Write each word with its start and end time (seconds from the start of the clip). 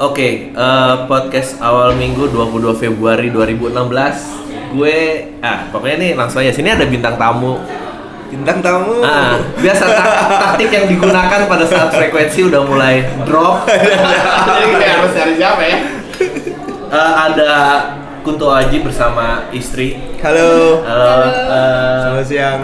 Oke, 0.00 0.50
eh, 0.50 0.94
podcast 1.04 1.60
awal 1.60 1.94
minggu 1.94 2.26
22 2.26 2.72
Februari 2.74 3.28
2016. 3.28 4.40
Gue, 4.72 4.96
ah 5.38 5.68
pokoknya 5.68 5.96
nih 5.98 6.10
langsung 6.16 6.40
aja. 6.40 6.50
Sini 6.50 6.68
ada 6.68 6.84
bintang 6.84 7.14
tamu. 7.14 7.60
Bintang 8.28 8.64
tamu. 8.64 9.04
Ah, 9.04 9.36
biasa 9.60 9.84
tak- 9.84 10.16
taktik 10.32 10.70
yang 10.72 10.86
digunakan 10.88 11.40
pada 11.44 11.64
saat 11.64 11.92
frekuensi 11.92 12.48
udah 12.48 12.62
mulai 12.64 13.04
drop. 13.22 13.68
Jadi 14.48 14.72
kayak 14.72 14.94
harus 14.96 15.12
cari 15.12 15.32
siapa 15.36 15.62
ya? 15.62 15.78
Eh, 16.88 17.12
ada 17.28 17.52
Kunto 18.22 18.48
Aji 18.48 18.80
bersama 18.80 19.44
istri. 19.52 20.00
Halo. 20.18 20.80
Halo. 20.82 21.12
eh, 21.28 21.98
Selamat 22.00 22.26
siang. 22.26 22.60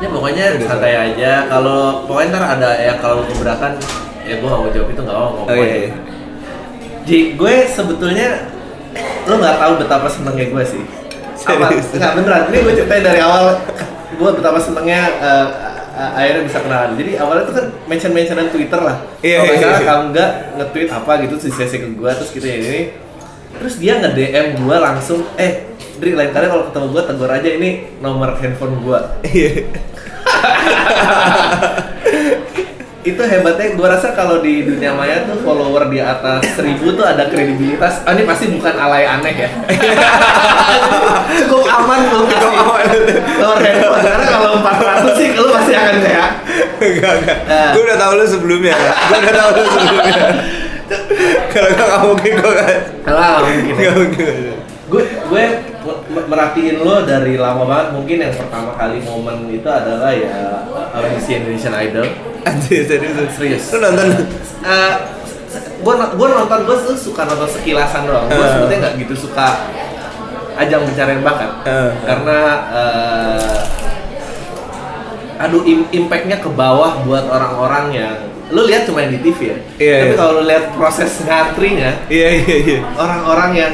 ya 0.00 0.08
pokoknya 0.08 0.56
santai 0.58 0.94
aja. 0.96 1.44
Kalau 1.46 2.08
pokoknya 2.08 2.32
ntar 2.32 2.44
ada 2.56 2.70
ya 2.74 2.96
kalau 2.96 3.20
keberatan, 3.22 3.76
ya 4.24 4.40
gue 4.40 4.48
gak 4.48 4.56
mau 4.56 4.70
jawab 4.72 4.88
itu 4.88 5.00
nggak 5.04 5.12
mau 5.14 5.28
ngomong. 5.36 5.46
Oh 5.46 5.54
iya. 5.54 5.76
iya. 5.84 5.90
Ji, 7.08 7.34
gue 7.36 7.54
sebetulnya 7.68 8.50
lo 9.24 9.34
nggak 9.38 9.56
tahu 9.56 9.72
betapa 9.80 10.06
senengnya 10.10 10.46
gue 10.50 10.64
sih. 10.66 10.82
Apa? 11.46 11.72
Serius? 11.72 11.96
Nggak 11.96 12.12
beneran. 12.20 12.42
Ini 12.52 12.58
gue 12.60 12.74
ceritain 12.76 13.04
dari 13.04 13.20
awal. 13.22 13.56
Gue 14.18 14.30
betapa 14.36 14.58
senengnya 14.60 15.02
eh, 15.20 15.46
akhirnya 15.96 16.42
bisa 16.44 16.58
kenalan. 16.60 16.90
Jadi 16.96 17.10
awalnya 17.16 17.44
tuh 17.48 17.54
kan 17.56 17.66
mention 17.88 18.12
mentionan 18.12 18.48
Twitter 18.52 18.80
lah. 18.80 18.96
Iya, 19.20 19.38
Kalau 19.44 19.54
iya, 19.54 19.68
iya. 19.68 19.86
kamu 19.86 20.04
nggak 20.12 20.30
nge-tweet 20.60 20.90
apa 20.90 21.12
gitu 21.24 21.34
terus 21.40 21.56
di 21.56 21.78
ke 21.78 21.88
gue 21.94 22.10
terus 22.10 22.30
gitu 22.32 22.46
ya 22.46 22.56
ini. 22.60 22.80
Terus 23.50 23.74
dia 23.82 23.92
nge 23.98 24.10
DM 24.14 24.46
gue 24.62 24.76
langsung, 24.78 25.20
eh 25.36 25.68
Dri 26.00 26.16
lain 26.16 26.32
kali 26.32 26.48
kalau 26.48 26.64
ketemu 26.72 26.86
gue 26.96 27.02
tegur 27.04 27.28
aja 27.28 27.50
ini 27.60 27.70
nomor 28.00 28.32
handphone 28.40 28.80
gue. 28.80 29.00
Iya. 29.28 29.52
itu 33.14 33.22
hebatnya 33.22 33.74
gue 33.74 33.86
rasa 33.86 34.14
kalau 34.14 34.38
di 34.38 34.62
dunia 34.66 34.94
maya 34.94 35.26
tuh 35.26 35.38
follower 35.42 35.90
di 35.90 35.98
atas 35.98 36.44
seribu 36.54 36.94
tuh 36.94 37.04
ada 37.06 37.26
kredibilitas 37.26 38.06
oh 38.06 38.12
ini 38.14 38.22
pasti 38.24 38.50
bukan 38.54 38.74
alay 38.78 39.04
aneh 39.06 39.34
ya 39.34 39.50
cukup 41.44 41.64
aman 41.66 41.98
lu 42.10 42.24
kasih 42.26 42.50
nomor 42.54 42.80
handphone 43.58 44.02
karena 44.02 44.24
kalau 44.26 44.50
400 44.62 45.18
sih 45.18 45.28
lu 45.34 45.50
pasti 45.50 45.72
akan 45.74 45.96
kayak 46.02 46.30
Enggak, 46.80 47.12
enggak. 47.20 47.38
Ah. 47.44 47.72
Gue 47.76 47.82
udah 47.84 47.98
tahu 48.00 48.12
lu 48.16 48.24
sebelumnya. 48.24 48.72
Gue 48.72 49.18
udah 49.20 49.34
tahu 49.36 49.50
lu 49.52 49.62
sebelumnya. 49.68 50.14
Kalau 51.52 51.68
nggak 51.70 52.00
mungkin 52.02 52.32
gue 52.40 52.52
kan. 52.56 52.78
lah 53.06 53.30
mungkin 53.44 54.26
gue 54.90 55.04
gue 55.06 55.44
merhatiin 56.28 56.76
lo 56.78 57.02
dari 57.02 57.34
lama 57.34 57.64
banget 57.64 57.88
mungkin 57.92 58.16
yang 58.20 58.34
pertama 58.34 58.70
kali 58.74 59.00
momen 59.00 59.48
itu 59.48 59.64
adalah 59.64 60.12
ya 60.12 60.64
audisi 60.92 61.36
Indonesian 61.36 61.72
Idol 61.74 62.06
Anjir, 62.40 62.88
serius. 62.88 63.36
Serius. 63.36 63.64
Lu 63.68 63.78
nonton? 63.78 64.16
Eh, 64.64 64.94
gue 65.80 65.92
gue 65.94 66.28
nonton 66.30 66.58
gue 66.64 66.76
tuh 66.84 66.96
suka 66.96 67.24
nonton 67.24 67.48
sekilasan 67.48 68.04
doang 68.04 68.24
gue 68.26 68.36
Eh. 68.36 68.48
sebetulnya 68.50 68.78
nggak 68.80 68.94
gitu 68.98 69.14
suka 69.18 69.46
ajang 70.56 70.84
pencarian 70.84 71.20
bakat 71.20 71.50
Eh. 71.64 71.90
karena 72.00 72.38
eh, 72.70 73.58
aduh 75.40 75.64
im- 75.64 75.88
impactnya 75.90 76.36
ke 76.36 76.48
bawah 76.48 77.00
buat 77.02 77.24
orang-orang 77.24 77.84
yang 77.94 78.16
lu 78.50 78.66
lihat 78.66 78.84
cuma 78.84 79.00
yang 79.00 79.14
di 79.14 79.20
TV 79.22 79.38
ya 79.46 79.56
Iya, 79.78 79.96
tapi 79.96 80.08
iya. 80.10 80.16
kalau 80.16 80.32
lu 80.36 80.44
lihat 80.44 80.64
proses 80.74 81.12
ngantrinya 81.22 81.90
Iya, 82.08 82.28
iya, 82.36 82.56
iya. 82.58 82.80
orang-orang 82.92 83.50
yang 83.54 83.72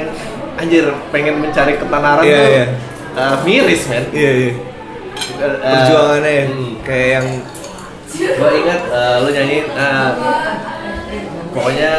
anjir 0.56 0.84
pengen 1.08 1.36
mencari 1.38 1.76
ketenaran 1.76 2.24
Iya, 2.24 2.36
tuh 2.36 2.48
iya. 2.48 2.64
eh, 3.14 3.36
miris 3.44 3.82
men 3.86 4.04
Iya, 4.10 4.30
iya. 4.32 4.52
Eh, 5.36 5.54
Perjuangannya 5.62 6.30
ya. 6.30 6.44
hmm. 6.46 6.72
Kayak 6.82 7.08
yang 7.12 7.26
gue 8.16 8.50
ingat 8.56 8.80
eh, 8.88 9.14
lu 9.20 9.28
nyanyiin 9.28 9.66
eh, 9.68 10.08
pokoknya 11.50 11.92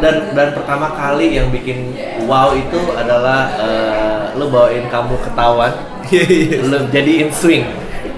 dan 0.00 0.14
dan 0.32 0.48
pertama 0.52 0.88
kali 0.90 1.36
yang 1.36 1.48
bikin 1.48 1.92
wow 2.24 2.52
itu 2.52 2.80
adalah 2.90 3.52
eh, 3.54 4.20
lu 4.34 4.48
bawain 4.48 4.88
kamu 4.88 5.14
ketahuan 5.20 5.72
Iya, 6.04 6.24
iya. 6.24 6.56
lu 6.60 6.76
jadiin 6.88 7.28
swing 7.32 7.64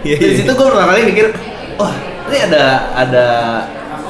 Iya, 0.02 0.16
dari 0.18 0.32
iya. 0.34 0.38
situ 0.42 0.50
gue 0.50 0.66
pertama 0.66 0.94
kali 0.94 1.02
mikir 1.06 1.26
wah 1.74 1.94
ini 2.26 2.38
ada 2.42 2.64
ada 2.94 3.26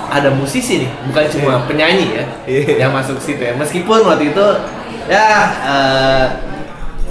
ada 0.06 0.28
musisi 0.32 0.84
nih 0.84 0.90
bukan 1.08 1.24
cuma 1.28 1.52
Iya. 1.56 1.64
penyanyi 1.64 2.06
ya 2.12 2.24
Iya. 2.46 2.72
yang 2.86 2.92
masuk 2.92 3.16
situ 3.18 3.40
ya 3.40 3.52
meskipun 3.52 4.04
waktu 4.04 4.32
itu 4.32 4.46
ya 5.06 5.28
eh, 5.64 6.24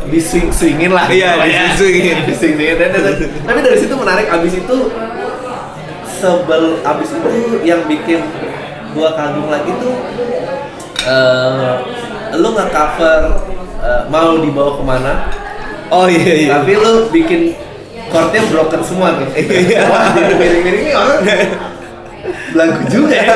di 0.06 0.20
swing 0.20 0.50
swingin 0.50 0.92
lah 0.92 1.10
Iya, 1.10 1.34
pokoknya. 1.36 1.62
diswing-swingin. 1.74 2.18
Diswing-swingin. 2.30 2.76
Dan- 2.78 2.92
dan- 2.94 3.04
dan- 3.18 3.32
tapi 3.42 3.60
dari 3.60 3.78
situ 3.78 3.94
menarik 3.96 4.28
abis 4.30 4.54
itu 4.56 4.78
sebel 6.06 6.64
abis 6.82 7.10
itu 7.12 7.30
yang 7.62 7.82
bikin 7.86 8.22
gua 8.94 9.12
kagum 9.14 9.50
lagi 9.50 9.72
tuh 9.76 9.96
eh 11.02 11.74
lu 12.34 12.48
nggak 12.50 12.70
cover 12.70 13.22
mau 14.08 14.38
dibawa 14.38 14.72
ke 14.74 14.84
mana 14.84 15.14
Oh 15.86 16.10
iya, 16.10 16.34
iya. 16.36 16.50
tapi 16.56 16.74
lu 16.74 17.10
bikin 17.10 17.54
chordnya 18.10 18.42
broken 18.50 18.82
semua 18.82 19.14
tuh 19.14 19.30
Iya. 19.38 19.86
wah 19.86 20.14
jadi 20.14 20.34
miring-miring 20.34 20.84
ini 20.84 20.94
orang 20.94 21.20
lagu 22.58 22.82
juga 22.88 23.18
ya 23.18 23.36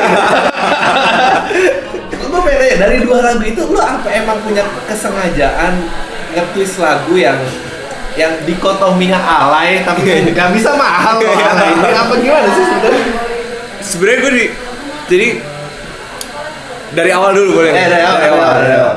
gue 2.40 2.48
pengen 2.48 2.60
nanya 2.64 2.76
dari 2.88 2.96
dua 3.04 3.18
lagu 3.20 3.44
itu 3.44 3.60
lu 3.68 3.76
apa 3.76 4.08
emang 4.16 4.40
punya 4.40 4.64
kesengajaan 4.88 5.84
nge-twist 6.32 6.80
lagu 6.80 7.12
yang 7.20 7.36
yang 8.16 8.32
dikotominya 8.48 9.20
alay 9.20 9.84
tapi 9.84 10.32
nggak 10.32 10.56
bisa 10.56 10.72
mahal 10.72 11.20
loh 11.20 11.36
alay 11.36 11.76
ini 11.76 11.92
apa 11.92 12.14
gimana 12.16 12.48
sih 12.48 12.64
sebenarnya 12.64 13.04
Sebenarnya 13.80 14.18
gue 14.20 14.32
di 14.36 14.44
jadi 15.10 15.28
dari 16.92 17.10
awal 17.10 17.32
dulu 17.32 17.64
boleh? 17.64 17.72
Eh, 17.72 17.88
dari 17.88 18.04
awal, 18.04 18.18
dari 18.20 18.30
awal, 18.36 18.52
dari 18.60 18.74
awal. 18.76 18.96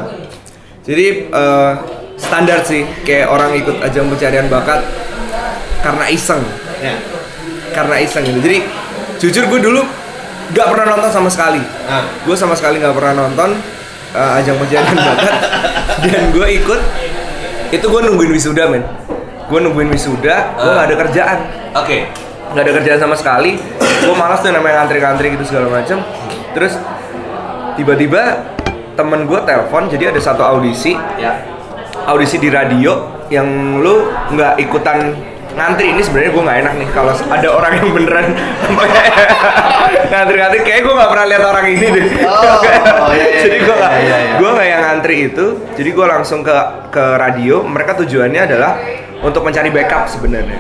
Jadi 0.84 1.06
eh, 1.32 1.72
standar 2.20 2.60
sih 2.68 2.84
kayak 3.08 3.32
orang 3.32 3.56
ikut 3.56 3.80
ajang 3.80 4.12
pencarian 4.12 4.52
bakat 4.52 4.84
karena 5.80 6.06
iseng, 6.12 6.44
ya 6.84 6.96
karena 7.72 7.96
iseng 8.04 8.28
gitu. 8.28 8.40
Jadi 8.44 8.60
jujur 9.24 9.44
gue 9.56 9.60
dulu 9.72 9.82
gak 10.52 10.68
pernah 10.68 10.86
nonton 10.92 11.10
sama 11.10 11.30
sekali. 11.32 11.64
nah 11.88 12.04
Gue 12.24 12.36
sama 12.36 12.54
sekali 12.54 12.84
gak 12.84 12.92
pernah 12.92 13.24
nonton 13.24 13.56
eh, 14.12 14.38
ajang 14.42 14.60
pencarian 14.60 14.98
bakat. 14.98 15.36
Dan 16.12 16.36
gue 16.36 16.48
ikut 16.60 16.82
itu 17.72 17.86
gue 17.88 18.02
nungguin 18.04 18.32
wisuda 18.32 18.68
men. 18.68 18.84
Gue 19.48 19.60
nungguin 19.60 19.90
wisuda, 19.90 20.56
gue 20.56 20.70
Ah. 20.70 20.84
gak 20.84 20.88
ada 20.92 20.96
kerjaan. 21.08 21.40
Oke. 21.74 21.98
Nggak 22.54 22.64
ada 22.70 22.74
kerjaan 22.78 23.00
sama 23.02 23.16
sekali. 23.18 23.58
Gue 23.80 24.14
malas 24.14 24.46
tuh 24.46 24.54
namanya 24.54 24.84
ngantri-ngantri 24.84 25.34
gitu 25.34 25.46
segala 25.48 25.74
macem. 25.74 25.98
Terus 26.54 26.78
tiba-tiba 27.74 28.46
temen 28.94 29.26
gue 29.26 29.40
telepon 29.42 29.90
jadi 29.90 30.14
ada 30.14 30.22
satu 30.22 30.46
audisi. 30.46 30.94
Ya. 31.18 31.42
Audisi 32.06 32.38
di 32.38 32.54
radio 32.54 33.26
yang 33.34 33.48
lu 33.82 34.06
nggak 34.30 34.62
ikutan 34.62 35.18
ngantri 35.54 35.94
ini 35.94 36.02
sebenarnya 36.02 36.32
gue 36.34 36.44
nggak 36.44 36.60
enak 36.66 36.74
nih 36.82 36.88
kalau 36.92 37.14
ada 37.14 37.50
orang 37.54 37.72
yang 37.78 37.90
beneran 37.94 38.28
sampai 38.66 38.90
ngantri-ngantri 40.12 40.60
kayak 40.66 40.82
gue 40.82 40.94
nggak 40.94 41.10
pernah 41.14 41.26
lihat 41.30 41.44
orang 41.46 41.66
ini 41.70 41.86
deh. 41.94 42.06
Oh, 42.26 42.34
oh, 42.34 43.12
iya, 43.14 43.26
iya, 43.30 43.42
jadi 43.46 43.58
gue 43.62 43.76
iya, 43.76 43.82
nggak 43.82 43.94
iya, 43.94 44.18
iya. 44.18 44.36
gue 44.42 44.50
nggak 44.50 44.68
yang 44.68 44.82
ngantri 44.82 45.16
itu 45.30 45.46
jadi 45.78 45.90
gue 45.94 46.06
langsung 46.10 46.40
ke 46.42 46.58
ke 46.90 47.04
radio. 47.22 47.56
Mereka 47.66 47.92
tujuannya 48.02 48.42
adalah 48.50 48.72
untuk 49.22 49.42
mencari 49.46 49.70
backup 49.70 50.10
sebenarnya. 50.10 50.60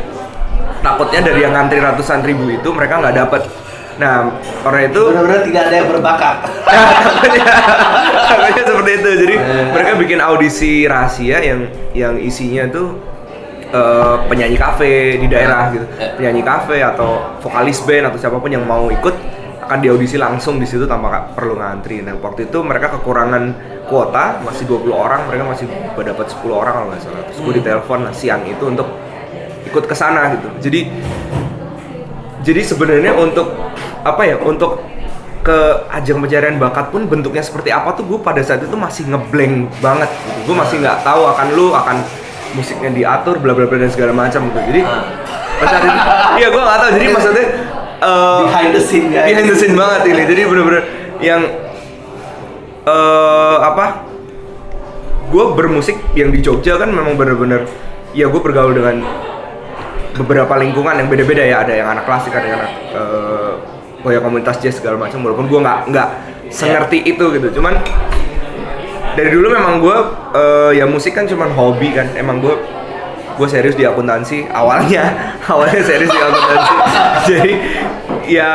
Takutnya 0.83 1.19
dari 1.25 1.39
yang 1.41 1.53
ngantri 1.55 1.79
ratusan 1.81 2.21
ribu 2.21 2.53
itu 2.53 2.69
mereka 2.69 3.01
nggak 3.01 3.15
dapet. 3.17 3.41
Nah 3.97 4.29
orang 4.65 4.89
itu 4.89 5.01
benar-benar 5.09 5.41
tidak 5.45 5.61
ada 5.69 5.75
yang 5.75 5.87
berbakat. 5.89 6.35
Takutnya 8.29 8.63
seperti 8.65 8.91
itu. 9.01 9.09
Jadi 9.25 9.35
mereka 9.73 9.89
bikin 9.97 10.19
audisi 10.21 10.85
rahasia 10.85 11.37
yang 11.41 11.59
yang 11.93 12.13
isinya 12.17 12.69
tuh 12.69 13.12
eh, 13.73 14.15
penyanyi 14.29 14.57
kafe 14.57 15.17
di 15.17 15.27
daerah 15.27 15.73
gitu. 15.73 15.85
Eh. 15.97 16.13
Penyanyi 16.21 16.41
kafe 16.45 16.79
atau 16.85 17.37
vokalis 17.41 17.81
band 17.83 18.13
atau 18.13 18.17
siapa 18.21 18.37
pun 18.37 18.53
yang 18.53 18.63
mau 18.63 18.87
ikut 18.93 19.15
akan 19.63 19.79
diaudisi 19.79 20.19
langsung 20.19 20.59
di 20.59 20.67
situ 20.67 20.85
tanpa 20.85 21.33
perlu 21.33 21.57
ngantri. 21.57 22.03
Nah, 22.03 22.13
waktu 22.19 22.51
itu 22.51 22.59
mereka 22.61 22.91
kekurangan 22.99 23.55
kuota, 23.87 24.43
masih 24.43 24.67
20 24.67 24.91
orang, 24.91 25.23
mereka 25.31 25.43
masih 25.47 25.65
dapat 25.95 26.27
10 26.29 26.51
orang 26.51 26.73
kalau 26.75 26.87
nggak 26.91 27.01
salah. 27.01 27.23
Terus 27.31 27.39
gue 27.39 27.53
ditelepon 27.63 27.99
siang 28.11 28.43
itu 28.43 28.63
untuk 28.67 28.87
ikut 29.63 29.83
ke 29.87 29.95
sana 29.95 30.35
gitu. 30.35 30.47
Jadi 30.69 30.79
jadi 32.43 32.61
sebenarnya 32.61 33.15
untuk 33.15 33.55
apa 34.03 34.21
ya 34.27 34.35
untuk 34.43 34.83
ke 35.43 35.59
ajang 35.91 36.23
pencarian 36.23 36.55
bakat 36.55 36.87
pun 36.91 37.03
bentuknya 37.07 37.43
seperti 37.43 37.71
apa 37.71 37.95
tuh 37.95 38.07
gue 38.07 38.19
pada 38.19 38.39
saat 38.39 38.63
itu 38.63 38.75
masih 38.79 39.11
ngeblank 39.11 39.67
banget 39.83 40.07
gitu. 40.07 40.39
gue 40.47 40.55
masih 40.55 40.79
nggak 40.79 41.03
tahu 41.03 41.27
akan 41.27 41.47
lu 41.51 41.75
akan 41.75 41.99
musiknya 42.53 42.89
diatur 42.93 43.41
bla 43.41 43.53
bla 43.57 43.65
bla 43.65 43.77
dan 43.77 43.91
segala 43.91 44.13
macam 44.13 44.49
gitu. 44.49 44.59
Jadi 44.69 44.81
Ah. 44.85 45.03
pada 45.59 45.67
saat 45.69 45.83
itu 45.85 45.99
iya 46.41 46.47
gue 46.49 46.61
nggak 46.61 46.79
tahu. 46.79 46.91
Jadi 46.97 47.05
maksudnya 47.13 47.45
eh, 48.03 48.39
behind 48.47 48.71
the 48.73 48.81
scene 48.83 49.07
guys. 49.09 49.27
behind 49.29 49.47
the 49.49 49.57
scene 49.57 49.75
banget 49.77 50.01
ini 50.09 50.23
jadi 50.27 50.41
bener-bener 50.49 50.83
yang 51.23 51.41
eh 52.83 53.57
apa 53.63 53.85
gue 55.31 55.45
bermusik 55.55 55.97
yang 56.13 56.29
di 56.29 56.43
Jogja 56.43 56.75
kan 56.77 56.91
memang 56.91 57.15
bener-bener 57.15 57.65
ya 58.13 58.29
gue 58.29 58.41
bergaul 58.43 58.75
dengan 58.75 59.01
beberapa 60.13 60.53
lingkungan 60.61 60.93
yang 60.99 61.07
beda-beda 61.09 61.41
ya. 61.41 61.55
Ada 61.65 61.73
yang 61.73 61.87
anak 61.89 62.03
klasik 62.05 62.35
ada 62.35 62.45
yang 62.45 62.59
anak 62.61 62.73
ya 64.03 64.19
komunitas 64.19 64.59
jazz 64.59 64.77
segala 64.77 64.99
macam. 64.99 65.23
Walaupun 65.23 65.47
gue 65.47 65.59
nggak 65.63 65.79
nggak 65.89 66.09
sengerti 66.51 67.07
itu 67.07 67.25
gitu. 67.39 67.47
Cuman 67.57 67.79
dari 69.13 69.29
dulu 69.29 69.47
memang 69.53 69.79
gue 69.79 69.97
eh, 70.35 70.71
ya 70.81 70.85
musik 70.85 71.13
kan 71.17 71.25
cuman 71.25 71.53
hobi 71.53 71.93
kan. 71.93 72.11
Emang 72.17 72.41
gue 72.41 72.55
gue 73.33 73.47
serius 73.49 73.73
di 73.77 73.85
akuntansi. 73.85 74.49
Awalnya 74.49 75.03
awalnya 75.51 75.81
serius 75.81 76.09
di 76.09 76.19
akuntansi. 76.19 76.73
Jadi 77.29 77.53
ya 78.27 78.51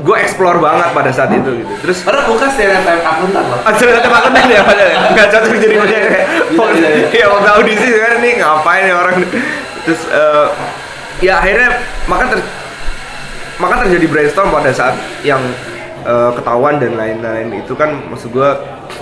gue 0.00 0.16
explore 0.16 0.60
banget 0.60 0.88
pada 0.92 1.10
saat 1.12 1.30
itu 1.32 1.50
gitu. 1.64 1.72
Terus 1.84 1.98
Padahal 2.04 2.26
bukan 2.28 2.48
stereotype 2.52 3.04
akuntan 3.04 3.44
loh. 3.48 3.60
Ah, 3.64 3.72
ternyata 3.72 4.08
akuntan 4.08 4.44
ya? 4.48 4.62
Padahal 4.64 4.90
nggak 5.12 5.26
cocok 5.28 5.52
jadi 5.60 5.76
punya 5.82 5.98
kayak 6.04 6.26
Iya, 6.50 6.66
iya, 6.76 6.88
iya. 6.90 7.06
ya 7.24 7.26
waktu 7.30 7.48
audisi 7.56 7.86
kan 7.96 8.14
nih 8.20 8.32
ngapain 8.42 8.84
ya 8.88 8.94
orang? 8.96 9.16
Terus 9.86 10.02
eh, 10.10 10.46
ya 11.24 11.32
akhirnya 11.40 11.70
maka 12.08 12.24
ter 12.36 12.40
maka 13.60 13.74
terjadi 13.84 14.06
brainstorm 14.08 14.48
pada 14.52 14.72
saat 14.72 14.96
yang 15.20 15.40
eh, 16.04 16.30
ketahuan 16.36 16.80
dan 16.80 16.96
lain-lain. 16.96 17.60
Itu 17.60 17.76
kan 17.76 17.92
maksud 18.08 18.32
gue 18.32 18.50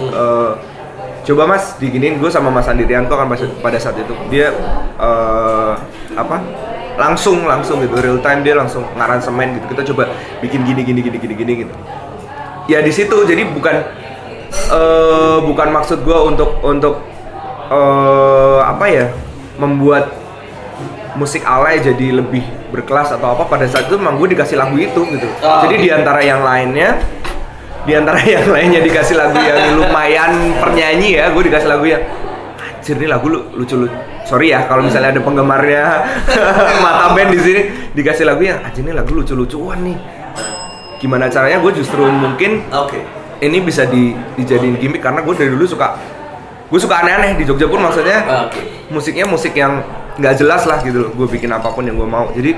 eh, 0.02 0.50
coba 1.28 1.44
mas 1.44 1.76
diginin 1.76 2.16
gue 2.16 2.30
sama 2.32 2.48
mas 2.48 2.64
Andirianto 2.64 3.12
kan 3.12 3.28
pas- 3.28 3.52
pada 3.60 3.76
saat 3.76 4.00
itu. 4.00 4.16
Dia 4.32 4.48
eh, 4.96 5.72
apa? 6.16 6.40
Langsung 6.96 7.44
langsung 7.44 7.84
gitu 7.84 8.00
real 8.00 8.18
time 8.24 8.40
dia 8.40 8.56
langsung 8.56 8.88
ngaransemen 8.96 9.60
gitu. 9.60 9.76
Kita 9.76 9.82
coba 9.92 10.08
bikin 10.40 10.64
gini 10.64 10.80
gini 10.80 11.00
gini 11.04 11.18
gini 11.20 11.34
gini 11.36 11.52
gitu. 11.68 11.74
Ya 12.64 12.80
di 12.80 12.88
situ 12.88 13.16
jadi 13.28 13.44
bukan 13.44 13.76
eh 14.48 15.38
bukan 15.44 15.68
maksud 15.68 16.00
gue 16.00 16.18
untuk 16.24 16.64
untuk 16.64 17.04
eh 17.68 18.60
apa 18.64 18.84
ya 18.88 19.06
membuat 19.60 20.08
musik 21.18 21.44
alay 21.44 21.82
jadi 21.84 22.24
lebih 22.24 22.42
berkelas 22.72 23.12
atau 23.20 23.36
apa. 23.36 23.44
Pada 23.46 23.68
saat 23.68 23.86
itu 23.92 24.00
memang 24.00 24.16
gue 24.16 24.32
dikasih 24.32 24.56
lagu 24.56 24.80
itu 24.80 25.00
gitu. 25.12 25.28
Oh, 25.44 25.60
jadi 25.68 25.76
oke. 25.76 25.84
di 25.84 25.88
antara 25.92 26.20
yang 26.24 26.40
lainnya 26.40 26.98
di 27.88 27.96
antara 27.96 28.20
yang 28.20 28.52
lainnya 28.52 28.84
dikasih 28.84 29.16
lagu 29.16 29.40
yang 29.40 29.80
lumayan 29.80 30.52
pernyanyi 30.60 31.16
ya 31.16 31.32
gue 31.32 31.42
dikasih 31.48 31.68
lagu 31.72 31.88
yang 31.88 32.04
anjir 32.60 33.00
ini 33.00 33.08
lagu 33.08 33.32
lu 33.32 33.40
lucu 33.56 33.80
lucu 33.80 33.96
sorry 34.28 34.52
ya 34.52 34.68
kalau 34.68 34.84
misalnya 34.84 35.16
ada 35.16 35.24
penggemarnya 35.24 36.04
mata 36.84 37.16
band 37.16 37.32
di 37.32 37.40
sini 37.40 37.62
dikasih 37.96 38.28
lagu 38.28 38.44
yang 38.44 38.60
anjir 38.60 38.84
ini 38.84 38.92
lagu 38.92 39.16
lucu 39.16 39.32
lucuan 39.32 39.80
nih. 39.80 39.96
Gimana 41.00 41.32
caranya? 41.32 41.64
Gue 41.64 41.72
justru 41.72 42.04
mungkin 42.04 42.68
Oke. 42.74 43.00
ini 43.40 43.62
bisa 43.64 43.88
di, 43.88 44.12
dijadiin 44.36 44.76
gimmick 44.76 45.00
karena 45.00 45.24
gue 45.24 45.32
dari 45.32 45.48
dulu 45.48 45.64
suka 45.64 45.96
gue 46.68 46.76
suka 46.76 47.00
aneh-aneh 47.00 47.40
di 47.40 47.48
Jogja 47.48 47.64
pun 47.64 47.80
maksudnya 47.80 48.50
Oke. 48.52 48.92
musiknya 48.92 49.24
musik 49.24 49.56
yang 49.56 49.80
nggak 50.20 50.34
jelas 50.36 50.68
lah 50.68 50.84
gitu 50.84 51.08
loh 51.08 51.10
gue 51.16 51.24
bikin 51.24 51.48
apa 51.48 51.72
pun 51.72 51.88
yang 51.88 51.96
gue 51.96 52.04
mau. 52.04 52.28
Jadi 52.36 52.52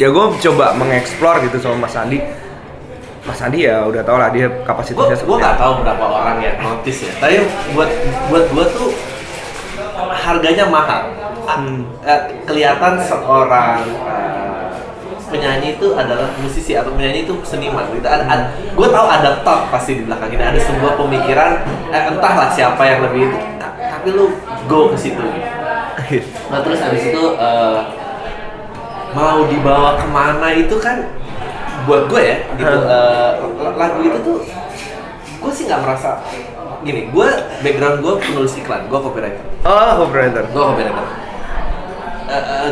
ya 0.00 0.08
gue 0.08 0.24
coba 0.40 0.72
mengeksplor 0.72 1.44
gitu 1.44 1.60
sama 1.60 1.84
Mas 1.84 1.92
Andi 2.00 2.41
Mas 3.22 3.38
Andi 3.38 3.62
ya 3.62 3.86
udah 3.86 4.02
tau 4.02 4.18
lah 4.18 4.28
dia 4.28 4.50
kapasitasnya 4.66 5.14
gue 5.22 5.36
nggak 5.38 5.56
tahu 5.56 5.72
berapa 5.80 6.04
orang 6.04 6.42
yang 6.42 6.56
notice 6.58 7.06
ya. 7.06 7.12
Tapi 7.16 7.38
buat 7.70 7.90
buat 8.26 8.44
gue 8.50 8.64
tuh 8.74 8.90
harganya 10.12 10.66
mahal. 10.66 11.02
Ah, 11.42 11.58
Hmm. 11.58 11.82
eh, 12.02 12.20
kelihatan 12.46 12.98
seorang 12.98 13.82
eh, 13.82 14.70
penyanyi 15.26 15.74
itu 15.74 15.90
adalah 15.92 16.30
musisi 16.38 16.74
atau 16.74 16.94
penyanyi 16.94 17.22
itu 17.22 17.34
seniman 17.42 17.86
gitu. 17.90 18.06
Ada, 18.06 18.50
gue 18.74 18.88
tahu 18.88 19.06
ada 19.06 19.30
thought 19.42 19.70
pasti 19.70 19.98
di 19.98 20.06
belakang 20.06 20.30
ini 20.30 20.42
ada 20.42 20.58
sebuah 20.58 20.94
pemikiran 20.94 21.62
eh, 21.90 22.02
entahlah 22.10 22.50
siapa 22.50 22.82
yang 22.82 23.06
lebih 23.06 23.26
itu. 23.26 23.38
Ta- 23.58 23.74
Tapi 23.98 24.08
lu 24.14 24.34
go 24.66 24.90
ke 24.90 24.98
situ. 24.98 25.22
Gitu. 26.10 26.26
Nah 26.50 26.58
terus 26.62 26.78
habis 26.78 27.02
itu 27.10 27.22
eh, 27.38 27.78
mau 29.12 29.46
dibawa 29.46 29.94
ke 29.94 30.06
mana 30.08 30.48
itu 30.52 30.74
kan 30.78 31.06
buat 31.82 32.02
gue 32.06 32.22
ya 32.22 32.36
gitu 32.54 32.76
l- 32.78 33.74
lagu 33.74 33.98
itu 34.00 34.18
tuh 34.20 34.38
gue 35.38 35.52
sih 35.52 35.64
nggak 35.64 35.80
merasa 35.80 36.22
gini 36.80 37.08
gue 37.08 37.28
background 37.60 37.98
gue 38.00 38.14
penulis 38.20 38.54
iklan 38.54 38.86
gue 38.86 38.98
copywriter 38.98 39.44
oh 39.62 39.92
copywriter 39.98 40.44
gue 40.46 40.62
copywriter 40.64 41.06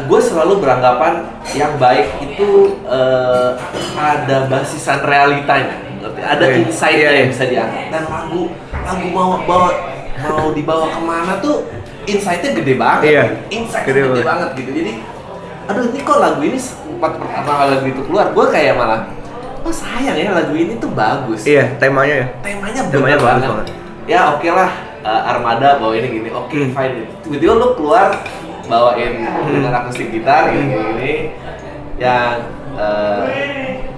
gue 0.01 0.21
selalu 0.21 0.55
beranggapan 0.59 1.15
yang 1.53 1.77
baik 1.77 2.09
itu 2.19 2.49
eh, 2.87 3.51
ada 3.95 4.47
basisan 4.47 5.03
realitanya 5.03 5.77
ada 6.01 6.45
Oke. 6.47 6.65
insight 6.65 6.97
Iya, 6.97 7.05
iya. 7.05 7.19
yang 7.19 7.29
bisa 7.29 7.45
diangkat 7.45 7.85
dan 7.93 8.05
lagu 8.07 8.43
lagu 8.73 9.07
mau 9.11 9.37
bawa 9.41 9.69
mau 10.19 10.49
dibawa 10.51 10.89
ke 10.89 11.01
mana 11.01 11.37
tuh 11.39 11.69
insightnya 12.05 12.57
gede 12.57 12.75
banget 12.75 13.03
Iya. 13.05 13.25
insight 13.51 13.85
Gede 13.85 14.01
gede, 14.01 14.09
banget. 14.11 14.25
banget 14.25 14.49
gitu 14.57 14.71
jadi 14.73 14.93
aduh 15.67 15.85
ini 15.87 16.01
kok 16.01 16.19
lagu 16.19 16.41
ini 16.41 16.57
sempat 16.57 17.13
pertama 17.15 17.51
lagu 17.69 17.85
itu 17.85 18.01
keluar 18.03 18.27
gue 18.29 18.47
kayak 18.49 18.75
malah 18.75 19.01
oh 19.61 19.71
sayang 19.71 20.17
ya 20.17 20.31
lagu 20.31 20.53
ini 20.53 20.77
tuh 20.77 20.91
bagus 20.91 21.45
iya 21.45 21.69
temanya 21.77 22.15
ya 22.17 22.27
temanya 22.41 22.81
Temanya 22.89 23.17
bagus 23.17 23.27
banget. 23.27 23.49
banget. 23.49 23.67
ya 24.05 24.21
oke 24.33 24.49
lah 24.49 24.71
uh, 25.01 25.21
Armada 25.27 25.69
bawa 25.77 25.95
ini 25.95 26.09
gini 26.11 26.29
oke 26.29 26.51
Hmm. 26.51 26.71
fine 26.71 26.95
tiba-tiba 27.21 27.53
lu 27.55 27.69
keluar 27.75 28.09
bawain 28.67 29.13
dengan 29.47 29.73
akustik 29.77 30.09
gitar 30.09 30.49
gini 30.49 30.65
gini, 30.69 30.83
gini. 30.93 31.13
yang 31.97 32.39
uh, 32.75 33.27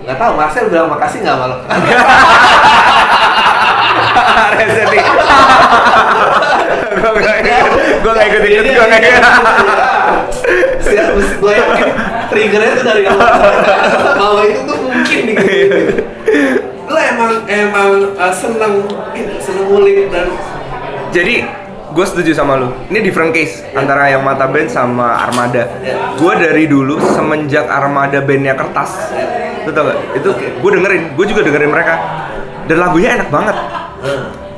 nggak 0.02 0.18
tahu 0.18 0.32
Marcel 0.34 0.66
bilang 0.66 0.88
makasih 0.88 1.22
nggak 1.22 1.36
malu 1.36 1.56
Rese 4.56 4.82
nih 4.90 5.04
gue 7.02 7.10
gak 7.22 7.36
ikut 7.42 7.72
gue 8.02 8.12
gak 8.12 8.26
ikut 8.30 8.42
ikut 8.46 8.64
gue 8.66 8.86
gak 8.86 9.00
ikut 9.02 9.24
siap 10.82 11.14
gue 11.16 11.52
yakin 11.52 11.88
triggernya 12.32 12.72
tuh 12.78 12.84
dari 12.86 13.02
awal 13.06 13.30
bahwa 14.16 14.42
itu 14.48 14.60
tuh 14.64 14.78
mungkin 14.80 15.20
nih 15.28 15.34
gitu. 15.36 15.76
lu 16.88 16.98
emang 16.98 17.32
emang 17.48 17.90
uh, 18.16 18.32
seneng 18.32 18.84
seneng 19.40 19.66
ngulik 19.68 20.08
dan 20.12 20.28
Jadi 21.12 21.44
gue 21.92 22.06
setuju 22.08 22.32
sama 22.32 22.56
lu. 22.56 22.72
Ini 22.88 23.04
different 23.04 23.36
case 23.36 23.60
antara 23.76 24.08
yang 24.08 24.24
Mata 24.24 24.48
Band 24.48 24.72
sama 24.72 25.28
Armada. 25.28 25.68
Ya. 25.84 26.16
Gue 26.16 26.32
dari 26.40 26.64
dulu 26.64 26.96
semenjak 27.12 27.68
Armada 27.68 28.24
bandnya 28.24 28.56
kertas, 28.56 29.12
lu 29.68 29.70
tau 29.76 29.92
gak? 29.92 29.98
Itu 30.16 30.32
gue 30.32 30.70
dengerin, 30.72 31.12
gue 31.12 31.26
juga 31.28 31.44
dengerin 31.44 31.68
mereka. 31.68 31.94
Dan 32.64 32.80
lagunya 32.80 33.20
enak 33.20 33.28
banget. 33.28 33.56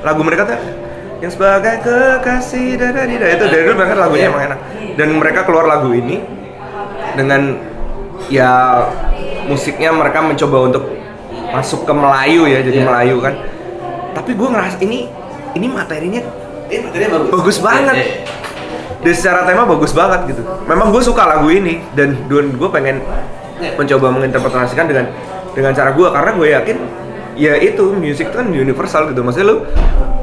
Lagu 0.05 0.21
mereka 0.21 0.49
tuh 0.49 0.59
yang 1.23 1.33
sebagai 1.33 1.81
kekasih 1.81 2.77
dada 2.77 3.09
dida 3.09 3.27
itu 3.33 3.45
dari 3.49 3.63
dulu 3.65 3.77
banget 3.81 3.97
lagunya 3.97 4.27
emang 4.29 4.43
enak. 4.53 4.59
Dan 4.95 5.09
mereka 5.17 5.41
keluar 5.49 5.65
lagu 5.65 5.91
ini 5.91 6.21
dengan 7.15 7.57
ya 8.29 8.85
musiknya 9.47 9.91
mereka 9.93 10.21
mencoba 10.21 10.59
untuk 10.69 10.85
masuk 11.55 11.87
ke 11.87 11.93
Melayu 11.95 12.51
ya, 12.51 12.61
jadi 12.61 12.79
Iya. 12.83 12.87
Melayu 12.87 13.17
kan. 13.23 13.35
Tapi 14.15 14.31
gue 14.35 14.49
ngerasa 14.49 14.77
ini 14.83 15.09
ini 15.55 15.67
materinya 15.71 16.21
ini 16.69 16.81
materinya 16.83 17.11
bagus 17.15 17.31
Bagus 17.31 17.59
banget. 17.61 17.95
Ya, 17.95 18.05
ya. 18.05 18.09
dan 19.05 19.13
secara 19.15 19.41
tema 19.45 19.63
bagus 19.69 19.93
banget 19.93 20.21
gitu. 20.33 20.43
Memang 20.65 20.89
gue 20.89 21.03
suka 21.05 21.23
lagu 21.25 21.49
ini 21.49 21.85
dan 21.93 22.17
dan 22.27 22.47
gue 22.53 22.69
pengen 22.69 23.01
Iya. 23.55 23.79
mencoba 23.79 24.11
menginterpretasikan 24.11 24.91
dengan 24.91 25.07
dengan 25.55 25.71
cara 25.71 25.95
gue 25.95 26.09
karena 26.11 26.31
gue 26.35 26.49
yakin 26.51 26.77
ya 27.35 27.55
itu 27.57 27.85
musik 27.93 28.27
itu 28.27 28.37
kan 28.37 28.47
universal 28.47 29.11
gitu. 29.11 29.21
Maksudnya 29.21 29.47
lu 29.47 29.57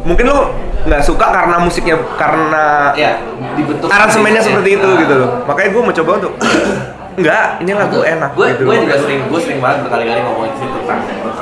mungkin 0.01 0.25
lu 0.25 0.37
nggak 0.81 1.01
suka 1.01 1.29
karena 1.29 1.55
musiknya 1.57 1.95
karena 2.15 2.89
ya 2.93 3.21
dibentuk 3.53 3.87
aransemennya 3.87 4.41
seperti 4.41 4.69
itu 4.75 4.87
Ah. 4.87 4.97
gitu 4.97 5.13
loh. 5.15 5.29
Makanya 5.45 5.69
gue 5.69 5.81
mau 5.81 5.93
coba 5.93 6.11
untuk 6.17 6.33
enggak 7.11 7.59
ini 7.59 7.71
lagu 7.71 7.99
enak 7.99 8.31
gue 8.33 8.45
gitu 8.55 8.63
gue 8.63 8.77
juga 8.81 8.95
sering 8.97 9.27
gue 9.27 9.39
sering 9.39 9.59
banget 9.59 9.83
berkali-kali 9.83 10.23
ngomongin 10.23 10.53
situ 10.55 10.77
tentang 10.79 10.99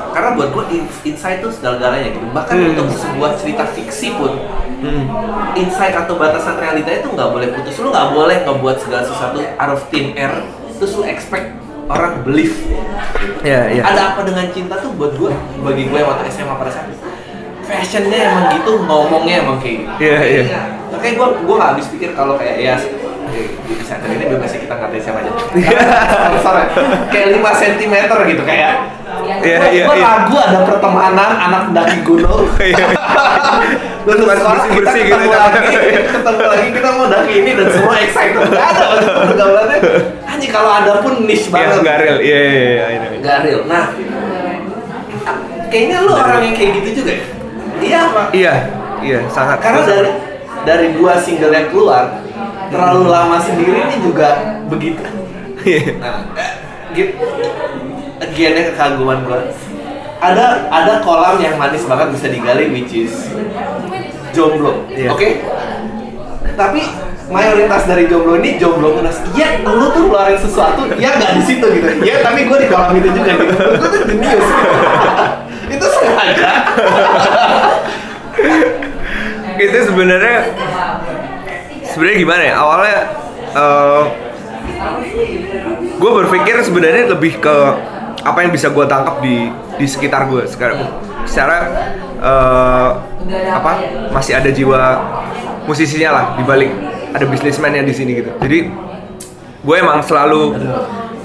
karena 0.09 0.29
buat 0.33 0.49
gue 0.49 0.63
in- 0.73 0.89
insight 1.05 1.39
tuh 1.39 1.53
segala-galanya 1.53 2.09
gitu 2.09 2.25
bahkan 2.33 2.57
Hmm. 2.57 2.73
untuk 2.73 2.89
sebuah 2.91 3.37
cerita 3.37 3.63
fiksi 3.69 4.17
pun 4.17 4.33
Hmm. 4.81 5.05
insight 5.53 5.93
atau 5.93 6.17
batasan 6.17 6.57
realita 6.57 6.89
itu 6.89 7.07
nggak 7.07 7.29
boleh 7.29 7.47
putus 7.53 7.77
lu 7.77 7.93
nggak 7.93 8.07
boleh 8.11 8.37
ngebuat 8.41 8.77
segala 8.81 9.03
sesuatu 9.05 9.37
out 9.45 9.71
of 9.71 9.81
thin 9.87 10.09
air 10.15 10.41
terus 10.73 10.97
lu 10.97 11.05
expect 11.05 11.53
orang 11.89 12.21
believe 12.23 12.55
Ya, 13.39 13.71
ya. 13.71 13.81
ada 13.83 14.13
apa 14.13 14.21
dengan 14.27 14.45
cinta 14.51 14.75
tuh 14.77 14.91
buat 14.99 15.15
gue 15.15 15.31
bagi 15.63 15.87
gue 15.87 15.99
waktu 16.03 16.27
SMA 16.27 16.53
pada 16.53 16.67
saat 16.67 16.91
itu 16.91 16.99
fashionnya 17.63 18.19
emang 18.29 18.45
gitu 18.51 18.83
ngomongnya 18.83 19.45
emang 19.45 19.57
kayak 19.63 19.85
gitu. 19.85 19.91
Iya, 20.03 20.19
iya. 20.43 20.61
makanya 20.91 21.13
gue 21.15 21.27
gue 21.47 21.55
nggak 21.55 21.71
habis 21.71 21.85
pikir 21.87 22.09
kalau 22.13 22.35
kayak 22.35 22.57
ya 22.59 22.75
di 23.29 23.73
center 23.85 24.09
ini 24.09 24.25
bebas 24.25 24.51
kita 24.51 24.73
ngatain 24.73 24.99
siapa 24.99 25.19
aja. 25.21 25.31
Sorry, 26.41 26.65
kayak 27.13 27.27
5 27.39 27.61
cm 27.61 27.93
gitu 28.09 28.43
kayak 28.43 28.73
Iya, 29.29 29.57
gua, 29.61 29.67
iya, 29.69 29.83
gua 29.85 29.95
iya. 29.95 30.05
ragu 30.09 30.35
ada 30.41 30.59
pertemanan 30.65 31.29
anak 31.37 31.61
pendaki 31.69 31.97
gunung 32.01 32.43
Iya. 32.73 32.85
lulus 34.09 34.25
Mas 34.25 34.37
sekolah 34.41 34.65
kita 34.65 34.73
bersih-bersih 34.73 35.01
gitu, 35.05 35.13
ketemu 35.13 35.29
jangan. 35.29 35.51
lagi 35.53 35.77
ketemu 36.09 36.43
lagi 36.49 36.67
kita 36.73 36.89
mau 36.97 37.05
daki 37.05 37.33
ini 37.35 37.51
dan 37.53 37.67
semua 37.69 37.95
excited 38.01 38.41
Gak 38.49 38.67
ada 38.73 38.85
pergaulannya 39.29 39.77
hanya 40.25 40.47
kalau 40.49 40.71
ada 40.71 40.93
pun 41.03 41.13
niche 41.27 41.45
Ya, 41.45 41.53
banget 41.53 41.77
enggak 41.83 41.97
real. 41.99 42.17
Iya, 42.23 42.39
iya, 42.39 42.63
iya, 42.63 42.85
iya. 43.19 43.35
Real. 43.43 43.61
Nah, 43.67 43.83
kayaknya 45.67 45.97
lu 46.07 46.11
orang 46.15 46.41
yang 46.47 46.55
kayak 46.55 46.71
gitu 46.79 46.89
juga 47.03 47.11
ya? 47.11 47.25
Iya 47.79 47.97
apa? 48.07 48.21
Iya, 48.31 48.53
iya, 49.03 49.19
sangat. 49.27 49.57
Karena 49.59 49.81
dari 49.83 50.11
dari 50.63 50.87
dua 50.95 51.13
single 51.19 51.51
yang 51.51 51.67
keluar, 51.71 52.23
terlalu 52.71 53.03
lama 53.07 53.37
sendiri 53.39 53.71
ini 53.83 53.95
juga 53.99 54.59
begitu. 54.71 55.03
Iya. 55.67 55.99
Nah, 55.99 56.23
eh, 56.39 56.51
gitu. 58.19 58.35
gennya 58.35 58.63
kekaguman 58.75 59.23
gue 59.23 59.39
ada 60.19 60.67
ada 60.67 60.93
kolam 60.99 61.39
yang 61.39 61.55
manis 61.55 61.87
banget 61.87 62.11
bisa 62.11 62.27
digali 62.27 62.67
which 62.75 62.91
is 62.91 63.31
jomblo. 64.35 64.83
Iya. 64.91 65.15
oke? 65.15 65.29
Tapi 66.59 66.81
mayoritas 67.31 67.87
dari 67.87 68.03
jomblo 68.11 68.35
ini 68.43 68.59
jomblo 68.59 68.99
munas 68.99 69.23
iya 69.31 69.63
lu 69.63 69.87
tuh 69.95 70.11
ngeluarin 70.11 70.35
sesuatu 70.35 70.91
ya 70.99 71.15
nggak 71.15 71.31
di 71.39 71.43
situ 71.47 71.65
gitu. 71.71 71.87
Ya 72.03 72.19
tapi 72.19 72.51
gue 72.51 72.57
di 72.59 72.67
kolam 72.67 72.91
itu 72.99 73.09
juga 73.15 73.31
gitu. 73.31 73.55
Gue 73.55 73.87
tuh 73.87 74.01
jenius 74.11 74.47
itu 75.75 75.85
sengaja. 75.87 76.51
Itu 79.59 79.75
sebenarnya 79.91 80.55
sebenarnya 81.83 82.17
gimana 82.23 82.43
ya? 82.47 82.55
Awalnya 82.63 82.99
gue 85.99 86.11
berpikir 86.23 86.55
sebenarnya 86.63 87.11
lebih 87.11 87.43
ke 87.43 87.57
apa 88.23 88.39
yang 88.43 88.51
bisa 88.51 88.67
gue 88.71 88.85
tangkap 88.87 89.23
di 89.23 89.47
di 89.79 89.85
sekitar 89.87 90.27
gue 90.27 90.43
sekarang. 90.49 90.79
Secara 91.23 91.57
eh, 92.19 92.89
apa 93.53 93.71
masih 94.11 94.33
ada 94.39 94.49
jiwa 94.49 94.81
musisinya 95.69 96.09
lah 96.11 96.25
di 96.35 96.43
balik 96.43 96.71
ada 97.13 97.25
bisnismennya 97.25 97.83
di 97.85 97.93
sini 97.93 98.11
gitu. 98.19 98.31
Jadi 98.41 98.59
gue 99.59 99.75
emang 99.75 100.01
selalu 100.03 100.55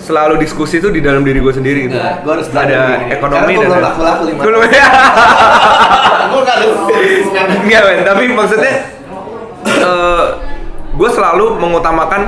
selalu 0.05 0.35
diskusi 0.37 0.85
tuh 0.85 0.93
di 0.93 1.01
dalam 1.01 1.25
diri 1.25 1.41
gue 1.41 1.55
sendiri 1.55 1.89
gitu. 1.89 1.97
Nah, 1.97 2.21
gua 2.21 2.33
harus 2.37 2.49
ada 2.53 3.09
ekonomi 3.09 3.53
dan 3.57 3.69
belum 3.73 4.17
lima 4.29 4.41
Belum. 4.45 4.61
gue 6.35 6.41
nggak 6.45 6.57
ada 6.61 6.67
Enggak 7.65 7.83
men, 7.89 8.01
tapi 8.05 8.25
maksudnya 8.29 8.75
eh 9.65 10.25
gue 10.95 11.11
selalu 11.11 11.59
mengutamakan 11.59 12.23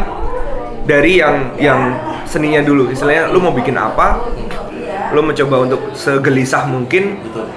dari 0.89 1.21
yang 1.21 1.53
yang 1.61 1.81
seninya 2.37 2.61
dulu. 2.61 2.93
Istilahnya 2.93 3.33
lu 3.33 3.41
mau 3.41 3.57
bikin 3.57 3.73
apa, 3.81 4.21
lu 5.17 5.25
mencoba 5.25 5.65
untuk 5.65 5.81
segelisah 5.97 6.69
mungkin 6.69 7.17
betul 7.25 7.49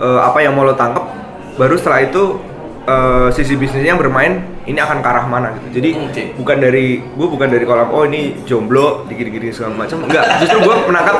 eh, 0.00 0.20
apa 0.20 0.38
yang 0.44 0.52
mau 0.52 0.68
lo 0.68 0.76
tangkap, 0.76 1.08
baru 1.56 1.80
setelah 1.80 2.00
itu 2.04 2.36
eh, 2.84 3.28
sisi 3.32 3.56
bisnisnya 3.56 3.96
yang 3.96 4.00
bermain 4.00 4.44
ini 4.68 4.76
akan 4.76 5.00
ke 5.00 5.08
arah 5.08 5.24
mana 5.24 5.56
gitu. 5.56 5.80
Jadi 5.80 5.90
Oke. 5.96 6.22
bukan 6.36 6.56
dari 6.60 7.00
gue 7.00 7.28
bukan 7.28 7.48
dari 7.48 7.64
kolam 7.64 7.88
oh 7.92 8.04
ini 8.04 8.44
jomblo 8.44 9.08
dikit-dikit 9.08 9.52
segala 9.56 9.74
macam. 9.86 10.04
Enggak, 10.04 10.24
justru 10.44 10.58
gue 10.60 10.76
menangkap 10.88 11.16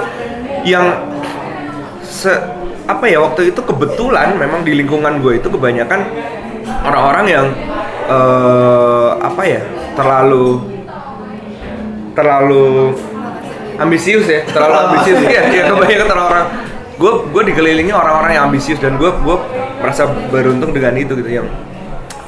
yang 0.65 0.87
se 2.05 2.33
apa 2.91 3.07
ya 3.07 3.23
waktu 3.23 3.55
itu 3.55 3.61
kebetulan 3.63 4.35
memang 4.35 4.67
di 4.67 4.75
lingkungan 4.75 5.23
gue 5.23 5.39
itu 5.39 5.47
kebanyakan 5.47 6.11
orang-orang 6.83 7.27
yang 7.31 7.47
eh, 8.11 9.11
apa 9.21 9.43
ya 9.47 9.63
terlalu 9.95 10.59
terlalu 12.21 12.93
ambisius 13.81 14.29
ya 14.29 14.45
terlalu 14.45 14.77
ambisius. 14.77 15.19
Ya 15.25 15.43
ya 15.49 15.63
kebanyakan 15.73 16.07
orang-orang 16.13 16.47
gue 17.01 17.13
gue 17.33 17.43
dikelilingi 17.49 17.93
orang-orang 17.97 18.37
yang 18.37 18.45
ambisius 18.53 18.77
dan 18.77 19.01
gue 19.01 19.09
gue 19.09 19.37
merasa 19.81 20.05
beruntung 20.29 20.77
dengan 20.77 20.93
itu 21.01 21.17
gitu 21.17 21.41
yang 21.41 21.49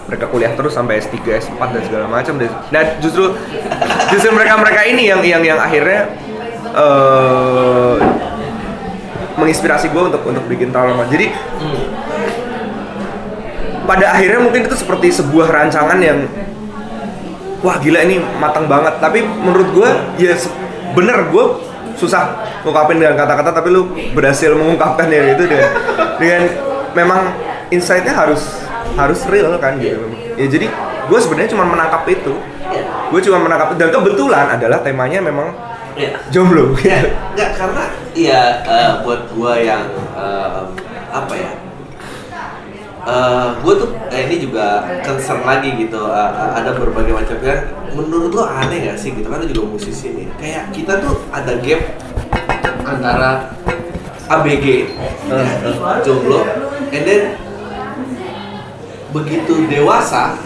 mereka 0.08 0.28
kuliah 0.28 0.52
terus 0.56 0.74
sampai 0.76 0.98
S3, 0.98 1.24
S4 1.24 1.60
dan 1.60 1.82
segala 1.84 2.06
macam 2.08 2.40
dan 2.40 2.48
nah 2.72 2.82
justru 3.04 3.36
justru 4.08 4.28
mereka 4.32 4.56
mereka 4.56 4.80
ini 4.88 5.12
yang 5.12 5.20
yang 5.20 5.44
yang 5.44 5.60
akhirnya 5.60 6.08
eh 6.72 8.00
menginspirasi 9.36 9.90
gue 9.90 10.02
untuk 10.12 10.22
untuk 10.28 10.44
bikin 10.48 10.70
Talama. 10.70 11.08
Jadi 11.08 11.32
pada 13.82 14.14
akhirnya 14.14 14.40
mungkin 14.40 14.62
itu 14.68 14.76
seperti 14.78 15.10
sebuah 15.10 15.50
rancangan 15.50 15.98
yang 15.98 16.28
wah 17.62 17.76
gila 17.78 17.98
ini 18.04 18.20
matang 18.38 18.66
banget. 18.68 18.98
Tapi 18.98 19.22
menurut 19.22 19.68
gue 19.72 19.90
ya 20.20 20.34
bener 20.92 21.32
gue 21.32 21.44
susah 21.96 22.36
ngungkapin 22.66 22.98
dengan 23.00 23.16
kata-kata 23.16 23.50
tapi 23.62 23.68
lu 23.72 23.88
berhasil 24.12 24.52
mengungkapkan 24.52 25.08
ya 25.08 25.32
itu 25.32 25.44
dengan 25.48 25.70
dengan 26.18 26.42
memang 26.92 27.20
insight-nya 27.72 28.12
harus 28.12 28.42
harus 28.98 29.24
real 29.30 29.56
kan 29.56 29.80
gitu. 29.80 30.02
Ya 30.36 30.46
jadi 30.50 30.66
gue 31.08 31.18
sebenarnya 31.18 31.50
cuma 31.56 31.64
menangkap 31.64 32.04
itu. 32.10 32.34
Gue 33.12 33.20
cuma 33.24 33.38
menangkap 33.40 33.76
dan 33.76 33.88
kebetulan 33.92 34.46
adalah 34.56 34.80
temanya 34.80 35.20
memang 35.20 35.52
ya 35.96 36.10
jomblo 36.32 36.72
gitu. 36.80 36.88
Ya, 36.88 37.04
enggak 37.36 37.50
karena 37.56 37.84
ya 38.16 38.40
eh, 38.64 38.92
buat 39.04 39.28
gua 39.36 39.60
yang 39.60 39.84
eh, 40.16 40.62
apa 41.12 41.34
ya? 41.36 41.50
Eh 43.02 43.46
gue 43.58 43.74
tuh 43.76 43.90
eh, 44.10 44.22
ini 44.30 44.36
juga 44.38 44.86
concern 45.02 45.42
lagi 45.42 45.74
gitu. 45.74 45.98
Eh, 45.98 46.30
ada 46.54 46.70
berbagai 46.74 47.12
macam. 47.12 47.36
Kan 47.42 47.58
menurut 47.92 48.32
lo 48.32 48.44
aneh 48.46 48.86
gak 48.86 48.98
sih 48.98 49.10
gitu? 49.10 49.26
Kan 49.26 49.42
lo 49.42 49.46
juga 49.46 49.62
musisi 49.66 50.14
nih. 50.14 50.26
Kayak 50.38 50.70
kita 50.70 51.02
tuh 51.02 51.18
ada 51.34 51.58
gap 51.58 51.82
antara 52.82 53.30
ABG 54.30 54.66
Eh, 55.32 55.48
jomblo 56.04 56.44
and 56.92 57.04
then 57.08 57.22
begitu 59.12 59.64
dewasa 59.68 60.36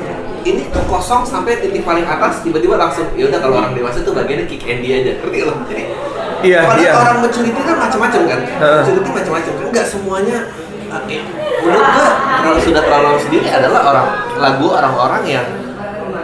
ini 0.46 0.70
tuh 0.70 0.82
kosong 0.86 1.26
sampai 1.26 1.58
titik 1.58 1.82
paling 1.82 2.06
atas 2.06 2.38
tiba-tiba 2.42 2.78
langsung 2.78 3.06
ya 3.18 3.26
udah 3.26 3.38
kalau 3.42 3.58
orang 3.58 3.74
dewasa 3.74 4.02
tuh 4.02 4.14
bagiannya 4.14 4.46
kick 4.46 4.62
Andy 4.62 4.94
aja. 4.94 5.12
Ngerti 5.18 5.38
lo? 5.42 5.54
Jadi 5.66 5.84
Iya, 6.44 6.62
padahal 6.62 6.84
iya. 6.84 6.92
orang 6.94 7.18
maturity 7.24 7.60
kan 7.64 7.76
macam-macam 7.80 8.20
kan? 8.28 8.40
Heeh. 8.44 8.80
maturity 8.84 9.10
macam-macam 9.10 9.52
kan? 9.58 9.66
Nggak 9.74 9.86
semuanya 9.90 10.38
menurut 11.60 11.86
gua 11.90 12.08
kalau 12.38 12.58
sudah 12.58 12.82
terlalu 12.82 13.18
sendiri 13.20 13.48
adalah 13.48 13.80
orang 13.86 14.08
lagu 14.36 14.66
orang-orang 14.68 15.22
yang 15.26 15.46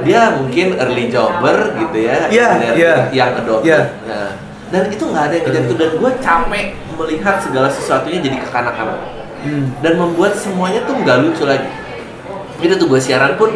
dia 0.02 0.34
mungkin 0.34 0.74
early 0.76 1.06
jobber 1.06 1.74
gitu 1.76 1.98
ya 2.00 2.26
Iya, 2.26 2.48
dan 2.56 2.72
iya. 2.74 2.94
yang 3.10 3.30
adopted 3.36 3.66
Iya. 3.66 3.80
Nah, 4.04 4.30
dan 4.68 4.82
itu 4.88 5.04
nggak 5.04 5.24
ada 5.24 5.34
yang 5.34 5.44
kejar 5.44 5.62
itu 5.62 5.74
dan 5.76 5.90
gue 5.94 6.10
capek 6.18 6.66
melihat 6.92 7.36
segala 7.38 7.68
sesuatunya 7.68 8.18
jadi 8.20 8.36
kekanak-kanak 8.40 8.98
Hmm. 9.42 9.74
dan 9.78 9.98
membuat 9.98 10.32
semuanya 10.32 10.86
tuh 10.86 10.94
nggak 10.96 11.18
lucu 11.18 11.42
lagi 11.42 11.66
itu 12.58 12.70
tuh 12.72 12.86
gue 12.86 12.96
siaran 12.96 13.34
pun 13.34 13.50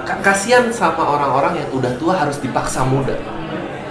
ka- 0.00 0.20
kasihan 0.22 0.64
sama 0.68 1.00
orang-orang 1.00 1.56
yang 1.56 1.68
udah 1.70 1.92
tua 1.96 2.16
harus 2.16 2.36
dipaksa 2.38 2.84
muda 2.84 3.12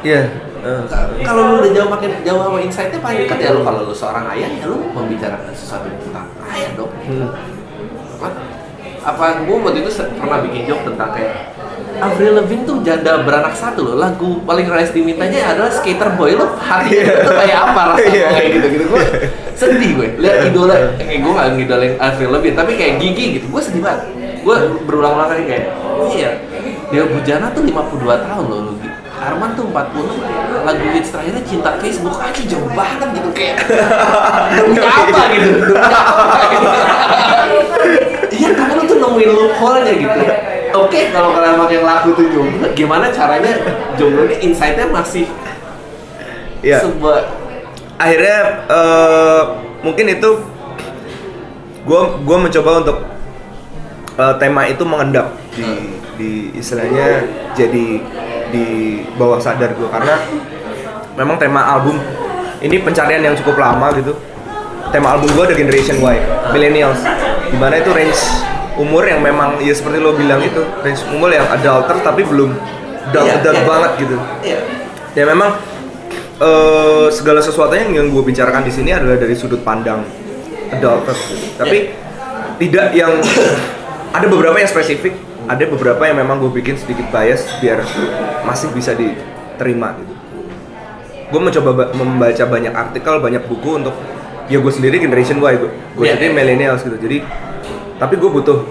Iya. 0.02 0.26
eh. 0.26 0.28
Ka- 0.60 1.10
kalau 1.24 1.42
lu 1.48 1.56
udah 1.60 1.72
jauh 1.72 1.90
makin 1.90 2.10
jauh 2.22 2.42
sama 2.42 2.58
insight-nya 2.60 3.00
paling 3.00 3.20
dekat 3.24 3.38
ya 3.40 3.50
lu. 3.52 3.62
Kalau 3.62 3.80
lu 3.84 3.94
seorang 3.94 4.26
ayah 4.32 4.50
ya 4.52 4.66
lu 4.66 4.78
membicarakan 4.90 5.52
sesuatu 5.52 5.88
tentang 5.98 6.28
ayah 6.48 6.72
dong. 6.74 6.92
Hmm. 7.04 7.30
apa 8.18 8.30
apa 9.00 9.26
gue 9.46 9.56
waktu 9.56 9.80
itu 9.80 9.92
pernah 10.18 10.42
bikin 10.42 10.66
joke 10.66 10.84
tentang 10.84 11.10
kayak 11.12 11.54
Avril 11.98 12.34
Lavigne 12.36 12.62
tuh 12.62 12.82
janda 12.82 13.22
beranak 13.22 13.54
satu 13.54 13.82
loh. 13.84 13.96
Lagu 13.96 14.42
paling 14.44 14.68
rise 14.68 14.92
dimintanya 14.92 15.50
adalah 15.50 15.70
skater 15.70 16.14
boy. 16.14 16.34
Lo 16.34 16.54
hati 16.54 16.94
Iya. 16.96 17.14
itu 17.16 17.32
kayak 17.32 17.60
apa 17.64 17.82
rasanya 17.90 18.10
Iya. 18.12 18.28
kayak 18.32 18.50
gitu. 18.52 18.68
Gitu. 18.68 18.84
Gue 18.88 19.04
sedih 19.60 19.92
gue. 19.96 20.08
Lihat 20.18 20.38
idola. 20.46 20.76
Kayak 20.96 21.20
gue 21.20 21.34
gak 21.34 21.48
ngidolain 21.56 21.94
Avril 21.98 22.30
Lavigne 22.32 22.56
tapi 22.56 22.72
kayak 22.74 22.94
gigi 22.98 23.26
gitu. 23.38 23.46
Gue 23.48 23.62
sedih 23.62 23.82
banget. 23.82 24.02
Gue 24.42 24.56
berulang-ulang 24.84 25.28
kali 25.28 25.44
kayak 25.46 25.66
iya 26.10 26.32
dia 26.88 27.04
Bujana 27.04 27.52
tuh 27.52 27.62
52 27.62 28.00
tahun 28.24 28.46
loh 28.48 28.60
lu 28.64 28.74
Arman 29.18 29.50
tuh 29.58 29.66
40 29.74 30.66
lagu 30.66 30.86
hits 30.94 31.10
terakhirnya 31.10 31.44
cinta 31.44 31.72
Facebook 31.82 32.18
aja 32.18 32.42
jauh 32.46 32.70
banget 32.72 33.10
gitu 33.18 33.30
kayak 33.34 33.56
demi 34.54 34.78
apa 35.02 35.22
gitu 35.34 35.52
Iya, 38.38 38.50
tapi 38.54 38.72
lu 38.78 38.84
tuh 38.86 38.98
nemuin 39.02 39.30
loophole-nya 39.34 39.94
gitu. 39.98 40.20
Oke, 40.78 41.10
kalau 41.10 41.34
kalian 41.34 41.58
yang 41.74 41.86
laku 41.90 42.14
tuh 42.14 42.30
jomblo, 42.30 42.70
gimana 42.78 43.10
caranya 43.10 43.50
jomblo 43.98 44.30
ini 44.30 44.46
insight-nya 44.46 44.86
masih 44.94 45.26
Iya. 46.62 46.86
sebuah 46.86 47.18
akhirnya 47.98 48.40
eh, 48.70 49.42
mungkin 49.82 50.06
itu 50.10 50.30
gue 51.88 52.02
gua 52.26 52.38
mencoba 52.38 52.72
untuk 52.84 52.98
eh, 54.18 54.34
tema 54.42 54.66
itu 54.66 54.84
mengendap 54.86 55.34
di 55.54 55.98
di 56.18 56.52
istilahnya 56.58 57.24
jadi 57.54 57.88
di 58.52 58.66
bawah 59.16 59.38
sadar 59.40 59.78
gue 59.78 59.88
karena 59.88 60.18
memang 61.16 61.38
tema 61.38 61.62
album 61.66 62.02
ini 62.62 62.82
pencarian 62.82 63.22
yang 63.22 63.36
cukup 63.38 63.62
lama 63.62 63.94
gitu 63.96 64.18
tema 64.90 65.14
album 65.16 65.30
gue 65.36 65.44
ada 65.52 65.56
Generation 65.56 65.98
Y 66.02 66.18
Millennials 66.56 67.02
di 67.48 67.58
mana 67.60 67.80
itu 67.80 67.92
range 67.94 68.22
umur 68.78 69.04
yang 69.06 69.22
memang 69.22 69.58
ya 69.62 69.74
seperti 69.74 69.98
lo 70.02 70.14
bilang 70.14 70.42
itu 70.42 70.62
range 70.86 71.02
umur 71.12 71.34
yang 71.34 71.46
adulter 71.50 71.98
tapi 72.02 72.22
belum 72.24 72.54
adult, 73.10 73.28
adult 73.42 73.58
iya. 73.58 73.66
banget 73.66 73.92
gitu 74.02 74.18
Iya. 74.46 74.60
ya 75.18 75.24
memang 75.26 75.50
eh, 76.40 77.08
segala 77.10 77.40
sesuatunya 77.42 77.90
yang 77.90 78.14
gue 78.14 78.24
bicarakan 78.24 78.64
di 78.64 78.72
sini 78.72 78.94
adalah 78.94 79.18
dari 79.18 79.34
sudut 79.34 79.62
pandang 79.66 80.06
adulters 80.72 81.20
gitu. 81.34 81.46
tapi 81.58 81.92
tidak 82.58 82.94
yang 82.94 83.14
ada 84.18 84.26
beberapa 84.30 84.58
yang 84.58 84.70
spesifik 84.70 85.27
ada 85.48 85.64
beberapa 85.66 86.04
yang 86.04 86.18
memang 86.18 86.38
gue 86.38 86.52
bikin 86.54 86.76
sedikit 86.76 87.08
bias 87.08 87.48
biar 87.58 87.80
masih 88.44 88.68
bisa 88.70 88.92
diterima 88.92 89.96
gitu 89.96 90.14
gue 91.28 91.42
mencoba 91.42 91.70
ba- 91.74 91.92
membaca 91.94 92.44
banyak 92.46 92.72
artikel 92.72 93.16
banyak 93.18 93.44
buku 93.46 93.70
untuk 93.78 93.96
ya 94.48 94.58
gue 94.58 94.70
sendiri 94.70 94.98
generation 94.98 95.40
Y 95.40 95.56
gue 95.58 95.68
gue 95.94 96.04
Iya. 96.04 96.16
sendiri 96.16 96.32
millennials 96.34 96.82
gitu 96.82 96.96
jadi 96.96 97.24
tapi 97.98 98.16
gue 98.16 98.30
butuh 98.30 98.64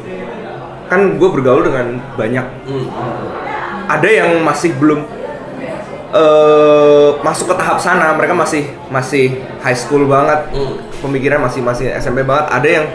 kan 0.86 1.16
gue 1.16 1.28
bergaul 1.30 1.60
dengan 1.62 1.86
banyak 2.14 2.46
Hmm. 2.64 2.86
ada 3.86 4.08
yang 4.08 4.40
masih 4.40 4.72
belum 4.72 5.04
eh 6.08 7.08
masuk 7.18 7.50
ke 7.50 7.56
tahap 7.56 7.76
sana 7.76 8.14
mereka 8.14 8.32
masih 8.32 8.62
masih 8.88 9.36
high 9.60 9.76
school 9.76 10.06
banget 10.06 10.48
Hmm. 10.48 10.80
pemikiran 10.98 11.40
masih 11.40 11.60
masih 11.60 11.92
SMP 11.92 12.22
banget 12.22 12.46
ada 12.48 12.68
yang 12.70 12.86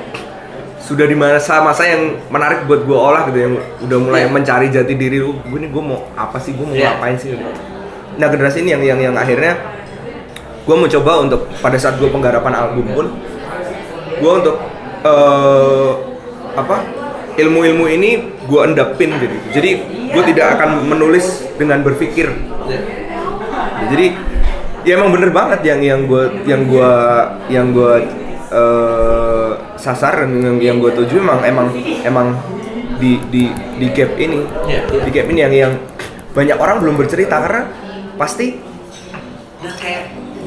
sudah 0.81 1.05
di 1.05 1.13
masa-masa 1.13 1.85
yang 1.85 2.01
menarik 2.27 2.65
buat 2.65 2.83
gue 2.83 2.97
olah 2.97 3.23
gitu 3.25 3.39
yang 3.39 3.53
udah 3.79 3.97
mulai 3.97 4.21
Iya. 4.21 4.29
mencari 4.29 4.67
jati 4.67 4.93
diri 4.93 5.17
lu 5.17 5.37
gue 5.39 5.59
nih 5.59 5.69
gue 5.69 5.83
mau 5.83 6.09
apa 6.13 6.37
sih 6.37 6.51
gue 6.51 6.65
mau 6.65 6.73
Iya. 6.73 6.97
ngapain 6.97 7.15
sih 7.15 7.37
nah 8.11 8.27
generasi 8.27 8.59
ini 8.59 8.69
yang 8.71 8.83
yang 8.83 8.99
yang 9.01 9.15
akhirnya 9.15 9.55
gue 10.61 10.75
mencoba 10.75 11.11
untuk 11.21 11.41
pada 11.57 11.77
saat 11.77 11.95
gue 11.95 12.05
penggarapan 12.05 12.53
album 12.53 12.85
pun 12.91 13.05
gue 14.17 14.31
untuk 14.35 14.57
eh 15.01 15.91
apa 16.51 16.75
ilmu-ilmu 17.33 17.85
ini 17.87 18.09
gue 18.43 18.59
endapin 18.61 19.15
gitu 19.17 19.35
jadi 19.51 19.69
gue 20.11 20.23
tidak 20.27 20.59
akan 20.59 20.85
menulis 20.85 21.45
dengan 21.55 21.81
berpikir 21.81 22.29
Ya. 22.61 22.77
jadi 23.89 24.05
ya 24.83 24.91
emang 24.95 25.11
bener 25.11 25.29
banget 25.29 25.59
yang 25.61 25.79
yang 25.79 26.01
gue 26.05 26.23
yang 26.45 26.61
gue 26.63 26.91
yang 27.49 27.67
gue 27.71 27.93
eh, 28.51 29.40
sasar 29.81 30.21
dan 30.21 30.31
yang 30.37 30.57
yang 30.61 30.77
gue 30.77 30.93
tuju 30.93 31.17
emang 31.17 31.41
emang 31.41 31.67
emang 32.05 32.27
di 32.95 33.17
di 33.27 33.49
di 33.75 33.87
gap 33.89 34.13
ini 34.15 34.45
iya. 34.65 34.85
di 34.85 35.09
gap 35.09 35.25
ini 35.25 35.39
yang 35.41 35.53
yang 35.53 35.73
banyak 36.31 36.53
orang 36.55 36.77
belum 36.77 36.95
bercerita 36.95 37.41
karena 37.41 37.65
pasti 38.15 38.61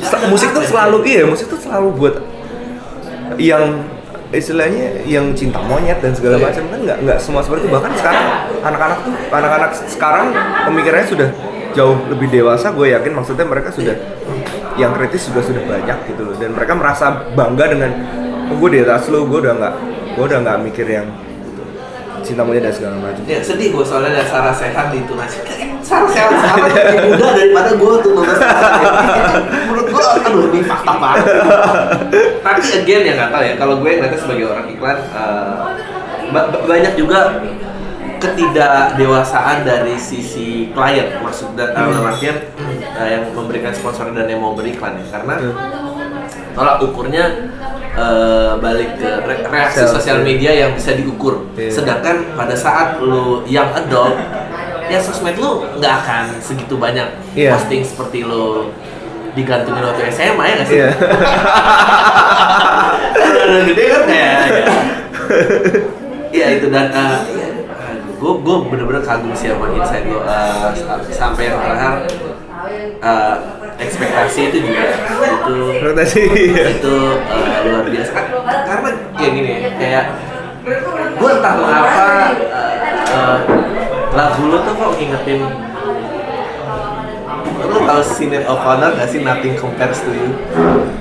sa- 0.00 0.23
musik 0.31 0.55
tuh 0.55 0.62
selalu 0.62 0.97
iya 1.05 1.23
musik 1.26 1.50
tuh 1.50 1.59
selalu 1.59 1.88
buat 1.93 2.14
yang 3.37 3.83
istilahnya 4.31 5.03
yang 5.05 5.31
cinta 5.33 5.59
monyet 5.61 5.99
dan 5.99 6.11
segala 6.11 6.38
Iya. 6.38 6.45
macam 6.50 6.64
kan 6.67 6.79
nggak 6.81 6.99
nggak 7.03 7.19
semua 7.19 7.43
seperti 7.43 7.67
itu 7.67 7.71
bahkan 7.71 7.93
sekarang 7.95 8.25
anak-anak 8.62 8.99
tuh 9.03 9.12
anak-anak 9.31 9.71
sekarang 9.87 10.26
pemikirannya 10.64 11.07
sudah 11.07 11.29
jauh 11.75 11.99
lebih 12.07 12.31
dewasa 12.31 12.71
gue 12.71 12.87
yakin 12.88 13.12
maksudnya 13.12 13.47
mereka 13.47 13.71
sudah 13.71 13.95
yang 14.75 14.95
kritis 14.95 15.26
juga 15.26 15.43
sudah 15.43 15.62
banyak 15.62 15.99
gitu 16.07 16.23
loh 16.23 16.35
dan 16.35 16.50
mereka 16.50 16.75
merasa 16.75 17.07
bangga 17.31 17.64
dengan 17.67 17.91
oh, 18.47 18.57
gue 18.57 18.69
di 18.71 18.79
atas 18.81 19.09
lo 19.09 19.25
gue 19.25 19.39
udah 19.41 19.55
nggak 19.55 19.75
gue 20.15 20.25
udah 20.25 20.39
nggak 20.41 20.59
mikir 20.63 20.87
yang 20.87 21.07
cinta 22.21 22.41
monyet 22.41 22.65
dan 22.65 22.73
segala 22.73 22.97
macam. 22.97 23.21
Ya 23.29 23.37
sedih 23.39 23.69
gue 23.69 23.85
soalnya 23.85 24.17
ada 24.17 24.25
Sarah 24.25 24.57
Sehan 24.57 24.89
di 24.89 25.05
Tunasi 25.05 25.45
Kayak 25.45 25.77
Sarah 25.85 26.09
Sehan 26.09 26.33
sekarang 26.33 26.73
lebih 26.73 27.01
muda 27.13 27.27
daripada 27.37 27.71
gue 27.77 27.93
tuh 28.01 28.11
nonton 28.17 28.37
Menurut 29.69 29.87
gue, 29.93 30.05
aduh 30.25 30.45
ini 30.49 30.61
fakta 30.65 30.93
banget. 30.97 31.25
Tapi 32.41 32.61
again 32.81 33.03
ya 33.05 33.13
nggak 33.15 33.29
tahu 33.29 33.43
ya, 33.45 33.55
kalau 33.61 33.75
gue 33.77 33.91
ngeliatnya 33.93 34.17
sebagai 34.17 34.45
orang 34.49 34.67
iklan 34.73 34.99
eh, 35.05 35.57
ba- 36.33 36.49
ba- 36.49 36.65
Banyak 36.65 36.93
juga 36.97 37.19
ketidakdewasaan 38.17 39.69
dari 39.69 40.01
sisi 40.01 40.73
klien. 40.73 41.21
Maksud 41.21 41.53
dan 41.55 41.77
dalam 41.77 42.09
artian 42.09 42.41
eh, 42.73 43.09
yang 43.11 43.29
memberikan 43.31 43.77
sponsor 43.77 44.09
dan 44.09 44.25
yang 44.25 44.41
mau 44.41 44.57
beriklan 44.57 44.97
ya 44.97 45.07
Karena 45.13 45.35
tolak 46.55 46.79
ukurnya 46.81 47.25
eh, 47.93 48.53
balik 48.57 48.97
ke 48.97 49.11
re- 49.23 49.45
reaksi 49.45 49.85
sosial 49.85 50.19
iya. 50.19 50.25
media 50.25 50.51
yang 50.57 50.71
bisa 50.73 50.95
diukur. 50.95 51.47
Iya. 51.55 51.71
Sedangkan 51.71 52.33
pada 52.33 52.55
saat 52.55 52.99
lu 52.99 53.43
yang 53.45 53.71
adult, 53.71 54.15
ya 54.87 54.99
sosmed 54.99 55.35
lu 55.37 55.67
nggak 55.77 55.95
akan 56.01 56.25
segitu 56.39 56.75
banyak 56.75 57.07
Iya. 57.35 57.53
posting 57.53 57.83
seperti 57.83 58.23
lu 58.23 58.71
digantungin 59.35 59.83
waktu 59.83 60.11
SMA 60.11 60.45
ya 60.45 60.55
nggak 60.55 60.69
sih? 60.69 60.79
Iya. 60.79 60.91
Udah 63.45 63.63
gede 63.67 63.85
kan 63.85 64.03
kayak 64.05 64.33
ya. 64.47 64.65
Iya 66.35 66.47
itu 66.59 66.67
dan 66.67 66.91
gue 68.15 68.33
gue 68.41 68.57
bener-bener 68.67 69.03
kagum 69.03 69.31
sih 69.33 69.47
sama 69.47 69.71
insight 69.71 70.03
lo 70.09 70.19
eh, 70.19 70.71
sa- 70.75 70.99
sampai 71.07 71.47
yang 71.47 71.63
terakhir 71.63 72.11
eh, 72.99 73.37
ekspektasi 73.85 74.41
itu 74.49 74.59
juga 74.64 74.83
itu 75.21 75.57
Rotasi. 75.81 76.23
itu 76.75 76.95
uh, 77.14 77.57
luar 77.64 77.87
biasa 77.87 78.11
Ka- 78.11 78.31
karena 78.64 78.91
kayak 79.14 79.33
gini 79.33 79.53
kayak 79.76 80.05
gue 81.14 81.31
entah 81.31 81.55
mengapa 81.55 82.07
uh, 82.49 82.73
uh, 83.12 83.37
lagu 84.14 84.42
lu 84.49 84.59
tuh 84.61 84.73
kok 84.73 84.90
ngingetin 84.97 85.40
lu 87.64 87.79
tau 87.83 88.01
Sinead 88.01 88.44
O'Connor 88.44 88.92
gak 88.94 89.09
sih 89.09 89.20
Nothing 89.20 89.57
Compares 89.57 90.05
to 90.05 90.12
You? 90.12 90.31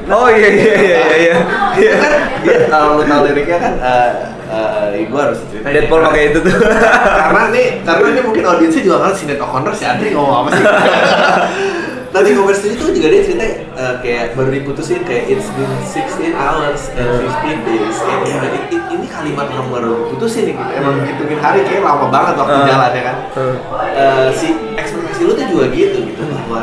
Oh 0.09 0.27
iya 0.27 0.49
iya 0.49 0.73
iya 0.75 0.99
iya 1.15 1.35
iya. 1.75 1.93
Kan 1.99 2.13
dia 2.43 2.57
kalau 2.67 2.99
lu 2.99 3.03
tau 3.05 3.23
liriknya 3.23 3.57
kan 3.59 3.73
uh, 3.79 4.11
uh, 4.49 4.85
gue 4.93 5.21
harus 5.21 5.39
cerita 5.47 5.69
Deadpool 5.69 6.01
pakai 6.01 6.31
itu 6.31 6.39
tuh. 6.41 6.55
karena 6.55 7.41
nih 7.51 7.67
karena 7.83 8.05
ini 8.09 8.21
mungkin 8.23 8.43
audiensnya 8.47 8.81
juga 8.83 8.97
kan 9.05 9.13
Sinead 9.13 9.39
O'Connor 9.39 9.73
si 9.75 9.83
Andri 9.85 10.11
ngomong 10.11 10.35
apa 10.43 10.49
sih 10.51 10.63
nanti 12.13 12.29
You 12.29 12.45
itu 12.45 12.85
juga 12.93 13.07
dia 13.09 13.21
cerita 13.25 13.45
uh, 13.73 13.93
kayak 13.99 14.33
baru 14.33 14.49
diputusin 14.53 15.01
kayak 15.01 15.25
it's 15.27 15.49
been 15.51 15.67
16 15.81 16.29
hours 16.31 16.87
and 16.93 17.25
15 17.25 17.65
days 17.65 17.95
kayak 17.97 18.21
ya, 18.23 18.37
i- 18.45 18.69
i- 18.69 18.85
ini 18.93 19.05
kalimat 19.09 19.49
orang 19.49 19.67
baru 19.67 19.91
diputusin 20.07 20.41
nih 20.45 20.53
gitu. 20.53 20.71
emang 20.77 20.93
hitungin 21.01 21.37
hari 21.37 21.59
kayak 21.65 21.81
lama 21.81 22.05
banget 22.07 22.33
waktu 22.37 22.55
Uh. 22.55 22.65
jalan 22.69 22.91
ya 22.93 23.03
kan 23.03 23.17
Uh. 23.33 23.55
Uh, 23.97 24.27
si 24.31 24.47
ekspektasi 24.77 25.21
lu 25.25 25.33
tuh 25.33 25.45
juga 25.49 25.65
gitu 25.69 25.97
gitu 26.05 26.21
bahwa 26.21 26.61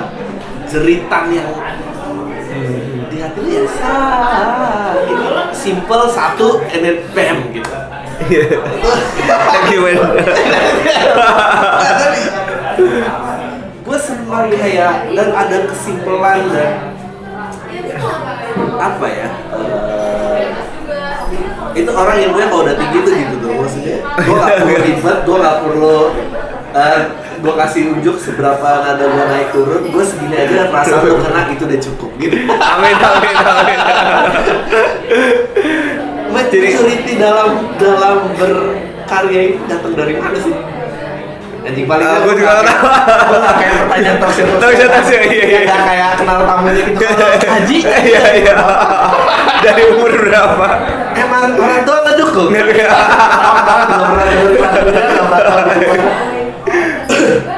jeritan 0.65 1.25
yang 1.29 1.51
di 3.11 3.17
hati 3.19 3.39
lu 3.43 3.49
ya 3.51 3.63
sah 3.75 4.95
ini 5.03 5.27
simple 5.51 6.07
satu 6.09 6.63
and 6.71 6.81
then 6.81 6.97
bam 7.11 7.37
gitu 7.51 7.69
Iya. 8.21 8.61
Thank 9.51 9.73
you 9.73 9.81
man. 9.81 9.97
gue 13.91 13.99
senang 13.99 14.47
kayak 14.55 15.11
dan 15.19 15.29
ada 15.35 15.57
kesimpulan 15.67 16.47
dan 16.55 16.95
apa 18.79 19.07
ya 19.11 19.29
eh, 19.51 20.47
itu 21.75 21.91
orang 21.91 22.17
yang 22.23 22.31
gue 22.31 22.45
kalau 22.47 22.63
udah 22.63 22.77
tinggi 22.79 22.99
tuh 23.03 23.15
gitu 23.15 23.35
tuh 23.43 23.51
maksudnya. 23.63 23.99
Gue 24.03 24.35
gak 24.35 24.59
perlu 24.59 24.77
ribet 24.79 25.19
gue 25.27 25.37
gak 25.43 25.59
perlu 25.67 25.99
eh, 26.71 27.01
gue 27.41 27.53
kasih 27.67 27.83
unjuk 27.99 28.17
seberapa 28.23 28.69
nada 28.79 29.05
gue 29.11 29.25
naik 29.27 29.49
turun 29.51 29.83
gue 29.91 30.05
segini 30.07 30.37
aja 30.39 30.71
rasa 30.71 31.03
lu 31.03 31.19
kena 31.19 31.51
itu 31.51 31.63
udah 31.67 31.81
cukup 31.83 32.11
gitu. 32.23 32.37
Amin 32.47 32.95
amin 32.95 33.37
amin. 33.43 33.79
maturity 36.31 37.13
dalam 37.19 37.75
dalam 37.75 38.17
berkarya 38.39 39.41
ini 39.51 39.59
datang 39.67 39.99
dari 39.99 40.15
mana 40.15 40.39
sih 40.39 40.55
anjing 41.61 41.85
paling 41.85 42.03
Ah, 42.03 42.11
nggak 42.11 42.23
gua 42.23 42.33
juga 42.33 42.47
nggak 42.47 42.57
nggak 42.57 42.73
tahu. 42.73 42.87
kayak- 43.53 43.59
nggak 43.61 43.77
pertanyaan 43.83 44.17
talkshow 44.19 44.47
Talkshow, 44.57 44.89
talkshow, 44.89 45.21
iya, 45.23 45.45
iya. 45.45 45.61
Nggak 45.63 45.81
kayak 45.83 46.11
kenal 46.17 46.39
tamunya 46.43 46.83
gitu 46.83 46.99
kalau 46.99 47.29
haji 47.55 47.79
Iya 47.85 48.23
iya. 48.35 48.55
Dari 49.61 49.83
umur 49.91 50.13
berapa? 50.15 50.67
emang 51.13 51.45
orang 51.55 51.83
tua 51.83 51.99
ngedukung 52.03 52.49
Iya. 52.51 52.89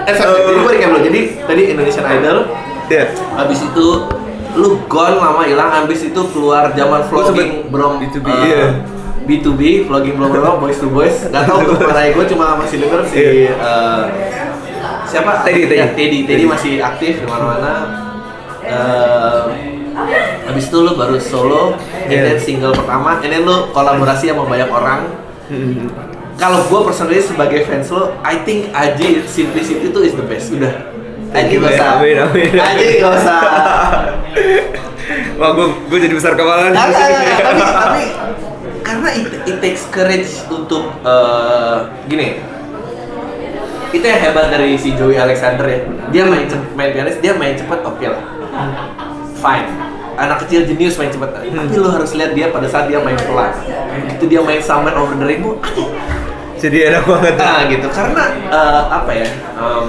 eh 0.02 0.14
sorry, 0.14 0.40
jadi 0.42 0.58
gue 0.58 0.72
recap 0.72 0.90
dulu 0.90 1.00
jadi 1.04 1.20
tadi 1.40 1.62
Indonesian 1.68 2.06
Idol 2.08 2.38
Iya. 2.88 3.04
habis 3.32 3.60
itu 3.62 3.86
lu 4.52 4.68
gone 4.84 5.16
lama 5.16 5.42
hilang 5.42 5.70
habis 5.72 6.02
itu 6.02 6.20
keluar 6.28 6.74
zaman 6.74 7.00
vlogging 7.06 7.70
B2B, 7.70 8.26
eh, 8.26 8.36
iya. 8.44 8.66
B2B 9.22 9.60
vlogging 9.84 10.16
berapa 10.16 10.56
boys 10.56 10.76
to 10.76 10.88
boys 10.88 11.14
nggak 11.24 11.44
tahu 11.44 11.58
untuk 11.64 11.78
mana 11.88 12.10
gue 12.10 12.26
cuma 12.26 12.58
masih 12.58 12.76
denger 12.80 13.00
si 13.06 13.16
Iya. 13.16 13.52
eh, 13.52 14.02
siapa 15.04 15.42
Teddy, 15.42 15.62
Teddy. 15.64 15.76
Ya, 15.76 15.86
Teddy 15.92 16.18
Teddy 16.24 16.44
masih 16.44 16.78
aktif 16.78 17.18
di 17.18 17.26
mana-mana 17.26 17.72
Eh, 18.62 19.42
habis 20.42 20.64
itu 20.64 20.78
lu 20.78 20.94
baru 20.94 21.18
solo 21.18 21.74
and 22.00 22.08
Iya. 22.08 22.22
then 22.24 22.38
single 22.38 22.70
pertama 22.70 23.18
and 23.18 23.28
then 23.28 23.42
lu 23.42 23.68
kolaborasi 23.68 24.26
sama 24.26 24.46
banyak 24.46 24.66
orang 24.66 25.10
kalau 26.40 26.62
gue 26.64 26.80
personally 26.82 27.18
sebagai 27.18 27.62
fans 27.62 27.86
lo, 27.88 28.14
I 28.20 28.40
think 28.40 28.70
Aji 28.72 29.22
simplicity 29.24 29.84
itu 29.84 30.00
is 30.00 30.14
the 30.14 30.24
best. 30.24 30.48
Udah. 30.50 30.74
Aji 31.30 31.54
you, 31.54 31.60
gak 31.60 31.76
usah. 31.76 31.90
amin, 31.98 32.16
amin, 32.18 32.48
amin. 32.48 32.50
Aji 32.56 32.86
gak 32.98 33.12
usah. 33.14 33.40
Wah 35.38 35.50
gue 35.52 35.66
gue 35.86 35.98
jadi 36.00 36.14
besar 36.14 36.32
kepala 36.32 36.70
tapi 36.70 36.92
tapi 36.94 38.04
karena 38.92 39.08
it, 39.16 39.28
it 39.48 39.56
takes 39.64 39.88
courage 39.88 40.44
untuk 40.52 40.92
eh, 41.00 41.76
gini. 42.12 42.44
Itu 43.92 44.04
yang 44.04 44.20
hebat 44.20 44.52
dari 44.52 44.76
si 44.76 44.92
Joey 44.92 45.16
Alexander 45.16 45.64
ya. 45.64 45.80
Dia 46.12 46.22
main 46.28 46.44
main 46.76 46.90
pianis, 46.92 47.16
dia 47.24 47.32
main 47.32 47.56
cepet 47.56 47.80
oke 47.80 48.04
lah. 48.04 48.22
Fine. 49.40 49.68
Anak 50.20 50.44
kecil 50.44 50.68
jenius 50.68 51.00
main 51.00 51.08
cepet. 51.08 51.28
Tapi 51.32 51.76
lo 51.80 51.88
harus 51.88 52.12
lihat 52.12 52.36
dia 52.36 52.52
pada 52.52 52.68
saat 52.68 52.92
dia 52.92 53.00
main 53.00 53.16
pelan. 53.16 53.52
Begitu 54.12 54.24
dia 54.36 54.40
main 54.44 54.60
Somewhere 54.60 54.96
Over 54.96 55.16
the 55.16 55.24
Rainbow, 55.24 55.56
aduh, 55.60 55.88
Jadi 56.60 56.78
enak 56.92 57.04
banget. 57.08 57.34
Nah 57.40 57.60
gitu 57.68 57.88
karena 57.88 58.24
eh, 58.48 58.82
apa 58.92 59.10
ya 59.12 59.28
um, 59.56 59.86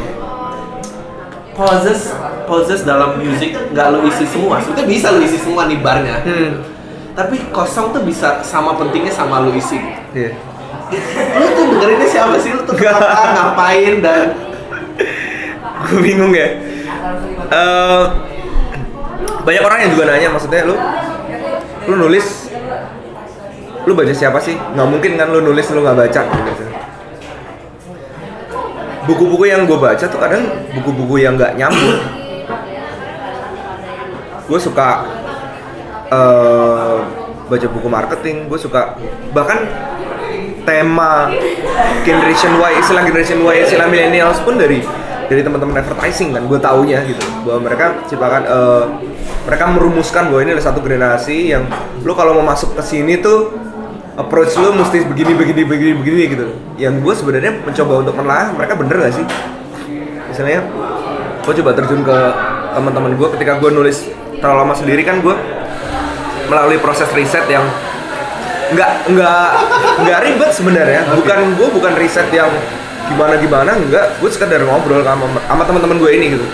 poses 1.54 2.12
poses 2.50 2.82
dalam 2.82 3.22
musik 3.22 3.54
nggak 3.54 3.88
lu 3.94 4.10
isi 4.10 4.26
semua 4.26 4.58
sebetulnya 4.58 4.90
bisa 4.90 5.08
lu 5.14 5.22
isi 5.22 5.38
semua 5.38 5.70
nih 5.70 5.78
barnya 5.80 6.18
Hmm. 6.26 6.73
Tapi 7.14 7.38
kosong 7.54 7.94
tuh 7.94 8.02
bisa 8.02 8.42
sama 8.42 8.74
pentingnya 8.74 9.14
sama 9.14 9.46
lu 9.46 9.54
isi. 9.54 9.78
Iya. 10.14 10.34
lu 11.34 11.46
tuh 11.54 11.66
dengerinnya 11.74 12.08
siapa 12.10 12.36
sih? 12.38 12.54
Lu 12.54 12.62
tuh 12.66 12.76
kenapa? 12.78 13.34
Ngapain? 13.34 14.02
Dan 14.02 14.28
Gue 15.84 16.00
bingung 16.00 16.32
ya. 16.32 16.48
eh, 17.52 18.04
banyak 19.44 19.64
orang 19.64 19.80
yang 19.84 19.92
juga 19.92 20.04
nanya 20.08 20.30
maksudnya 20.32 20.64
lu 20.64 20.76
lu 21.92 21.94
nulis 22.00 22.48
lu 23.84 23.92
baca 23.92 24.14
siapa 24.16 24.40
sih? 24.40 24.56
Nggak 24.56 24.88
mungkin 24.88 25.12
kan 25.20 25.28
lu 25.30 25.44
nulis 25.44 25.68
lu 25.70 25.84
nggak 25.84 25.98
baca 25.98 26.22
gitu. 26.24 26.66
Buku-buku 29.04 29.52
yang 29.52 29.68
gue 29.68 29.76
baca 29.76 30.06
tuh 30.08 30.16
kadang 30.16 30.48
buku-buku 30.72 31.20
yang 31.20 31.36
nggak 31.36 31.60
nyambung. 31.60 32.00
Gue 34.48 34.60
suka 34.60 35.04
eh, 36.14 36.96
baca 37.50 37.68
buku 37.70 37.88
marketing 37.90 38.48
gue 38.48 38.60
suka 38.62 38.98
bahkan 39.36 39.66
tema 40.64 41.28
generation 42.08 42.56
Y 42.56 42.72
istilah 42.80 43.04
generation 43.04 43.40
Y 43.44 43.68
istilah 43.68 43.88
millennials 43.92 44.40
pun 44.42 44.56
dari 44.56 44.80
dari 45.28 45.42
teman-teman 45.42 45.80
advertising 45.80 46.36
kan 46.36 46.44
gue 46.46 46.60
taunya 46.60 47.04
gitu. 47.08 47.24
Bahwa 47.48 47.68
mereka 47.68 47.86
ciptakan 48.08 48.42
eh, 48.46 48.86
mereka 49.44 49.64
merumuskan 49.72 50.32
bahwa 50.32 50.40
ini 50.44 50.50
adalah 50.56 50.68
satu 50.72 50.80
generasi 50.84 51.52
yang 51.52 51.64
lu 52.04 52.14
kalau 52.16 52.38
mau 52.40 52.46
masuk 52.54 52.76
ke 52.80 52.84
sini 52.84 53.20
tuh 53.20 53.52
approach 54.14 54.54
lu 54.62 54.72
mesti 54.78 55.04
begini 55.04 55.34
begini 55.36 55.62
begini 55.68 55.94
begini 56.00 56.22
gitu. 56.32 56.46
Yang 56.80 56.94
gue 57.04 57.14
sebenarnya 57.18 57.52
mencoba 57.64 57.94
untuk 58.06 58.14
menelaah 58.16 58.48
mereka 58.56 58.74
bener 58.78 58.96
gak 59.04 59.14
sih? 59.16 59.26
Misalnya 60.32 60.64
gue 61.44 61.54
coba 61.60 61.72
terjun 61.76 62.02
ke 62.08 62.18
teman-teman 62.74 63.12
gue 63.20 63.28
ketika 63.38 63.60
gue 63.60 63.70
nulis 63.70 64.08
terlalu 64.40 64.58
lama 64.66 64.74
sendiri 64.76 65.02
kan 65.06 65.20
gue 65.20 65.36
melalui 66.54 66.78
proses 66.78 67.10
riset 67.18 67.50
yang 67.50 67.66
nggak 68.74 68.92
nggak 69.10 69.48
nggak 70.06 70.20
ribet 70.22 70.52
sebenarnya. 70.54 71.02
Bukan 71.18 71.58
gue 71.58 71.68
bukan 71.74 71.94
riset 71.98 72.30
yang 72.30 72.50
gimana 73.10 73.36
gimana 73.36 73.72
enggak 73.76 74.16
gue 74.22 74.30
sekedar 74.32 74.62
ngobrol 74.64 75.02
sama 75.04 75.26
sama 75.50 75.64
teman-teman 75.66 75.98
gue 75.98 76.12
ini 76.14 76.26
gitu. 76.38 76.46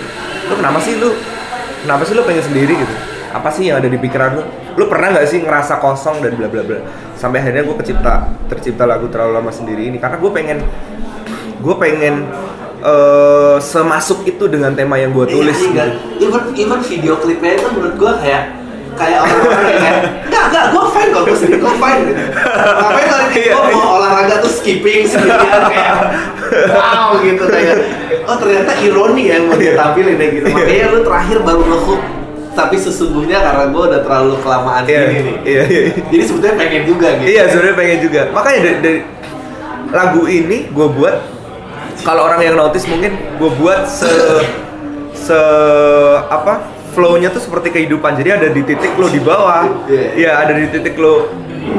Lu 0.48 0.54
kenapa 0.56 0.80
sih 0.80 0.96
lu 0.96 1.12
kenapa 1.84 2.02
sih 2.08 2.16
lu 2.16 2.24
pengen 2.24 2.42
sendiri 2.42 2.74
gitu? 2.74 2.94
Apa 3.30 3.52
sih 3.54 3.70
yang 3.70 3.78
ada 3.78 3.86
di 3.86 3.94
pikiran 4.00 4.40
lu? 4.40 4.42
Lu 4.74 4.84
pernah 4.88 5.14
nggak 5.14 5.26
sih 5.28 5.38
ngerasa 5.44 5.78
kosong 5.78 6.24
dan 6.24 6.34
bla 6.34 6.48
bla 6.48 6.64
bla? 6.64 6.80
Sampai 7.14 7.44
akhirnya 7.44 7.62
gue 7.68 7.76
kecipta 7.78 8.26
tercipta 8.48 8.88
lagu 8.88 9.06
terlalu 9.12 9.36
lama 9.38 9.52
sendiri 9.52 9.86
ini. 9.86 10.00
Karena 10.00 10.16
gue 10.18 10.30
pengen 10.32 10.58
gue 11.60 11.74
pengen 11.78 12.26
eh, 12.82 13.56
semasuk 13.60 14.24
itu 14.26 14.48
dengan 14.48 14.72
tema 14.74 14.96
yang 14.98 15.12
gue 15.12 15.28
tulis 15.28 15.54
Iya, 15.54 15.68
iya. 15.70 15.84
gitu. 16.16 16.26
even 16.26 16.42
even 16.56 16.80
video 16.80 17.14
klipnya 17.20 17.60
itu 17.60 17.68
menurut 17.70 17.94
gua 18.00 18.12
kayak 18.18 18.59
kayak 18.94 19.18
orang-orang 19.20 19.62
kayak 19.62 19.94
enggak 20.26 20.44
enggak 20.48 20.64
gua 20.70 20.84
fine 20.88 21.10
kok 21.10 21.22
gua 21.22 21.36
sendiri 21.36 21.58
gua 21.58 21.74
fine 21.76 22.00
gitu 22.02 22.22
ngapain 22.60 23.08
ini 23.10 23.30
Iya, 23.30 23.46
iya. 23.46 23.72
mau 23.72 23.90
olahraga 23.96 24.34
tuh 24.38 24.50
skipping 24.50 25.00
sendirian 25.04 25.62
kayak 25.66 25.94
wow 26.68 27.14
gitu 27.18 27.44
kayak 27.46 27.76
oh 28.24 28.36
ternyata 28.36 28.72
ironi 28.78 29.22
ya 29.26 29.32
yang 29.32 29.44
mau 29.46 29.54
Iya. 29.54 29.72
ditampilin 29.72 30.16
ya 30.16 30.28
gitu 30.32 30.46
makanya 30.50 30.86
lu 30.88 30.98
terakhir 31.00 31.36
baru 31.40 31.62
ngehook 31.62 32.02
tapi 32.50 32.74
sesungguhnya 32.76 33.38
karena 33.38 33.64
gua 33.70 33.82
udah 33.86 34.00
terlalu 34.02 34.34
kelamaan 34.42 34.82
Iya, 34.84 35.00
gini 35.06 35.20
nih 35.22 35.36
iya, 35.44 35.62
iya. 35.64 35.82
jadi 36.10 36.22
sebetulnya 36.24 36.56
pengen 36.56 36.82
juga 36.84 37.08
gitu 37.14 37.28
Iya 37.28 37.42
sebenarnya 37.46 37.76
pengen 37.76 37.98
juga. 38.00 38.20
Makanya 38.30 38.58
dari, 38.60 38.76
dari 38.80 38.98
lagu 39.90 40.22
ini 40.24 40.58
gue 40.66 40.86
buat 40.88 41.16
kalau 42.00 42.22
orang 42.24 42.40
yang 42.40 42.54
notice 42.54 42.86
mungkin 42.86 43.10
gue 43.36 43.50
buat 43.54 43.86
se 43.86 44.06
se 45.12 45.38
apa 46.26 46.62
flow-nya 46.90 47.30
tuh 47.30 47.42
seperti 47.42 47.70
kehidupan. 47.70 48.18
Jadi 48.18 48.30
ada 48.30 48.48
di 48.50 48.62
titik 48.66 48.92
lo 48.98 49.06
di 49.06 49.20
bawah. 49.22 49.86
Iya. 49.86 50.06
Iya 50.14 50.32
ada 50.46 50.52
di 50.54 50.66
titik 50.68 50.98
lo 50.98 51.30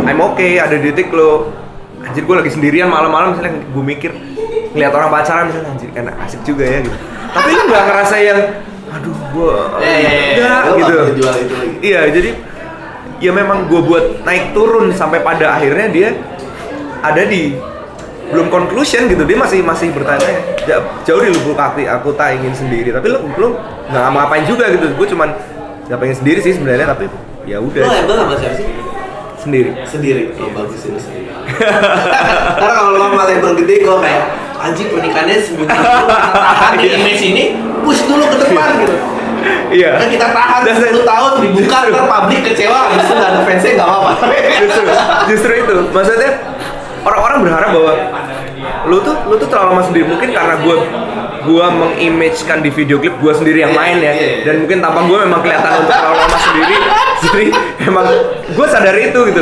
I'm 0.08 0.19
okay. 0.24 0.58
Ada 0.58 0.80
di 0.80 0.91
titik 0.91 1.12
lo 1.12 1.52
anjir 2.02 2.26
gue 2.26 2.36
lagi 2.36 2.50
sendirian 2.50 2.89
malam-malam 2.89 3.38
misalnya 3.38 3.62
gue 3.62 3.84
mikir 3.86 4.12
ngeliat 4.74 4.93
orang 4.95 5.10
pacaran 5.13 5.43
misalnya 5.54 5.69
anjir 5.76 5.89
kan 5.93 6.06
asik 6.26 6.41
juga 6.47 6.65
ya 6.65 6.80
gitu. 6.82 6.97
Tapi 7.32 7.50
lu 7.54 7.63
nggak 7.69 7.84
ngerasa 7.88 8.15
yang 8.19 8.39
aduh 8.91 9.15
gue 9.32 9.56
enggak 9.80 10.60
Lu 10.65 10.74
nggak 10.82 11.06
gitu. 11.15 11.56
Iya, 11.80 12.02
jadi 12.12 12.30
ya 13.21 13.32
memang 13.32 13.69
gue 13.69 13.82
buat 13.86 14.26
naik 14.26 14.58
turun 14.58 14.89
sampai 14.91 15.21
pada 15.21 15.56
akhirnya 15.56 15.88
dia 15.93 16.10
ada 17.06 17.21
di 17.26 17.54
belum 18.32 18.48
conclusion 18.48 19.06
gitu 19.06 19.24
dia 19.24 19.36
masih 19.36 19.60
masih 19.60 19.91
bertanya. 19.91 20.32
"Ja- 20.63 20.84
jauh 21.04 21.20
di 21.20 21.30
lubuk 21.30 21.54
hati 21.54 21.84
aku 21.84 22.12
tak 22.12 22.36
ingin 22.36 22.52
sendiri. 22.52 22.89
Tapi 22.89 23.08
lu 23.08 23.20
belum 23.30 23.52
nggak 23.88 24.04
ngapain 24.10 24.44
juga 24.44 24.65
gitu. 24.70 24.88
Gue 24.94 25.08
cuman 25.08 25.30
nggak 25.86 26.00
pengen 26.00 26.15
sendiri 26.15 26.39
sih 26.39 26.54
sebenarnya 26.54 26.88
tapi 26.88 27.12
ya 27.44 27.58
udah. 27.58 27.84
Label 27.84 28.15
sama 28.17 28.36
siapa 28.36 28.56
sih? 28.56 28.65
Sendiri. 29.38 29.70
Sendiri. 29.84 30.24
Oh 30.38 30.50
bagus 30.50 30.80
itu 30.82 30.96
sendiri. 30.96 31.28
Karena 32.56 32.72
kalau 32.74 32.96
lo 32.96 33.08
malah 33.10 33.28
label 33.28 33.52
gede 33.58 33.82
kok 33.82 34.00
kayak 34.00 34.24
anjing 34.58 34.88
pernikahannya 34.88 35.36
kita 35.36 35.76
tahan 36.38 36.74
di 36.78 36.88
image 36.88 37.24
ini 37.26 37.44
push 37.82 38.06
dulu 38.06 38.24
ke 38.24 38.38
depan 38.39 38.70
gitu. 38.80 38.96
Iya. 39.72 39.98
Kan 39.98 40.08
kita 40.08 40.28
tahan 40.30 40.62
Dan 40.62 40.76
saya- 40.78 40.94
10 40.94 41.02
tahun 41.04 41.32
dibuka 41.41 41.78
ntar 41.89 42.04
publik 42.06 42.41
kecewa 42.46 42.78
habis 42.88 43.02
itu 43.02 43.13
nggak 43.13 43.30
ada 43.32 43.41
fansnya 43.41 43.72
nggak 43.74 43.89
apa-apa. 43.89 44.13
Justru 44.62 44.84
justru 45.28 45.52
itu. 45.58 45.76
Maksudnya 45.89 46.32
orang-orang 47.05 47.39
berharap 47.45 47.69
bahwa 47.73 47.93
lu 48.85 48.97
tuh 49.01 49.15
lu 49.29 49.35
tuh 49.37 49.47
terlalu 49.49 49.69
lama 49.77 49.83
sendiri. 49.85 50.05
Mungkin 50.07 50.29
karena 50.33 50.55
gue 50.61 50.75
gue 51.41 51.65
mengimagekan 51.73 52.61
di 52.61 52.69
video 52.69 53.01
klip 53.01 53.17
gue 53.17 53.33
sendiri 53.33 53.65
yang 53.65 53.73
main 53.73 53.97
ya. 53.97 54.13
Iya, 54.13 54.13
iya. 54.13 54.37
dan 54.45 54.55
mungkin 54.61 54.77
tampang 54.77 55.09
gue 55.09 55.17
memang 55.25 55.41
kelihatan 55.41 55.71
untuk 55.81 55.93
terlalu 55.93 56.17
lama 56.21 56.37
sendiri. 56.37 56.75
Jadi 57.21 57.45
emang 57.89 58.05
gue 58.53 58.67
sadar 58.69 58.95
itu 58.97 59.19
gitu. 59.33 59.41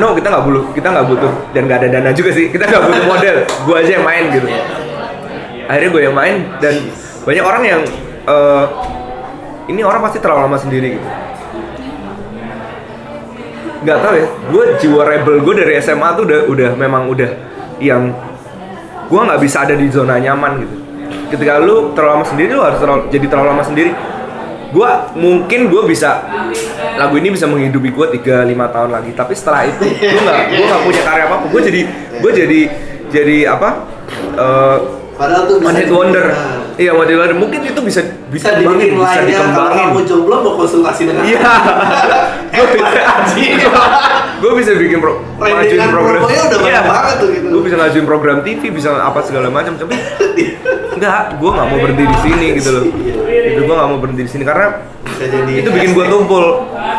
No 0.00 0.12
kita 0.12 0.28
nggak 0.28 0.44
butuh 0.44 0.64
kita 0.76 0.88
nggak 0.92 1.06
butuh. 1.08 1.32
Dan 1.56 1.62
nggak 1.68 1.78
ada 1.84 1.88
dana 1.88 2.10
juga 2.12 2.30
sih. 2.32 2.46
Kita 2.52 2.64
nggak 2.68 2.82
butuh 2.84 3.04
model. 3.08 3.36
Gue 3.64 3.76
aja 3.80 3.90
yang 4.00 4.04
main 4.04 4.24
gitu. 4.32 4.48
Akhirnya 5.68 5.90
gue 5.92 6.02
yang 6.04 6.16
main 6.16 6.34
dan 6.64 6.74
banyak 7.28 7.44
orang 7.44 7.62
yang 7.64 7.80
eh, 8.24 8.64
ini 9.68 9.84
orang 9.84 10.00
pasti 10.00 10.16
terlalu 10.16 10.48
lama 10.48 10.56
sendiri 10.56 10.96
gitu 10.96 11.08
nggak 13.82 13.98
tahu 14.02 14.14
ya. 14.18 14.26
Gue 14.50 14.64
jiwa 14.78 15.02
rebel 15.06 15.36
gue 15.42 15.54
dari 15.54 15.74
SMA 15.78 16.08
tuh 16.18 16.24
udah 16.26 16.40
udah 16.50 16.70
memang 16.74 17.06
udah 17.10 17.30
yang 17.78 18.10
gue 19.08 19.20
nggak 19.20 19.40
bisa 19.40 19.64
ada 19.64 19.74
di 19.74 19.86
zona 19.88 20.18
nyaman 20.18 20.52
gitu. 20.62 20.76
Ketika 21.28 21.60
lu 21.60 21.92
terlalu 21.92 22.20
lama 22.20 22.26
sendiri 22.26 22.50
lu 22.56 22.62
harus 22.64 22.80
terlalu, 22.80 23.02
jadi 23.12 23.26
terlalu 23.28 23.48
lama 23.52 23.64
sendiri. 23.64 23.92
Gue 24.68 24.90
mungkin 25.16 25.72
gue 25.72 25.82
bisa 25.88 26.28
lagu 27.00 27.16
ini 27.16 27.32
bisa 27.32 27.48
menghidupi 27.48 27.88
gue 27.88 28.06
3-5 28.20 28.74
tahun 28.74 28.90
lagi. 28.92 29.10
Tapi 29.16 29.32
setelah 29.32 29.64
itu 29.64 29.84
gue 29.88 30.20
nggak 30.20 30.40
gue 30.52 30.66
nggak 30.68 30.82
punya 30.84 31.02
karya 31.04 31.24
apa 31.24 31.34
apa 31.40 31.46
gue 31.48 31.62
jadi 31.64 31.80
gue 32.20 32.32
jadi 32.36 32.60
jadi 33.08 33.36
apa 33.48 33.68
eh, 34.36 34.78
padahal 35.16 35.42
tuh 35.48 35.56
one 35.64 35.76
hit 35.76 35.88
wonder. 35.88 36.24
iya 36.76 36.92
one 36.92 37.08
hit 37.08 37.16
wonder. 37.16 37.36
Mungkin 37.40 37.60
itu 37.64 37.80
bisa 37.80 38.00
bisa 38.28 38.52
dikembangin, 38.60 38.92
dibikin 38.92 39.00
bisa 39.00 39.08
lainnya 39.08 39.24
kalau 39.24 39.32
dikembangin. 39.32 39.86
kamu 39.88 40.00
jomblo 40.04 40.36
mau 40.44 40.52
konsultasi 40.60 41.02
dengan 41.08 41.22
Iya. 41.24 41.40
Gue 44.38 44.52
bisa 44.54 44.70
bikin 44.72 44.98
pro 45.02 45.18
dan 45.36 45.90
promonya 45.90 46.22
udah 46.46 46.58
banyak 46.58 46.84
banget 46.84 47.14
tuh 47.18 47.28
gitu. 47.30 47.46
Gue 47.50 47.62
bisa 47.66 47.74
ngajuin 47.74 48.06
program 48.06 48.38
TV, 48.42 48.62
bisa 48.70 48.94
apa 48.94 49.18
segala 49.20 49.50
macam. 49.50 49.74
Tapi 49.74 49.94
enggak, 50.94 51.20
gue 51.34 51.50
nggak 51.50 51.66
mau 51.66 51.78
berhenti 51.78 52.04
di 52.04 52.18
sini 52.20 52.46
gitu 52.54 52.70
loh. 52.70 52.84
Itu 53.26 53.60
gue 53.60 53.74
nggak 53.74 53.88
mau 53.88 53.98
berhenti 53.98 54.22
di 54.22 54.30
sini 54.30 54.44
karena 54.44 54.78
jadi 55.18 55.52
itu 55.56 55.68
bikin 55.68 55.90
gue 55.92 56.06
tumpul. 56.06 56.44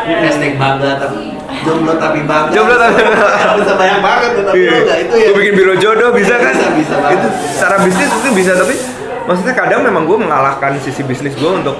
hashtag 0.00 0.56
bangga 0.56 0.96
tapi 0.98 1.36
jomblo 1.60 1.92
tapi 1.94 2.24
bangga 2.24 2.50
Jomblo 2.50 2.74
tapi- 2.74 3.04
bisa 3.60 3.72
banyak 3.76 4.00
banget 4.00 4.30
tuh, 4.32 4.44
tapi 4.44 4.58
Iya. 4.58 4.70
lo 4.70 4.80
nggak 4.82 4.98
itu 4.98 5.14
ya 5.14 5.26
Gue 5.26 5.36
bikin 5.38 5.54
biro 5.54 5.74
jodoh 5.76 6.10
bisa 6.10 6.34
kan? 6.34 6.54
Bisa, 6.56 6.66
bisa. 6.72 6.94
Itu 7.10 7.26
secara 7.50 7.76
bisnis 7.80 8.10
itu 8.10 8.28
bisa 8.32 8.52
tapi 8.56 8.74
maksudnya 9.22 9.54
kadang 9.54 9.80
memang 9.80 10.02
gue 10.04 10.18
mengalahkan 10.18 10.72
sisi 10.80 11.04
bisnis 11.04 11.32
gue 11.32 11.50
untuk 11.52 11.76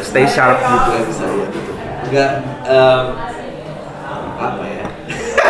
stay 0.00 0.24
sharp 0.24 0.60
gitu. 0.60 0.90
bisa 1.06 1.24
ya 1.26 1.46
nggak 2.10 2.32
em, 2.66 3.04
apa 4.36 4.64
ya? 4.64 4.84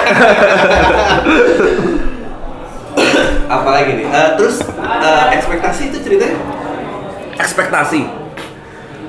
Apa 3.46 3.70
lagi 3.70 3.94
nih? 3.94 4.06
Eh, 4.10 4.30
terus 4.34 4.58
eh, 4.82 5.24
ekspektasi 5.38 5.94
itu 5.94 6.02
ceritanya? 6.02 6.34
Ekspektasi. 7.38 8.26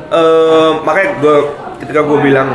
Eh, 0.08 0.72
makanya 0.86 1.10
gue 1.20 1.38
ketika 1.84 2.06
gue 2.06 2.20
bilang 2.22 2.54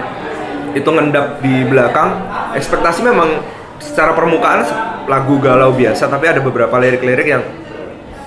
itu 0.73 0.89
ngendap 0.89 1.43
di 1.45 1.69
belakang 1.69 2.17
ekspektasi 2.57 3.05
memang 3.05 3.45
secara 3.77 4.17
permukaan 4.17 4.65
lagu 5.05 5.37
galau 5.37 5.75
biasa 5.75 6.09
tapi 6.09 6.33
ada 6.33 6.41
beberapa 6.41 6.73
lirik-lirik 6.81 7.29
yang 7.29 7.45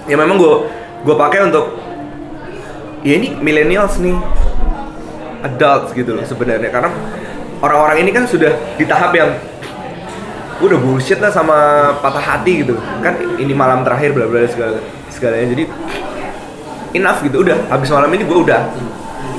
ya 0.05 0.13
memang 0.13 0.37
gue 0.37 0.69
gue 1.01 1.15
pakai 1.17 1.49
untuk 1.49 1.73
ya 3.01 3.17
ini 3.17 3.33
millennials 3.41 3.97
nih 3.97 4.13
adults 5.45 5.93
gitu 5.93 6.17
loh 6.17 6.25
sebenarnya. 6.25 6.69
Karena 6.73 6.89
orang-orang 7.61 8.01
ini 8.01 8.11
kan 8.11 8.25
sudah 8.25 8.51
di 8.75 8.85
tahap 8.89 9.13
yang 9.13 9.31
udah 10.55 10.77
bullshit 10.79 11.19
lah 11.21 11.29
sama 11.29 11.57
patah 12.01 12.23
hati 12.23 12.65
gitu. 12.65 12.75
Kan 13.05 13.21
ini 13.37 13.53
malam 13.53 13.85
terakhir 13.85 14.11
bla 14.17 14.25
bla 14.25 14.43
segala 14.49 14.81
segalanya. 15.13 15.53
Jadi 15.53 15.63
enough 16.97 17.21
gitu. 17.21 17.45
Udah 17.45 17.57
habis 17.69 17.89
malam 17.93 18.09
ini 18.11 18.23
gue 18.25 18.37
udah. 18.37 18.61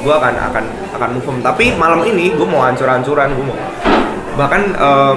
Gue 0.07 0.14
akan 0.14 0.35
akan 0.53 0.64
akan 0.97 1.09
move 1.19 1.29
on. 1.29 1.37
Tapi 1.42 1.75
malam 1.75 2.07
ini 2.07 2.31
gue 2.33 2.47
mau 2.47 2.62
hancur-hancuran 2.62 3.35
gue 3.35 3.47
mau 3.47 3.59
bahkan 4.37 4.69
eh, 4.77 5.14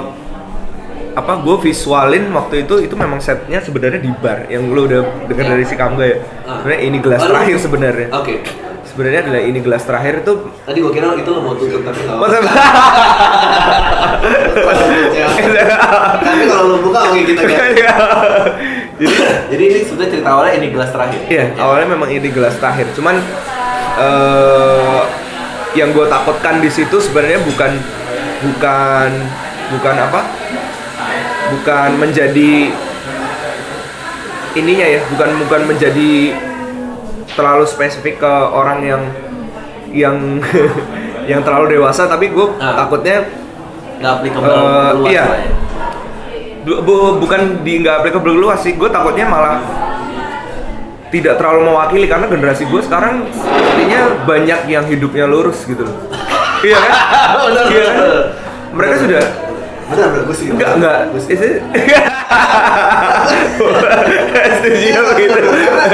apa 1.12 1.42
gue 1.44 1.56
visualin 1.60 2.32
waktu 2.32 2.64
itu 2.64 2.88
itu 2.88 2.94
memang 2.96 3.20
setnya 3.20 3.60
sebenarnya 3.60 4.00
di 4.00 4.08
bar 4.16 4.48
yang 4.48 4.70
lo 4.72 4.88
udah 4.88 5.28
dengar 5.28 5.52
dari 5.52 5.64
si 5.68 5.76
Kamga 5.76 6.06
ya. 6.06 6.16
Ah. 6.48 6.64
sebenarnya 6.64 6.80
ini 6.80 6.96
gelas 7.02 7.20
terakhir 7.20 7.56
sebenarnya. 7.60 8.08
Oke. 8.16 8.34
sebenarnya 8.40 8.69
sebenarnya 9.00 9.24
adalah 9.24 9.40
ini 9.40 9.64
gelas 9.64 9.88
terakhir 9.88 10.20
itu 10.20 10.44
Tadi 10.60 10.78
gua 10.84 10.92
kira 10.92 11.16
itu 11.16 11.30
lo 11.32 11.40
mau 11.40 11.56
tutup 11.56 11.80
tapi 11.80 12.04
nggak. 12.04 12.20
masa 12.20 12.36
Tapi 16.20 16.42
kalau 16.44 16.64
lo 16.68 16.84
buka 16.84 17.08
oke 17.08 17.20
kita 17.24 17.40
kan. 17.48 17.72
jadi 19.00 19.16
Jadi 19.48 19.62
ini 19.72 19.80
sudah 19.88 20.04
cerita 20.04 20.28
awalnya 20.36 20.60
ini 20.60 20.68
gelas 20.68 20.92
terakhir. 20.92 21.16
Iya, 21.32 21.56
awalnya 21.56 21.96
memang 21.96 22.12
ini 22.12 22.28
gelas 22.28 22.60
terakhir. 22.60 22.92
Cuman 22.92 23.16
eh 23.96 25.00
yang 25.80 25.96
gue 25.96 26.04
takutkan 26.04 26.60
di 26.60 26.68
situ 26.68 27.00
sebenarnya 27.00 27.40
bukan 27.40 27.72
bukan 28.44 29.10
bukan 29.72 29.96
apa? 29.96 30.28
Bukan 31.56 31.96
menjadi 31.96 32.68
ininya 34.60 34.86
ya, 34.92 35.00
bukan 35.08 35.40
bukan 35.48 35.60
menjadi 35.72 36.36
terlalu 37.32 37.64
spesifik 37.64 38.18
ke 38.18 38.32
orang 38.50 38.78
yang 38.80 39.02
yang 39.90 40.16
yang 41.30 41.40
terlalu 41.40 41.76
dewasa, 41.76 42.06
tapi 42.06 42.28
gue 42.28 42.46
Ah. 42.56 42.74
takutnya 42.78 43.26
Nggak 43.96 44.12
applicable 44.14 44.48
Eh, 44.48 44.90
luas 44.96 45.10
iya. 45.10 45.24
ya. 45.26 45.52
Bu- 46.60 46.80
bu- 46.80 47.16
bukan 47.18 47.40
di 47.60 47.80
nggak 47.80 48.00
applicable 48.00 48.32
luas 48.34 48.60
sih 48.60 48.72
gue 48.72 48.88
takutnya 48.88 49.24
malah 49.24 49.60
tidak 51.10 51.36
terlalu 51.36 51.66
mewakili 51.66 52.06
karena 52.06 52.24
generasi 52.24 52.64
gue 52.64 52.80
sekarang 52.80 53.26
sepertinya 53.30 54.00
banyak 54.24 54.60
yang 54.68 54.84
hidupnya 54.84 55.24
lurus 55.24 55.64
gitu 55.64 55.82
loh 55.82 55.96
iya 56.60 56.76
kan 56.76 56.92
iya 57.66 57.82
kan 57.82 57.96
mereka 58.70 58.94
sudah 58.96 59.22
Benar, 59.90 60.06
benar. 60.08 60.22
Gue 60.24 60.36
sih. 60.36 60.46
enggak 60.48 60.70
enggak 60.78 60.96
Gue 61.10 61.20
sih. 61.20 61.30
Is 61.30 61.42
it- 61.42 61.62
setuju 64.60 65.00
begitu 65.10 65.38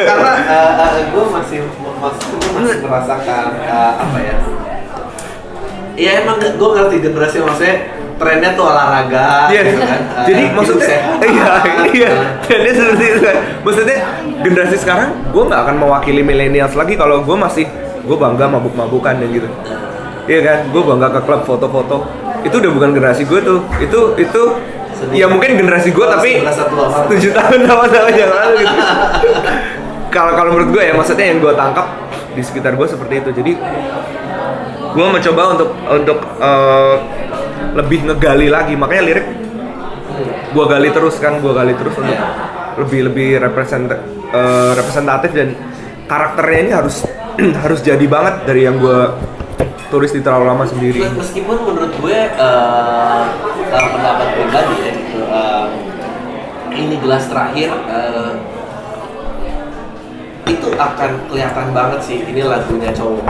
karena 0.02 0.32
karena 0.46 0.86
gue 1.06 1.24
masih 1.32 1.58
masih 1.96 2.24
gue 2.28 2.50
masih 2.54 2.78
merasakan 2.82 3.44
eh, 3.58 3.92
apa 3.96 4.18
ya 4.18 4.36
Iya 5.96 6.10
emang 6.20 6.36
gue 6.36 6.70
ngerti 6.70 6.96
generasi 7.00 7.40
maksudnya 7.40 7.76
trennya 8.16 8.52
tuh 8.52 8.68
olahraga 8.68 9.48
Iya, 9.48 9.60
gitu 9.64 9.80
kan. 9.80 10.00
Eh, 10.00 10.24
jadi 10.24 10.40
hidup 10.42 10.54
maksudnya, 10.54 10.86
sehat. 10.86 11.18
iya, 11.24 11.48
iya, 11.90 12.10
Eh, 12.12 12.20
trennya 12.44 12.72
seperti 12.74 13.04
itu 13.06 13.20
kan. 13.22 13.36
Maksudnya 13.60 13.98
generasi 14.40 14.76
sekarang, 14.76 15.08
gue 15.26 15.42
nggak 15.42 15.60
akan 15.62 15.76
mewakili 15.78 16.20
millennials 16.20 16.72
lagi 16.72 16.96
kalau 16.96 17.20
gue 17.20 17.32
masih, 17.34 17.64
gue 17.98 18.16
bangga 18.16 18.44
mabuk-mabukan 18.46 19.16
dan 19.16 19.28
gitu. 19.30 19.48
Iya 20.26 20.40
kan, 20.42 20.58
gue 20.68 20.82
bangga 20.82 21.08
ke 21.10 21.20
klub 21.22 21.42
foto-foto. 21.44 21.96
Itu 22.42 22.60
udah 22.60 22.72
bukan 22.72 22.90
generasi 22.96 23.22
gue 23.24 23.40
tuh. 23.40 23.60
Itu 23.80 24.00
itu 24.20 24.42
Sedih. 24.96 25.24
ya 25.24 25.26
mungkin 25.28 25.60
generasi 25.60 25.92
gue 25.92 26.06
tapi 26.08 26.40
tujuh 27.12 27.30
tahun 27.36 27.58
sama-sama 27.68 28.08
yang 28.12 28.32
lalu 28.32 28.56
gitu. 28.64 28.82
Kalau 30.10 30.32
kalau 30.32 30.50
menurut 30.56 30.70
gue 30.72 30.82
ya, 30.88 30.92
maksudnya 30.96 31.26
yang 31.28 31.38
gue 31.44 31.52
tangkap 31.52 31.86
di 32.32 32.42
sekitar 32.44 32.72
gue 32.76 32.86
seperti 32.88 33.14
itu. 33.20 33.30
Jadi 33.36 33.52
gue 34.96 35.06
mencoba 35.06 35.42
untuk 35.52 35.70
untuk 35.92 36.18
eh, 36.40 36.96
lebih 37.76 38.08
ngegali 38.08 38.48
lagi 38.48 38.72
makanya 38.72 39.04
lirik 39.12 39.26
gue 40.56 40.64
gali 40.64 40.88
terus 40.88 41.20
kan 41.20 41.36
gue 41.44 41.52
gali 41.52 41.76
terus 41.76 41.92
untuk 42.00 42.16
lebih 42.80 43.12
lebih 43.12 43.28
represent 43.36 43.92
eh, 44.32 44.72
representatif 44.72 45.30
dan 45.36 45.52
karakternya 46.08 46.58
ini 46.64 46.72
harus 46.72 46.96
harus 47.62 47.80
jadi 47.84 48.06
banget 48.08 48.48
dari 48.48 48.64
yang 48.64 48.80
gue 48.80 49.00
tulis 49.86 50.10
di 50.10 50.20
terlalu 50.20 50.44
lama 50.46 50.64
sendiri. 50.64 51.00
Mes- 51.00 51.16
meskipun 51.16 51.56
menurut 51.62 51.92
gue 51.94 52.18
kalau 53.66 53.88
pendapat 53.92 54.26
pribadi 54.32 54.74
ya 54.78 54.90
gitu 54.92 55.20
eh, 55.22 55.66
ini 56.72 56.96
gelas 56.98 57.24
terakhir 57.26 57.70
eh, 57.86 58.32
itu 60.46 60.68
akan 60.72 61.10
kelihatan 61.26 61.66
banget 61.70 62.00
sih 62.00 62.18
ini 62.22 62.40
lagunya 62.42 62.90
cowok. 62.90 63.26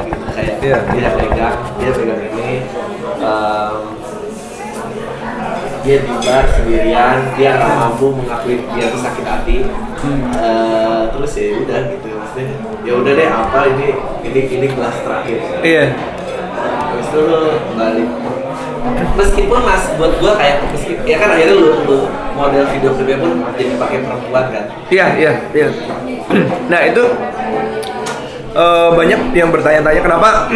Gitu 0.00 0.24
kayak 0.30 0.54
Iya. 0.60 0.78
dia 0.88 1.08
pegang 1.14 1.56
dia 1.76 1.90
pegang 1.90 2.20
ini 2.30 2.50
em, 3.18 3.74
dia 5.80 5.96
di 5.98 6.12
bar 6.20 6.44
sendirian 6.52 7.16
dia 7.34 7.50
nggak 7.56 7.72
mampu 7.72 8.06
mengakui 8.12 8.60
dia 8.70 8.86
sakit 8.92 9.24
hati. 9.24 9.56
Eh, 10.36 10.89
terus 11.12 11.32
ya 11.36 11.46
udah 11.58 11.80
gitu. 11.90 12.06
Maksudnya 12.10 12.46
ya 12.86 12.92
udah 12.96 13.12
deh 13.12 13.28
apa 13.28 13.58
ini 13.74 13.88
ini 14.26 14.40
ini 14.60 14.66
gelas 14.70 14.96
terakhir. 15.02 15.38
Iya. 15.60 15.84
Habis 16.60 17.06
itu 17.10 17.20
lu 17.24 17.40
balik. 17.76 18.08
Meskipun 19.10 19.60
mas, 19.60 19.84
buat 20.00 20.12
gua 20.24 20.32
kayak 20.40 20.64
meskipun 20.72 21.04
ya 21.04 21.16
kan 21.20 21.28
akhirnya 21.36 21.56
lu, 21.56 21.68
lu 21.84 21.98
model 22.32 22.64
video 22.72 22.90
klipnya 22.96 23.16
pun 23.20 23.30
jadi 23.54 23.74
pakai 23.76 23.98
perempuan 24.00 24.44
kan? 24.48 24.64
Iya 24.88 25.06
iya 25.20 25.32
iya. 25.52 25.68
Nah 26.72 26.80
itu 26.88 27.04
eh, 28.56 28.88
banyak 28.96 29.20
yang 29.36 29.50
bertanya-tanya 29.52 30.00
kenapa 30.00 30.48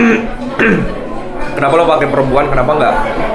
kenapa 1.57 1.73
lo 1.77 1.85
pakai 1.87 2.09
perempuan 2.09 2.47
kenapa 2.49 2.71
nggak 2.81 2.95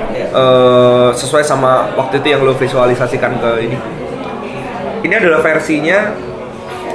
Iya. 0.10 0.26
eh, 0.34 1.10
sesuai 1.14 1.46
sama 1.46 1.94
waktu 1.94 2.18
itu 2.20 2.28
yang 2.34 2.42
lo 2.42 2.58
visualisasikan 2.58 3.38
ke 3.38 3.52
ini? 3.70 3.78
Ini 5.00 5.14
adalah 5.16 5.40
versinya 5.40 6.12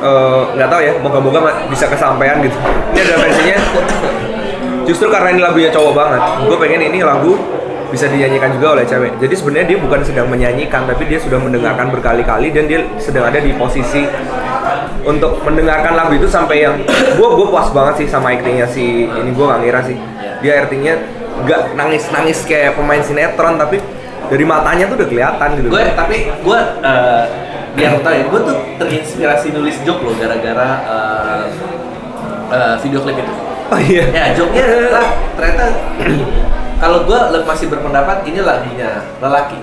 eh, 0.05 0.43
nggak 0.61 0.69
tahu 0.69 0.81
ya 0.85 0.93
moga-moga 1.01 1.39
bisa 1.73 1.89
kesampaian 1.89 2.45
gitu. 2.45 2.57
Ini 2.93 3.01
adalah 3.01 3.19
versinya. 3.25 3.57
Justru 4.85 5.09
karena 5.09 5.29
ini 5.33 5.41
lagunya 5.41 5.71
cowok 5.73 5.93
banget 5.97 6.21
gue 6.45 6.57
pengen 6.61 6.81
ini 6.93 7.01
lagu 7.01 7.41
bisa 7.89 8.11
dinyanyikan 8.11 8.51
juga 8.59 8.77
oleh 8.77 8.85
cewek. 8.85 9.17
Jadi 9.23 9.35
sebenarnya 9.39 9.67
dia 9.71 9.79
bukan 9.79 10.01
sedang 10.03 10.27
menyanyikan 10.29 10.85
tapi 10.85 11.07
dia 11.09 11.17
sudah 11.23 11.39
mendengarkan 11.39 11.89
berkali-kali 11.95 12.51
dan 12.51 12.67
dia 12.67 12.85
sedang 12.99 13.31
ada 13.31 13.39
di 13.39 13.55
posisi 13.55 14.05
untuk 15.05 15.41
mendengarkan 15.45 15.95
lagu 15.95 16.17
itu 16.17 16.27
sampai 16.27 16.65
yang 16.67 16.83
gue 17.19 17.29
gue 17.29 17.47
puas 17.49 17.71
banget 17.71 18.05
sih 18.05 18.07
sama 18.11 18.35
actingnya 18.35 18.67
si 18.67 19.09
ini 19.09 19.31
gue 19.31 19.45
nggak 19.45 19.61
ngira 19.63 19.81
sih. 19.87 19.97
Dia 20.43 20.67
actingnya 20.67 21.01
nggak 21.45 21.79
nangis 21.79 22.05
nangis 22.11 22.39
kayak 22.45 22.77
pemain 22.77 23.01
sinetron 23.01 23.57
tapi 23.57 23.79
dari 24.29 24.45
matanya 24.45 24.91
tuh 24.91 24.97
udah 25.01 25.09
kelihatan 25.09 25.49
gitu. 25.61 25.69
Gue 25.71 25.85
tapi 25.95 26.17
gue 26.29 26.59
eh, 26.83 27.25
biar 27.75 27.99
tau 28.01 28.15
ya 28.15 28.25
gue 28.31 28.41
tuh 28.47 28.57
terinspirasi 28.79 29.47
nulis 29.51 29.77
joke 29.83 30.03
loh 30.07 30.15
gara-gara 30.15 30.69
eh, 30.87 31.45
eh, 32.55 32.75
video 32.83 33.03
klip 33.03 33.19
itu. 33.19 33.35
Oh 33.73 33.81
iya. 33.81 34.05
Ya 34.13 34.25
joke-nya 34.37 34.63
adalah 34.63 35.07
ternyata 35.35 35.65
kalau 36.83 36.99
gue 37.09 37.19
masih 37.43 37.67
berpendapat 37.67 38.23
ini 38.31 38.41
lagunya 38.45 39.03
lelaki. 39.19 39.59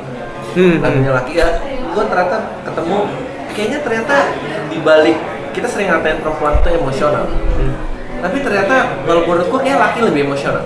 Hmm, 0.51 0.83
lagunya 0.83 1.11
laki 1.15 1.39
ya 1.39 1.47
gue 1.63 2.03
ternyata 2.07 2.37
ketemu 2.67 2.97
kayaknya 3.55 3.79
ternyata 3.83 4.15
di 4.67 4.77
balik 4.83 5.17
kita 5.51 5.67
sering 5.67 5.91
ngatain 5.91 6.19
perempuan 6.19 6.59
itu 6.59 6.69
emosional. 6.75 7.27
Hmm. 7.27 7.75
tapi 8.21 8.37
ternyata 8.45 9.01
kalau 9.01 9.25
menurut 9.25 9.49
gue 9.49 9.59
kayak 9.65 9.79
laki 9.81 9.99
lebih 10.05 10.29
emosional. 10.29 10.61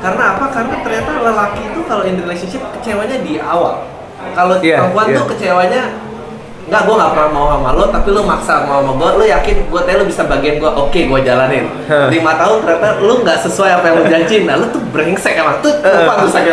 Karena 0.00 0.36
apa? 0.36 0.48
Karena 0.48 0.74
ternyata 0.80 1.10
lelaki 1.20 1.60
itu 1.60 1.80
kalau 1.84 2.02
in 2.08 2.16
relationship 2.16 2.62
kecewanya 2.80 3.20
di 3.20 3.36
awal. 3.36 3.84
Kalau 4.32 4.56
Iya, 4.64 4.80
perempuan 4.80 5.06
iya. 5.12 5.16
tuh 5.20 5.26
kecewanya 5.36 5.82
nggak 6.64 6.80
gue 6.88 6.94
nggak 6.96 7.10
pernah 7.12 7.30
mau 7.30 7.46
sama 7.52 7.70
lo 7.76 7.84
tapi 7.92 8.08
lo 8.08 8.22
maksa 8.24 8.64
mau 8.64 8.80
sama 8.80 8.92
gue 8.96 9.08
lo 9.20 9.24
yakin 9.28 9.56
gue 9.68 9.80
tanya 9.84 9.96
lo 10.00 10.06
bisa 10.08 10.22
bagian 10.24 10.56
gue 10.56 10.70
oke 10.70 11.00
gue 11.04 11.20
jalanin. 11.20 11.64
Lima 12.08 12.32
tahun 12.40 12.56
ternyata 12.64 12.88
lo 13.04 13.14
nggak 13.20 13.38
sesuai 13.44 13.70
apa 13.80 13.84
yang 13.92 13.96
lo 14.00 14.04
janjiin 14.08 14.42
nah 14.48 14.56
lo 14.56 14.66
tuh 14.72 14.82
brengsek 14.88 15.36
emang. 15.36 15.60
Tuh 15.60 15.72
perempuan 15.84 16.16
tuh 16.24 16.30
sakit. 16.32 16.52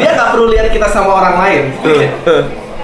Dia 0.00 0.10
nggak 0.16 0.28
perlu 0.32 0.46
lihat 0.48 0.66
kita 0.72 0.88
sama 0.88 1.10
orang 1.12 1.36
lain. 1.44 1.64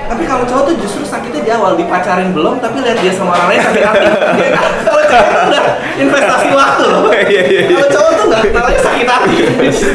Tapi 0.07 0.23
kalau 0.23 0.47
cowok 0.47 0.63
tuh 0.71 0.75
justru 0.87 1.03
sakitnya 1.03 1.43
di 1.43 1.51
awal 1.51 1.75
dipacarin 1.75 2.31
belum 2.31 2.63
tapi 2.63 2.79
lihat 2.79 3.03
dia 3.03 3.11
sama 3.11 3.35
orang 3.35 3.49
lain 3.51 3.61
sakit 3.67 3.83
hati. 3.83 4.07
Ya 4.39 4.49
kan? 4.55 4.71
kalau 4.87 5.03
cewek 5.11 5.27
tuh 5.27 5.43
udah 5.51 5.65
investasi 5.99 6.49
waktu 6.55 6.85
loh. 6.87 7.03
Iya, 7.11 7.23
iya, 7.27 7.43
iya. 7.43 7.61
kalau 7.75 7.91
cowok 7.91 8.13
tuh 8.15 8.25
nggak 8.31 8.43
kenalnya 8.47 8.81
sakit 8.85 9.07
hati. 9.09 9.37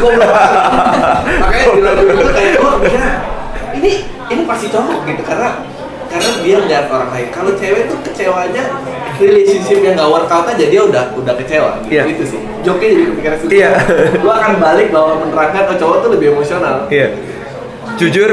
Goblok 0.02 0.32
makanya 1.42 1.68
di 1.78 1.82
lagu 1.86 2.04
itu 2.10 2.32
kayak 2.34 2.52
gue 2.58 2.72
mikirnya 2.82 3.12
ini 3.78 3.92
ini 4.34 4.42
pasti 4.50 4.68
cowok 4.74 5.00
gitu 5.08 5.24
karena 5.24 5.50
karena 6.12 6.32
dia 6.42 6.56
ngeliat 6.58 6.86
orang 6.88 7.10
lain 7.10 7.28
kalau 7.32 7.52
cewek 7.54 7.84
tuh 7.88 7.98
kecewanya 8.04 8.64
relationship 9.18 9.80
yang 9.80 9.96
nggak 9.96 10.10
workout 10.10 10.46
aja 10.46 10.66
dia 10.66 10.82
udah 10.82 11.04
udah 11.14 11.34
kecewa 11.36 11.70
gitu 11.82 11.92
Iya. 11.94 12.04
itu 12.06 12.24
sih 12.28 12.40
joknya 12.62 12.88
jadi 12.90 13.04
kepikiran 13.08 13.38
situ 13.38 13.50
Iya. 13.54 13.72
gue 14.14 14.34
akan 14.34 14.54
balik 14.58 14.88
bahwa 14.90 15.12
menerangkan 15.20 15.64
oh 15.68 15.78
cowok 15.78 15.98
tuh 16.02 16.10
lebih 16.12 16.28
emosional 16.32 16.76
Iya. 16.88 17.08
Jujur, 17.94 18.32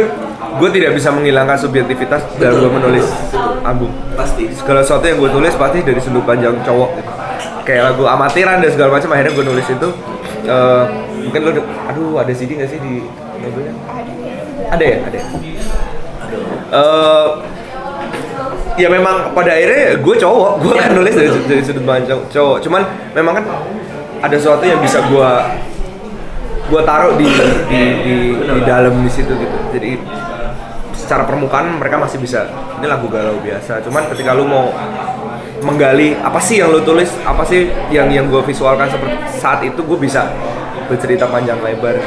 gue 0.55 0.71
tidak 0.71 0.93
bisa 0.93 1.11
menghilangkan 1.11 1.59
subjektivitas 1.59 2.25
dalam 2.37 2.57
Betul, 2.57 2.63
gue 2.63 2.71
menulis 2.75 3.05
betul. 3.05 3.53
album. 3.61 3.91
pasti 4.15 4.45
Segala 4.51 4.81
sesuatu 4.81 5.05
yang 5.05 5.19
gue 5.19 5.31
tulis 5.31 5.53
pasti 5.53 5.79
dari 5.83 5.99
sudut 5.99 6.23
pandang 6.23 6.57
cowok. 6.63 6.91
gitu. 6.95 7.11
Kayak 7.63 7.83
lagu 7.85 8.05
amatiran 8.07 8.59
dan 8.59 8.71
segala 8.71 8.91
macam 8.93 9.11
akhirnya 9.11 9.33
gue 9.35 9.45
nulis 9.45 9.67
itu. 9.67 9.89
eh, 10.47 10.85
mungkin 11.21 11.41
lo, 11.43 11.51
aduh 11.85 12.17
ada 12.17 12.33
CD 12.33 12.55
nggak 12.55 12.71
sih 12.71 12.79
di 12.79 13.05
mobilnya? 13.37 13.75
Ada 14.71 14.85
ya, 14.87 14.97
ada. 15.03 15.17
ya? 15.17 15.25
Eh, 16.71 17.27
ya 18.79 18.89
memang 18.89 19.35
pada 19.35 19.51
akhirnya 19.59 19.99
gue 19.99 20.15
cowok, 20.17 20.53
gue 20.63 20.73
kan 20.79 20.91
nulis 20.95 21.13
dari, 21.13 21.29
dari 21.45 21.63
sudut 21.67 21.83
pandang 21.83 22.07
cow- 22.07 22.27
cowok. 22.31 22.57
Cuman 22.63 22.83
memang 23.13 23.43
kan 23.43 23.45
ada 24.23 24.37
sesuatu 24.39 24.65
yang 24.65 24.79
bisa 24.79 25.03
gue 25.05 25.31
gue 26.69 26.81
taruh 26.87 27.19
di 27.19 27.29
di, 27.69 27.83
di, 28.07 28.15
di 28.39 28.61
dalam 28.63 28.95
di 29.03 29.11
situ 29.11 29.35
gitu. 29.35 29.57
Jadi 29.75 29.99
secara 30.95 31.27
permukaan 31.27 31.77
mereka 31.77 31.99
masih 31.99 32.23
bisa 32.23 32.47
ini 32.79 32.87
lagu 32.87 33.11
galau 33.11 33.37
biasa. 33.43 33.83
Cuman 33.83 34.07
ketika 34.15 34.33
lu 34.33 34.47
mau 34.47 34.71
menggali 35.59 36.15
apa 36.23 36.39
sih 36.39 36.63
yang 36.63 36.71
lo 36.71 36.79
tulis 36.87 37.11
apa 37.27 37.43
sih 37.43 37.67
yang 37.91 38.07
yang 38.15 38.31
gue 38.31 38.39
visualkan 38.47 38.87
seperti 38.87 39.17
saat 39.43 39.59
itu 39.67 39.83
gue 39.83 39.99
bisa 39.99 40.31
bercerita 40.87 41.27
panjang 41.27 41.59
lebar 41.61 41.99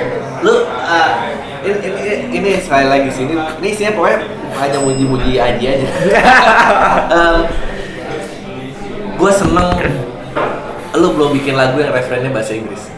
lu 0.42 0.56
uh, 0.66 1.10
ini, 1.62 1.78
ini, 1.84 2.14
ini 2.32 2.52
sekali 2.64 2.88
lagi 2.88 3.12
sih 3.12 3.28
ini, 3.28 3.36
ini 3.36 3.68
isinya 3.70 3.92
pokoknya 3.94 4.20
hanya 4.60 4.78
muji-muji 4.84 5.40
aja 5.40 5.68
aja 5.80 5.90
um, 7.14 7.38
gue 9.22 9.32
seneng 9.32 9.70
lu 10.98 11.08
belum 11.16 11.30
bikin 11.40 11.56
lagu 11.56 11.80
yang 11.80 11.94
referennya 11.96 12.34
bahasa 12.34 12.58
Inggris 12.58 12.84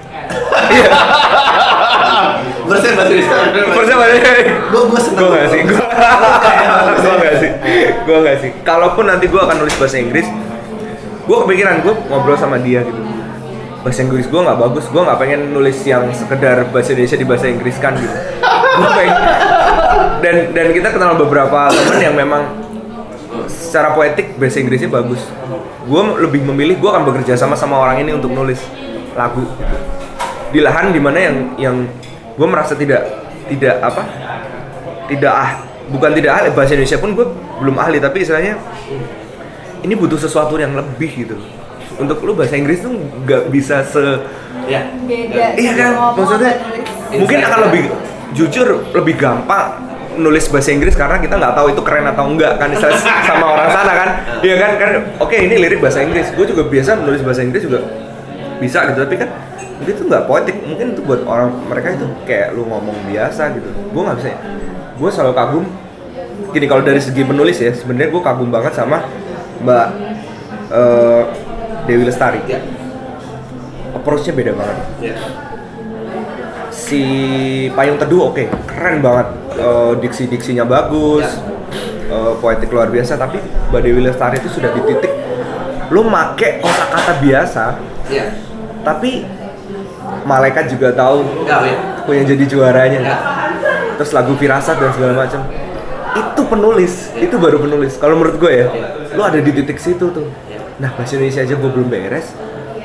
Bersen 2.64 2.96
bahasa 2.96 3.12
Inggris 3.12 3.28
Percaya 3.76 3.98
mana? 4.00 4.16
gue 4.72 4.82
gue 4.88 5.02
seneng 5.02 5.22
Gue 5.24 5.36
gak 5.36 5.48
sih, 5.52 5.62
gue 5.68 5.78
gue 7.04 7.16
gak 7.20 7.36
sih, 7.38 7.52
gue 8.08 8.18
gak 8.24 8.38
sih. 8.40 8.52
Kalaupun 8.64 9.06
nanti 9.08 9.26
gue 9.28 9.42
akan 9.42 9.56
nulis 9.62 9.76
bahasa 9.78 9.98
Inggris, 10.00 10.28
gue 11.24 11.38
kepikiran 11.44 11.84
gue 11.84 11.94
ngobrol 12.08 12.38
sama 12.40 12.58
dia 12.60 12.84
gitu. 12.88 13.02
Bahasa 13.84 14.00
Inggris 14.08 14.32
gue 14.32 14.40
nggak 14.40 14.60
bagus, 14.64 14.86
gue 14.88 15.02
nggak 15.04 15.20
pengen 15.20 15.42
nulis 15.52 15.76
yang 15.84 16.08
sekedar 16.16 16.72
bahasa 16.72 16.96
Indonesia 16.96 17.18
di 17.20 17.28
bahasa 17.28 17.46
Inggris 17.52 17.76
kan 17.84 17.94
gitu. 18.00 18.16
Gue 18.80 18.90
pengen 18.96 19.16
dan 20.24 20.36
dan 20.56 20.68
kita 20.72 20.90
kenal 20.96 21.20
beberapa 21.20 21.68
teman 21.68 22.00
yang 22.00 22.16
memang 22.16 22.48
secara 23.52 23.92
poetik 23.92 24.40
bahasa 24.40 24.64
Inggrisnya 24.64 24.88
bagus. 24.88 25.20
Gue 25.84 26.02
lebih 26.24 26.48
memilih 26.48 26.80
gue 26.80 26.90
akan 26.90 27.04
bekerja 27.04 27.36
sama 27.36 27.60
sama 27.60 27.76
orang 27.76 28.00
ini 28.08 28.16
untuk 28.16 28.32
nulis 28.32 28.64
lagu. 29.18 29.44
Di 30.54 30.64
lahan 30.64 30.96
di 30.96 31.02
mana 31.04 31.20
yang 31.20 31.36
yang 31.60 31.76
gue 32.40 32.48
merasa 32.48 32.78
tidak 32.78 33.04
tidak 33.52 33.84
apa 33.84 34.04
tidak 35.12 35.34
ah 35.34 35.52
bukan 35.92 36.16
tidak 36.16 36.32
ahli 36.40 36.50
bahasa 36.56 36.80
Indonesia 36.80 36.98
pun 37.02 37.12
gue 37.12 37.28
belum 37.60 37.76
ahli 37.76 38.00
tapi 38.00 38.24
istilahnya 38.24 38.56
ini 39.84 39.94
butuh 40.00 40.16
sesuatu 40.16 40.56
yang 40.56 40.72
lebih 40.78 41.12
gitu. 41.28 41.36
Untuk 42.00 42.26
lu 42.26 42.34
bahasa 42.34 42.58
Inggris 42.58 42.82
tuh 42.82 42.96
nggak 42.96 43.52
bisa 43.54 43.84
se 43.84 44.02
ya. 44.66 44.88
Beda 45.04 45.54
iya 45.60 45.74
kan? 45.76 45.92
maksudnya 46.16 46.54
mungkin 47.14 47.38
akan 47.44 47.60
lebih 47.70 47.84
jujur 48.34 48.82
lebih 48.96 49.14
gampang 49.20 49.93
nulis 50.18 50.46
bahasa 50.50 50.70
Inggris 50.74 50.94
karena 50.94 51.18
kita 51.18 51.36
nggak 51.38 51.54
tahu 51.56 51.68
itu 51.74 51.82
keren 51.82 52.06
atau 52.10 52.26
enggak 52.30 52.60
kan 52.62 52.70
sama 53.30 53.46
orang 53.58 53.70
sana 53.72 53.94
kan. 53.94 54.10
Iya 54.42 54.56
kan? 54.60 54.72
Kan 54.78 54.92
oke 55.20 55.36
ini 55.36 55.56
lirik 55.60 55.80
bahasa 55.80 56.04
Inggris. 56.04 56.30
Gue 56.34 56.46
juga 56.50 56.68
biasa 56.68 57.00
nulis 57.02 57.22
bahasa 57.22 57.42
Inggris 57.42 57.64
juga 57.66 57.86
bisa 58.62 58.86
gitu 58.88 59.00
tapi 59.04 59.16
kan 59.20 59.30
itu 59.84 59.92
tuh 59.98 60.06
nggak 60.10 60.24
poetik. 60.26 60.56
Mungkin 60.64 60.98
itu 60.98 61.02
buat 61.04 61.22
orang 61.26 61.50
mereka 61.68 61.96
itu 61.98 62.06
kayak 62.26 62.56
lu 62.56 62.66
ngomong 62.68 62.98
biasa 63.10 63.54
gitu. 63.58 63.70
Gue 63.70 64.02
nggak 64.02 64.18
bisa 64.22 64.30
gue 64.94 65.10
selalu 65.10 65.34
kagum. 65.34 65.66
Gini 66.54 66.66
kalau 66.70 66.84
dari 66.86 67.02
segi 67.02 67.22
penulis 67.26 67.58
ya 67.58 67.72
sebenarnya 67.74 68.10
gue 68.14 68.22
kagum 68.22 68.50
banget 68.54 68.74
sama 68.78 69.06
mbak 69.62 69.88
eh, 70.70 71.24
Dewi 71.90 72.04
Lestari. 72.08 72.42
Ya. 72.46 72.62
Approach-nya 73.94 74.34
beda 74.34 74.52
banget. 74.58 74.78
Ya 75.02 75.16
si 76.94 77.02
payung 77.74 77.98
teduh 77.98 78.30
oke 78.30 78.46
keren 78.70 79.02
banget. 79.02 79.28
Eh, 79.54 79.94
diksi-diksinya 80.02 80.66
bagus 80.66 81.26
eh, 82.10 82.34
poetik 82.38 82.70
luar 82.70 82.90
biasa 82.94 83.18
tapi 83.18 83.42
Mbak 83.70 83.82
Dewi 83.82 84.02
Lestari 84.06 84.38
itu 84.38 84.50
sudah 84.50 84.70
di 84.74 84.82
titik 84.86 85.14
lu 85.94 86.06
make 86.06 86.58
kosakata 86.58 87.22
biasa 87.22 87.78
ya. 88.10 88.34
tapi 88.82 89.30
malaikat 90.26 90.74
juga 90.74 90.90
tahu 90.90 91.22
ya 91.46 91.62
ya. 91.66 91.78
yang 92.14 92.26
jadi 92.30 92.44
juaranya. 92.50 93.02
Ya. 93.02 93.18
Terus 94.02 94.10
lagu 94.10 94.34
firasat 94.34 94.82
dan 94.82 94.90
segala 94.94 95.14
macam. 95.26 95.42
Itu 96.14 96.42
penulis 96.50 97.14
itu 97.18 97.36
baru 97.38 97.62
penulis. 97.62 97.98
Kalau 97.98 98.18
menurut 98.18 98.38
gue 98.42 98.54
ya 98.54 98.68
lu 99.14 99.22
ada 99.22 99.38
di 99.38 99.52
titik 99.54 99.78
situ 99.78 100.10
tuh. 100.10 100.30
Nah 100.82 100.90
bahasa 100.98 101.14
Indonesia 101.18 101.46
aja 101.46 101.54
gue 101.54 101.70
belum 101.70 101.90
beres 101.94 102.34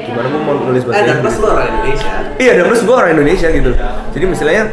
gimana 0.08 0.26
gue 0.26 0.40
mau 0.40 0.54
nulis 0.58 0.82
bahasa 0.82 0.98
eh 0.98 1.04
dan 1.04 1.16
plus 1.20 1.36
lu 1.36 1.46
orang 1.46 1.66
Indonesia 1.70 2.12
Iya, 2.38 2.52
dan 2.54 2.64
plus 2.66 2.82
gue 2.82 2.94
orang 2.94 3.12
Indonesia 3.12 3.48
gitu. 3.50 3.70
Jadi 4.08 4.24
misalnya 4.24 4.64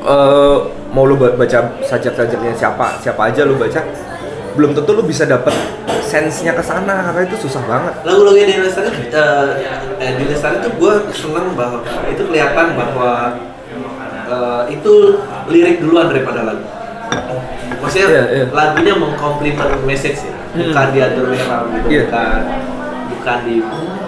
eh, 0.00 0.56
mau 0.88 1.04
lu 1.04 1.14
ba- 1.14 1.34
baca 1.34 1.58
sajak-sajaknya 1.80 2.52
siapa, 2.52 2.86
siapa 2.98 3.22
aja 3.24 3.42
lu 3.42 3.56
baca, 3.56 3.80
belum 4.52 4.70
tentu 4.72 4.90
lu 4.92 5.02
bisa 5.02 5.24
dapet 5.24 5.50
sense-nya 6.00 6.52
ke 6.52 6.62
sana 6.62 7.10
karena 7.10 7.20
itu 7.24 7.36
susah 7.40 7.64
banget. 7.64 7.94
lagu-lagu 8.04 8.36
yang 8.36 8.46
di 8.48 8.58
Lestari 8.60 8.86
eh, 8.86 9.48
eh, 9.98 10.10
di 10.14 10.24
Lestari 10.24 10.60
tuh 10.60 10.70
gue 10.72 10.92
seneng 11.10 11.52
bahwa 11.52 11.82
itu 12.06 12.22
kelihatan 12.22 12.66
bahwa 12.72 13.12
itu 14.66 14.92
lirik 15.46 15.78
duluan 15.78 16.08
daripada 16.08 16.42
lagu 16.44 16.64
maksudnya 17.78 18.08
Iya, 18.08 18.22
iya. 18.30 18.44
lagunya 18.50 18.94
mengkomplement 18.96 19.70
message 19.84 20.24
ya 20.24 20.34
bukan 20.54 20.86
di 20.90 20.98
underground 21.00 21.66
gitu 21.72 21.86
Iya. 21.90 22.02
bukan 22.08 22.40
bukan 23.24 23.40
di 23.42 23.56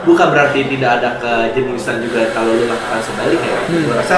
bukan 0.05 0.29
berarti 0.29 0.61
tidak 0.69 1.01
ada 1.01 1.11
kejeniusan 1.17 2.05
juga 2.05 2.29
kalau 2.31 2.53
lu 2.53 2.69
lakukan 2.69 3.01
sebaliknya 3.01 3.57
Hmm. 3.65 3.81
gue 3.83 3.95
rasa 3.97 4.17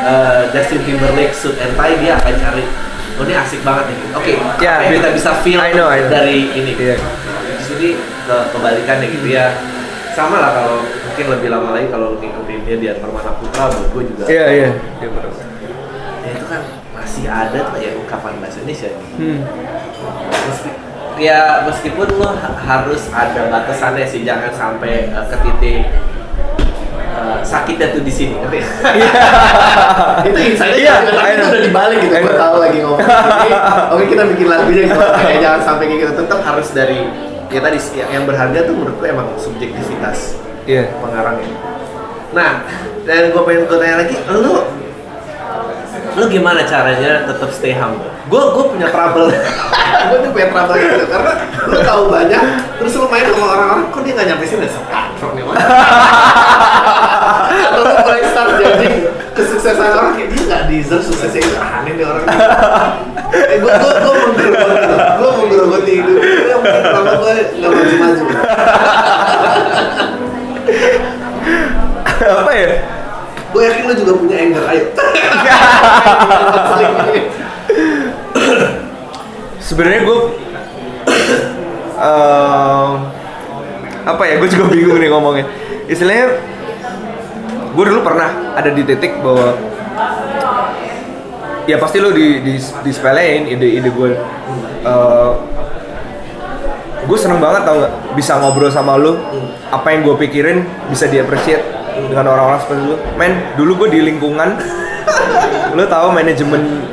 eh, 0.00 0.40
Justin 0.54 0.80
Timberlake 0.80 1.34
suit 1.34 1.58
and 1.58 1.74
tie 1.74 1.98
dia 1.98 2.14
akan 2.14 2.34
cari 2.38 2.62
oh 3.18 3.24
ini 3.24 3.34
asik 3.34 3.66
banget 3.66 3.90
nih 3.90 3.98
oke 4.14 4.32
Ya, 4.56 4.78
apa 4.78 4.82
yang 4.86 4.94
kita 4.96 5.10
bisa 5.10 5.30
feel 5.42 5.58
I 5.58 5.74
know, 5.74 5.90
I 5.90 6.00
know. 6.00 6.08
dari 6.08 6.54
ini 6.54 6.72
Iya. 6.72 6.94
di 7.50 7.58
sini 7.60 7.88
ke 7.98 8.36
kebalikannya 8.54 9.10
gitu 9.10 9.26
ya 9.26 9.58
sama 10.14 10.38
lah 10.38 10.50
kalau 10.52 10.76
mungkin 10.86 11.26
lebih 11.28 11.48
lama 11.48 11.74
lagi 11.74 11.86
kalau 11.88 12.14
ngikutin 12.14 12.62
dia 12.62 12.76
di 12.78 12.86
Permana 12.96 13.34
Putra 13.34 13.66
buat 13.68 13.90
gue 13.90 14.02
juga 14.06 14.22
Iya, 14.24 14.44
iya. 14.48 14.68
Iya, 15.02 15.08
betul. 15.10 15.32
ya 16.22 16.30
itu 16.30 16.46
kan 16.46 16.60
masih 16.94 17.26
ada 17.26 17.58
tuh 17.66 17.78
ya 17.78 17.90
ungkapan 17.92 18.38
bahasa 18.38 18.62
Indonesia 18.62 18.94
Hmm. 19.18 19.42
Meski, 20.46 20.70
ya 21.18 21.66
meskipun 21.66 22.06
lo 22.16 22.30
ha- 22.30 22.54
harus 22.56 23.10
ada 23.10 23.50
batasannya 23.50 24.06
sih 24.06 24.22
jangan 24.22 24.50
sampai 24.50 25.10
eh, 25.10 25.24
ke 25.26 25.36
titik 25.42 25.82
eh, 27.12 27.38
sakitnya 27.42 27.90
tuh 27.90 28.02
di 28.02 28.12
sini. 28.12 28.34
Ngerti? 28.38 28.58
itu 30.30 30.38
insightnya 30.54 30.78
Iya, 30.78 30.94
itu 31.34 31.44
udah 31.50 31.62
dibalik 31.62 31.98
gitu 32.00 32.14
gue 32.14 32.34
tahu 32.34 32.56
lagi 32.58 32.78
ngomong. 32.80 33.00
Jadi, 33.02 33.50
oke 33.92 34.04
kita 34.06 34.22
bikin 34.30 34.46
lagunya 34.46 34.82
gitu. 34.86 34.96
Kayak 34.96 35.38
jangan 35.42 35.60
sampai 35.66 35.84
kayak 35.90 36.00
gitu. 36.06 36.12
Tetap 36.24 36.40
harus 36.42 36.68
dari 36.70 36.98
ya 37.48 37.60
tadi 37.64 37.78
yang, 37.96 38.10
yang 38.12 38.24
berharga 38.28 38.58
tuh 38.62 38.74
menurut 38.76 38.96
gue 38.96 39.08
emang 39.08 39.28
subjektivitas 39.36 40.38
Iya. 40.68 40.92
pengarangnya. 41.00 41.48
Nah, 42.28 42.60
dan 43.02 43.32
gue 43.32 43.42
pengen 43.42 43.64
gue 43.64 43.78
tanya 43.80 43.96
lagi, 44.04 44.14
lu 44.28 44.54
lu 46.18 46.24
gimana 46.26 46.66
caranya 46.66 47.26
tetap 47.26 47.50
stay 47.54 47.74
humble? 47.74 48.10
Gue 48.26 48.42
gue 48.52 48.64
punya 48.74 48.88
trouble, 48.90 49.30
gue 50.10 50.18
tuh 50.20 50.30
punya 50.34 50.48
trouble 50.50 50.76
gitu 50.76 51.04
karena 51.06 51.32
lu 51.70 51.78
tahu 51.80 52.02
banyak, 52.10 52.44
terus 52.76 52.92
lu 52.98 53.06
main 53.08 53.24
sama 53.30 53.46
orang-orang, 53.54 53.86
kok 53.88 54.00
dia 54.04 54.12
nggak 54.18 54.28
nyampe 54.34 54.44
sini 54.44 54.68
sekatrok 54.68 55.32
nih 55.32 55.42
Mas. 55.46 55.56
Atau 57.72 57.82
lu 57.86 57.94
mulai 58.04 58.22
start 58.28 58.52
jadi 58.60 58.90
kesuksesan 59.32 59.90
orang 59.94 60.12
kayak 60.18 60.28
dia 60.34 60.42
nggak 60.50 60.62
deserve 60.66 61.04
suksesnya 61.06 61.40
itu 61.40 61.56
aneh 61.56 61.92
nih 61.94 62.06
orang. 62.06 62.24
Eh, 63.28 63.56
gue 63.60 63.72
gue 63.72 63.92
gue 64.02 64.14
menggerogoti, 64.24 64.96
gue 64.98 65.30
menggerogoti 65.38 65.92
hidup. 66.02 66.16
Ya 66.20 66.54
mungkin 66.58 66.82
kenapa 66.82 67.12
gue 67.16 67.34
nggak 67.62 67.70
maju-maju. 67.70 68.24
Apa 72.18 72.52
ya? 72.52 72.97
Gue 73.48 73.62
yakin 73.64 73.84
lo 73.88 73.94
juga 73.96 74.12
punya 74.20 74.36
anger, 74.36 74.62
ayo. 74.68 74.84
Sebenarnya 79.58 80.00
gue 80.04 80.18
em, 81.96 82.90
apa 84.04 84.22
ya? 84.28 84.34
Gue 84.40 84.48
juga 84.52 84.64
bingung 84.72 85.00
nih 85.00 85.08
ngomongnya. 85.12 85.46
Istilahnya 85.88 86.26
gue 87.72 87.84
dulu 87.84 88.00
pernah 88.04 88.52
ada 88.56 88.68
di 88.72 88.82
titik 88.84 89.20
bahwa 89.24 89.56
ya 91.68 91.76
pasti 91.76 92.00
lo 92.00 92.12
di 92.12 92.40
di 92.40 92.56
disepelein 92.58 93.48
ide-ide 93.48 93.90
gue. 93.92 94.10
Eh, 94.84 95.32
gue 97.08 97.16
seneng 97.16 97.40
banget 97.40 97.64
tau 97.64 97.80
gak 97.80 97.92
bisa 98.12 98.36
ngobrol 98.36 98.68
sama 98.68 99.00
lo 99.00 99.16
apa 99.72 99.96
yang 99.96 100.04
gue 100.04 100.16
pikirin 100.28 100.60
bisa 100.92 101.08
di-appreciate 101.08 101.77
dengan 102.06 102.26
orang-orang 102.30 102.60
seperti 102.62 102.82
lu. 102.86 102.96
Men 103.18 103.32
dulu 103.58 103.84
gue 103.84 103.88
di 103.98 104.00
lingkungan. 104.06 104.54
Lo 105.74 105.84
tahu 105.90 106.14
manajemen 106.14 106.86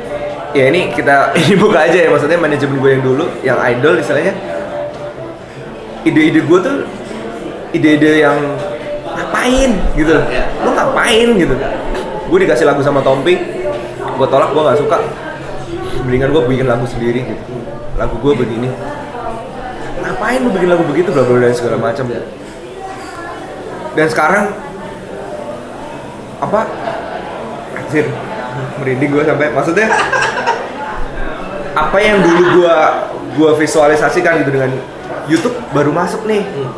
ya 0.56 0.72
ini 0.72 0.90
kita 0.90 1.30
ini 1.40 1.54
buka 1.54 1.86
aja 1.86 1.98
ya 2.06 2.08
maksudnya 2.10 2.40
manajemen 2.40 2.80
gue 2.82 2.90
yang 2.98 3.02
dulu 3.06 3.24
yang 3.46 3.58
idol 3.62 3.94
istilahnya. 4.00 4.34
Ide-ide 6.06 6.40
gue 6.42 6.58
tuh 6.58 6.76
ide-ide 7.74 8.26
yang 8.26 8.38
ngapain 9.06 9.70
gitu. 9.94 10.12
Loh 10.18 10.24
lo 10.66 10.70
ngapain 10.74 11.28
gitu. 11.38 11.54
Gue 12.26 12.38
dikasih 12.42 12.66
lagu 12.66 12.82
sama 12.82 12.98
Tompi 13.06 13.38
gue 14.16 14.26
tolak 14.32 14.50
gue 14.50 14.62
nggak 14.62 14.80
suka. 14.80 14.98
Mendingan 16.06 16.30
gue 16.32 16.42
bikin 16.48 16.66
lagu 16.66 16.86
sendiri 16.88 17.22
gitu. 17.22 17.54
Lagu 18.00 18.16
gue 18.18 18.32
begini. 18.32 18.68
Ngapain 20.00 20.38
lu 20.40 20.50
bikin 20.54 20.68
lagu 20.70 20.84
begitu 20.86 21.10
bla 21.12 21.24
bla 21.26 21.42
dan 21.42 21.54
segala 21.54 21.76
macam. 21.80 22.04
Dan 23.96 24.06
sekarang 24.12 24.44
apa? 26.40 26.60
Anjir. 27.76 28.06
Merinding 28.80 29.10
gue 29.12 29.22
sampai. 29.24 29.48
Maksudnya 29.52 29.86
apa 31.76 31.98
yang 32.00 32.24
dulu 32.24 32.42
gue 32.60 32.76
gue 33.36 33.50
visualisasikan 33.60 34.40
gitu 34.40 34.50
dengan 34.52 34.70
YouTube 35.28 35.56
baru 35.76 35.92
masuk 35.92 36.24
nih. 36.24 36.42
Hmm. 36.44 36.72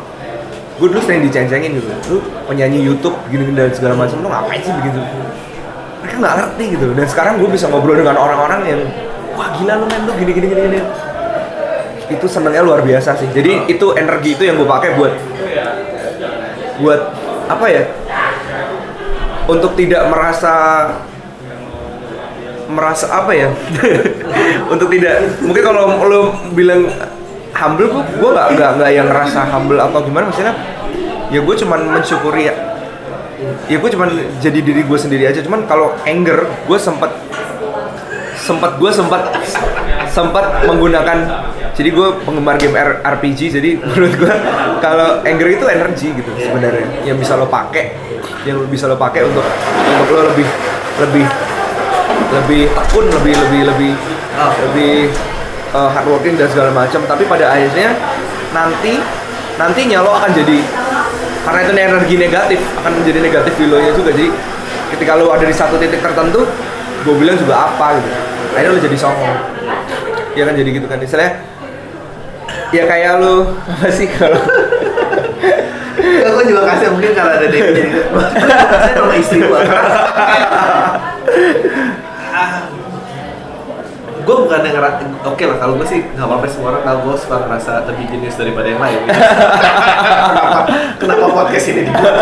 gue 0.79 0.87
dulu 0.87 1.03
sering 1.03 1.27
diceng-cengin 1.27 1.75
gitu. 1.75 1.91
Lu 2.07 2.17
penyanyi 2.47 2.79
YouTube 2.79 3.11
gini 3.27 3.51
dan 3.51 3.67
segala 3.75 3.99
macam 3.99 4.23
lu 4.23 4.31
ngapain 4.31 4.63
sih 4.63 4.71
begitu? 4.71 4.99
Mereka 5.99 6.15
nggak 6.23 6.35
ngerti 6.39 6.63
gitu. 6.79 6.87
Dan 6.95 7.03
sekarang 7.03 7.43
gue 7.43 7.49
bisa 7.51 7.67
ngobrol 7.67 7.99
dengan 7.99 8.15
orang-orang 8.15 8.63
yang 8.63 8.81
wah 9.35 9.51
gila 9.59 9.75
lu 9.75 9.85
men 9.91 10.07
lu 10.07 10.11
gini 10.15 10.31
gini 10.31 10.47
gini, 10.47 10.61
gini. 10.71 10.81
itu 12.09 12.25
senengnya 12.31 12.63
luar 12.63 12.79
biasa 12.79 13.19
sih. 13.19 13.27
Jadi 13.27 13.67
itu 13.67 13.91
energi 13.91 14.39
itu 14.39 14.43
yang 14.47 14.55
gue 14.55 14.65
pakai 14.71 14.95
buat 14.95 15.13
buat 16.79 17.01
apa 17.51 17.65
ya 17.67 17.83
untuk 19.49 19.73
tidak 19.73 20.05
merasa 20.07 20.53
merasa 22.69 23.09
apa 23.09 23.33
ya? 23.33 23.49
Untuk 24.73 24.93
tidak 24.93 25.41
mungkin 25.41 25.63
kalau 25.65 25.89
lo 26.05 26.21
bilang 26.53 26.85
humble 27.49 27.89
gue 27.89 28.03
gue 28.21 28.29
nggak 28.29 28.47
nggak 28.55 28.69
nggak 28.77 28.91
yang 28.93 29.07
ngerasa 29.09 29.41
humble 29.49 29.81
atau 29.81 30.05
gimana 30.05 30.29
maksudnya 30.29 30.53
ya 31.33 31.41
gue 31.41 31.55
cuman 31.65 31.79
mensyukuri 31.97 32.45
ya. 32.45 32.55
Ya 33.65 33.77
gue 33.81 33.89
cuman 33.89 34.09
jadi 34.37 34.59
diri 34.61 34.85
gue 34.85 34.99
sendiri 34.99 35.25
aja 35.25 35.41
cuman 35.41 35.65
kalau 35.65 35.97
anger 36.05 36.45
gue 36.45 36.77
sempat 36.77 37.09
sempat 38.37 38.77
gue 38.77 38.91
sempat 38.93 39.33
sempat 40.11 40.45
menggunakan 40.69 41.17
jadi 41.73 41.89
gue 41.95 42.07
penggemar 42.27 42.59
game 42.59 42.75
RPG 43.01 43.39
jadi 43.55 43.69
menurut 43.87 44.13
gue 44.13 44.33
kalau 44.83 45.23
anger 45.23 45.47
itu 45.47 45.65
energi 45.65 46.07
gitu 46.11 46.31
sebenarnya 46.35 46.85
yang 47.07 47.17
bisa 47.17 47.39
lo 47.39 47.47
pakai 47.47 48.08
yang 48.47 48.63
bisa 48.71 48.87
lo 48.87 48.95
pakai 48.95 49.27
untuk 49.27 49.43
untuk 49.99 50.07
lo 50.15 50.21
lebih 50.31 50.47
lebih 50.99 51.25
lebih 52.29 52.61
tekun 52.71 53.05
lebih 53.09 53.33
lebih 53.35 53.61
lebih 53.67 53.93
Oh. 54.39 54.55
lebih 54.71 55.11
uh, 55.75 55.91
hardworking 55.91 56.39
dan 56.39 56.47
segala 56.47 56.71
macam. 56.71 57.03
Tapi 57.03 57.27
pada 57.27 57.51
akhirnya 57.51 57.91
nanti 58.55 59.03
nantinya 59.59 59.99
lo 59.99 60.15
akan 60.15 60.31
jadi 60.31 60.63
karena 61.43 61.59
itu 61.65 61.71
energi 61.75 62.15
negatif 62.15 62.59
akan 62.79 62.91
menjadi 63.03 63.19
negatif 63.19 63.53
di 63.59 63.65
lo 63.67 63.77
nya 63.83 63.91
juga. 63.91 64.15
Jadi 64.15 64.31
ketika 64.95 65.19
lo 65.19 65.35
ada 65.35 65.43
di 65.43 65.51
satu 65.51 65.75
titik 65.75 65.99
tertentu 65.99 66.47
gue 67.03 67.15
bilang 67.19 67.35
juga 67.35 67.67
apa 67.67 67.99
gitu. 67.99 68.09
Akhirnya 68.55 68.71
lo 68.71 68.79
jadi 68.79 68.97
songong. 68.97 69.37
Ya 70.39 70.43
kan 70.47 70.53
jadi 70.55 70.69
gitu 70.71 70.87
kan. 70.87 71.03
Istilahnya 71.03 71.43
ya 72.71 72.83
kayak 72.87 73.19
lo 73.19 73.35
apa 73.75 73.91
sih 73.91 74.07
kalau 74.07 74.39
Enggak, 75.99 76.31
gue 76.31 76.45
juga 76.47 76.61
kasih 76.71 76.87
mungkin 76.95 77.11
karena 77.11 77.33
ada 77.35 77.47
Dewi 77.51 77.71
jadi 77.75 77.91
Saya 78.79 78.93
nama 78.95 79.13
istri 79.19 79.39
gue 79.43 79.61
Gue 84.29 84.35
bukan 84.45 84.61
yang 84.61 84.77
ngerasa, 84.77 85.01
oke 85.25 85.41
lah 85.41 85.57
kalau 85.57 85.73
gue 85.81 85.87
sih 85.89 86.05
nggak 86.05 86.21
apa-apa 86.21 86.45
semua 86.45 86.67
orang 86.77 86.83
kalau 86.85 86.99
gue 87.01 87.15
suka 87.17 87.35
ngerasa 87.49 87.71
lebih 87.89 88.05
jenius 88.13 88.37
daripada 88.37 88.69
yang 88.69 88.77
lain. 88.77 89.01
Kenapa, 89.09 90.59
kenapa 91.01 91.25
podcast 91.33 91.65
ini 91.73 91.81
dibuat? 91.89 92.15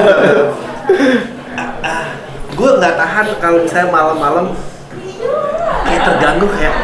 Gue 2.55 2.69
nggak 2.79 2.95
tahan 2.95 3.25
kalau 3.43 3.59
misalnya 3.59 3.91
malam-malam 3.91 4.55
kayak 5.83 6.01
terganggu 6.07 6.47
kayak 6.55 6.75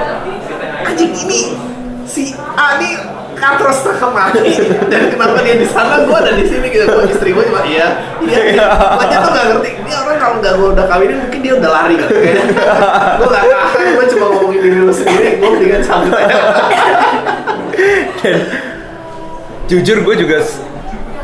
anjing 0.91 1.15
ini 1.15 1.55
si 2.03 2.35
A 2.59 2.75
nih 2.83 3.12
katros 3.35 3.77
setengah 3.83 4.11
mati 4.13 4.51
dan 4.91 5.01
kenapa 5.11 5.37
dia 5.43 5.55
di 5.59 5.67
sana? 5.67 6.05
Gue 6.05 6.17
ada 6.17 6.31
di 6.33 6.45
sini 6.47 6.67
gitu. 6.69 6.85
Gue 6.87 7.05
istri 7.11 7.29
gue 7.33 7.43
cuma 7.49 7.61
iya 7.67 7.87
iya 8.23 8.67
makanya 8.95 9.17
tuh 9.23 9.31
nggak 9.33 9.45
ngerti. 9.53 9.69
Ini 9.83 9.91
orang 9.93 10.17
kalau 10.21 10.35
nggak 10.39 10.53
gue 10.57 10.67
udah 10.73 10.85
kawinin 10.87 11.17
mungkin 11.21 11.39
dia 11.43 11.53
udah 11.59 11.69
lari 11.71 11.95
kan 11.99 12.07
gue 13.19 13.27
nggak 13.27 13.43
tahan 13.49 13.87
gue 13.97 14.05
cuma 14.15 14.25
ngomongin 14.31 14.59
diri 14.63 14.77
lu 14.81 14.93
sendiri. 14.93 15.29
Gue 15.41 15.49
mendingan 15.53 15.81
sambut 15.83 16.13
aja 16.15 16.35
jujur 19.63 19.97
gue 20.03 20.15
juga 20.19 20.37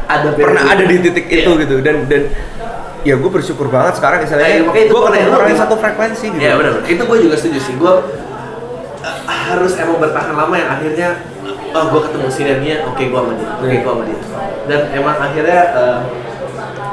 ada 0.10 0.34
pernah 0.34 0.64
ada 0.66 0.84
di 0.90 0.96
titik 1.06 1.26
Iya. 1.30 1.46
itu 1.46 1.52
gitu. 1.62 1.76
Dan 1.86 2.10
dan 2.10 2.22
ya 3.06 3.16
gue 3.16 3.30
bersyukur 3.32 3.70
banget 3.70 3.96
sekarang 4.02 4.24
Eh, 4.24 4.26
istilahnya 4.26 4.66
makanya 4.66 4.86
itu 4.90 4.94
gue 4.96 5.04
pernah 5.06 5.20
ketemu 5.22 5.38
orang 5.38 5.50
yang 5.54 5.62
satu 5.62 5.76
frekuensi 5.78 6.26
gitu. 6.34 6.42
Iya 6.42 6.54
benar. 6.58 6.72
Itu 6.90 7.02
gue 7.06 7.18
juga 7.22 7.36
setuju 7.38 7.60
sih. 7.62 7.74
Gue 7.78 7.94
uh, 7.94 9.18
harus 9.30 9.74
emang 9.78 9.98
bertahan 10.02 10.34
lama 10.34 10.56
yang 10.58 10.70
akhirnya 10.74 11.10
oh 11.70 11.84
gue 11.88 12.02
ketemu 12.04 12.28
si 12.28 12.42
Dania, 12.44 12.76
oke 12.84 13.00
gue 13.02 13.20
sama 13.20 13.34
dia, 13.34 13.50
oke 13.52 13.66
Iya. 13.66 13.80
gue 13.80 13.92
sama 13.92 14.04
dia. 14.04 14.20
Dan 14.66 14.80
emang 14.94 15.16
akhirnya 15.18 15.60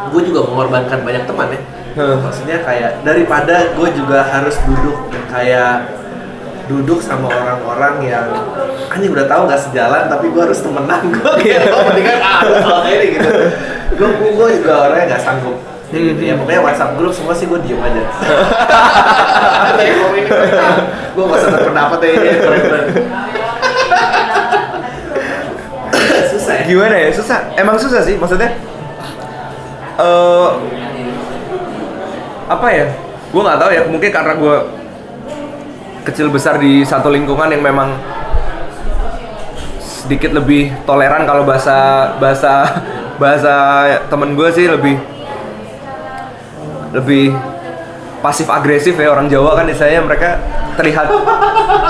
gue 0.06 0.22
juga 0.22 0.40
mengorbankan 0.44 0.98
banyak 1.02 1.24
teman 1.24 1.48
ya. 1.50 1.60
Hmm. 1.96 2.16
Maksudnya 2.20 2.60
kayak 2.60 2.90
daripada 3.02 3.72
gue 3.72 3.88
juga 3.92 4.20
harus 4.22 4.56
duduk 4.64 4.96
kayak 5.26 5.88
duduk 6.66 6.98
sama 6.98 7.30
orang-orang 7.30 7.94
yang 8.04 8.26
anjing 8.90 9.14
udah 9.14 9.24
tahu 9.24 9.46
nggak 9.46 9.62
sejalan 9.62 10.10
tapi 10.10 10.28
gue 10.28 10.42
harus 10.42 10.58
temenan 10.58 10.98
gue 11.14 11.32
kayak 11.38 11.70
oh 11.70 11.86
mendingan 11.86 12.18
ah 12.18 12.42
selesai 12.42 12.90
ini 12.90 13.06
gitu 13.14 13.30
gue 13.94 14.08
gue 14.34 14.48
juga 14.58 14.72
orangnya 14.82 15.14
nggak 15.14 15.22
sanggup 15.22 15.56
Hmm. 15.86 16.18
ya 16.18 16.34
pokoknya 16.34 16.66
WhatsApp 16.66 16.98
grup 16.98 17.14
semua 17.14 17.30
sih 17.30 17.46
gue 17.46 17.62
diem 17.62 17.78
aja 17.78 18.02
gue 21.14 21.22
gak 21.22 21.38
usah 21.38 21.50
berpendapat 21.54 21.98
ya 22.02 22.10
ini 22.10 22.28
keren 22.42 22.60
keren 22.60 22.84
susah 26.28 26.54
ya 26.54 26.55
gimana 26.66 26.94
ya? 26.98 27.08
Susah. 27.14 27.54
Emang 27.54 27.78
susah 27.78 28.02
sih 28.02 28.18
maksudnya 28.18 28.52
eh 29.96 30.50
apa 32.46 32.66
ya? 32.74 32.86
Gue 33.30 33.42
nggak 33.42 33.58
tahu 33.58 33.70
ya 33.70 33.82
mungkin 33.86 34.10
karena 34.10 34.32
gue 34.34 34.56
kecil 36.06 36.30
besar 36.30 36.62
di 36.62 36.86
satu 36.86 37.10
lingkungan 37.10 37.50
yang 37.50 37.62
memang 37.62 37.90
sedikit 39.82 40.30
lebih 40.38 40.70
toleran 40.86 41.26
kalau 41.26 41.42
bahasa 41.42 42.14
bahasa 42.22 42.78
bahasa 43.18 43.54
temen 44.06 44.38
gue 44.38 44.48
sih 44.54 44.70
lebih 44.70 44.94
lebih 46.94 47.34
pasif 48.22 48.46
agresif 48.46 48.94
ya 48.94 49.10
orang 49.10 49.26
Jawa 49.26 49.58
kan 49.58 49.66
istilahnya 49.66 50.06
mereka 50.06 50.38
terlihat 50.78 51.10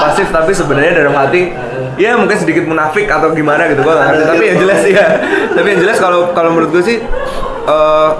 pasif 0.00 0.32
tapi 0.32 0.56
sebenarnya 0.56 1.04
dalam 1.04 1.12
hati 1.12 1.52
ya 1.96 2.16
mungkin 2.16 2.36
sedikit 2.36 2.64
munafik 2.68 3.08
atau 3.08 3.32
gimana 3.32 3.68
gitu 3.72 3.80
gue 3.80 3.92
nggak 3.92 4.06
ngerti. 4.12 4.24
Tapi 4.28 4.44
yang 4.44 4.58
jelas 4.60 4.80
ya 4.84 5.06
tapi 5.56 5.66
yang 5.72 5.80
jelas 5.80 5.96
kalau 5.96 6.30
kalau 6.36 6.52
menurut 6.52 6.70
gue 6.76 6.84
sih 6.84 6.98
eh, 7.66 8.10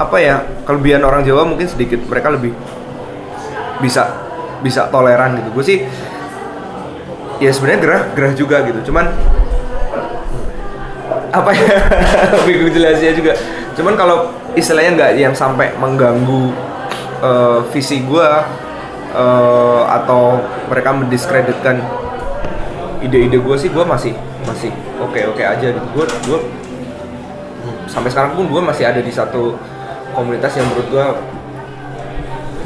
apa 0.00 0.16
ya 0.16 0.42
kelebihan 0.66 1.06
orang 1.06 1.22
Jawa 1.22 1.46
mungkin 1.46 1.66
sedikit. 1.70 2.02
Mereka 2.04 2.28
lebih 2.34 2.52
bisa 3.78 4.10
bisa 4.60 4.90
toleran 4.90 5.38
gitu. 5.38 5.48
Gue 5.54 5.64
sih 5.64 5.78
ya 7.40 7.50
sebenarnya 7.54 7.80
gerah 7.80 8.02
gerah 8.12 8.34
juga 8.34 8.56
gitu. 8.66 8.92
Cuman 8.92 9.06
apa 11.30 11.50
ya 11.54 11.78
bingung 12.46 12.74
jelasnya 12.74 13.14
juga. 13.14 13.32
Cuman 13.78 13.94
kalau 13.94 14.34
istilahnya 14.58 14.98
nggak 14.98 15.10
yang 15.14 15.34
sampai 15.34 15.70
mengganggu 15.78 16.50
eh, 17.22 17.58
visi 17.70 18.02
gua 18.02 18.44
eh, 19.14 19.82
atau 19.86 20.42
mereka 20.66 20.90
mendiskreditkan 20.94 21.99
ide-ide 23.00 23.38
gue 23.40 23.56
sih 23.56 23.68
gue 23.72 23.84
masih 23.84 24.12
masih 24.44 24.70
oke 25.00 25.20
oke 25.34 25.42
aja 25.42 25.66
gitu. 25.72 25.86
Gue 25.96 26.04
gue 26.06 26.38
sampai 27.90 28.08
sekarang 28.12 28.38
pun 28.38 28.46
gue 28.46 28.60
masih 28.62 28.84
ada 28.86 29.00
di 29.02 29.12
satu 29.12 29.56
komunitas 30.14 30.52
yang 30.56 30.66
menurut 30.70 30.88
gue 30.88 31.04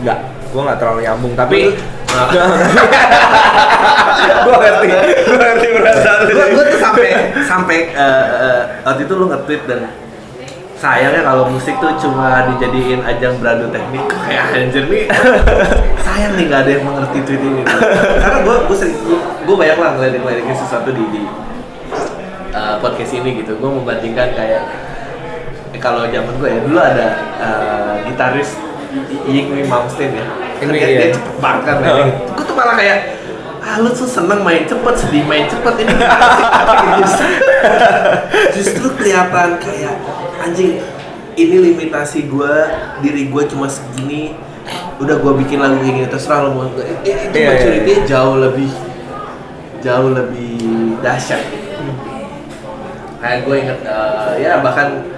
nggak 0.04 0.18
gue 0.52 0.60
nggak 0.62 0.78
terlalu 0.78 1.00
nyambung. 1.06 1.34
Tapi 1.34 1.60
gue 4.44 4.54
ngerti 4.62 4.88
gue 5.26 5.36
ngerti 5.36 5.66
perasaan 5.74 6.20
gue 6.30 6.64
tuh 6.70 6.78
sampai 6.78 7.08
sampai 7.42 7.78
eh, 7.90 8.26
eh, 8.38 8.62
waktu 8.86 9.02
itu 9.02 9.12
lu 9.18 9.26
nge-tweet 9.30 9.62
dan 9.66 9.80
sayangnya 10.74 11.22
kalau 11.22 11.48
musik 11.48 11.74
tuh 11.78 11.94
cuma 11.96 12.44
dijadiin 12.50 13.00
ajang 13.00 13.38
beradu 13.38 13.70
teknik 13.70 14.04
kayak 14.26 14.44
anjir 14.52 14.84
nih. 14.90 15.04
Sayang 16.02 16.32
nih 16.36 16.44
nggak 16.50 16.60
ada 16.66 16.70
yang 16.70 16.84
mengerti 16.84 17.18
tweet 17.24 17.42
ini. 17.42 17.62
Karena 17.64 18.38
gue 18.42 18.56
gue 18.68 18.76
sering 18.76 18.96
gue 19.44 19.56
banyak 19.56 19.78
lah 19.78 19.90
ngeliatin-ngeliatin 19.96 20.56
sesuatu 20.56 20.90
di, 20.92 21.04
di 21.14 21.22
eh, 22.52 22.76
podcast 22.82 23.12
ini 23.14 23.30
gitu. 23.42 23.56
Gue 23.58 23.70
membandingkan 23.70 24.34
kayak 24.34 24.62
eh, 25.72 25.80
kalau 25.80 26.06
zaman 26.10 26.34
gue 26.38 26.48
ya 26.50 26.58
dulu 26.62 26.78
ada 26.78 27.06
eh, 27.40 27.94
gitaris 28.10 28.58
Yingwi 29.26 29.66
Malmsteen 29.66 30.14
ya. 30.14 30.26
Yingwi, 30.62 30.78
dia, 30.78 30.86
iya. 30.86 30.98
dia 31.10 31.14
cepet 31.18 31.36
banget 31.42 31.62
kan 31.66 31.76
Oh. 31.82 32.08
gue 32.38 32.44
tuh 32.46 32.54
malah 32.54 32.76
kayak 32.78 32.98
ah 33.64 33.80
lu 33.80 33.88
tuh 33.88 34.04
seneng 34.04 34.44
main 34.44 34.68
cepet 34.68 34.94
sedih 34.94 35.24
main 35.24 35.48
cepet 35.48 35.74
ini. 35.80 35.94
Justru, 37.00 37.26
justru 38.52 38.86
kelihatan 39.00 39.56
kayak 39.56 39.96
anjing 40.44 40.84
ini 41.34 41.56
limitasi 41.72 42.28
gue 42.28 42.54
diri 43.00 43.32
gue 43.32 43.42
cuma 43.48 43.66
segini 43.66 44.36
udah 45.00 45.16
gue 45.18 45.32
bikin 45.44 45.58
lagu 45.58 45.80
kayak 45.80 45.94
gini 45.96 46.08
terserah 46.08 46.46
lo 46.46 46.50
mau 46.54 46.64
itu 46.70 46.80
Iya, 47.04 47.16
iya, 47.34 47.48
maturity 47.52 47.92
jauh 48.06 48.36
lebih 48.38 48.70
jauh 49.82 50.10
lebih 50.12 50.54
dahsyat. 51.02 51.42
Kayak 53.18 53.38
gue 53.48 53.56
inget 53.56 53.78
eh, 53.82 54.32
ya 54.44 54.60
bahkan 54.60 55.08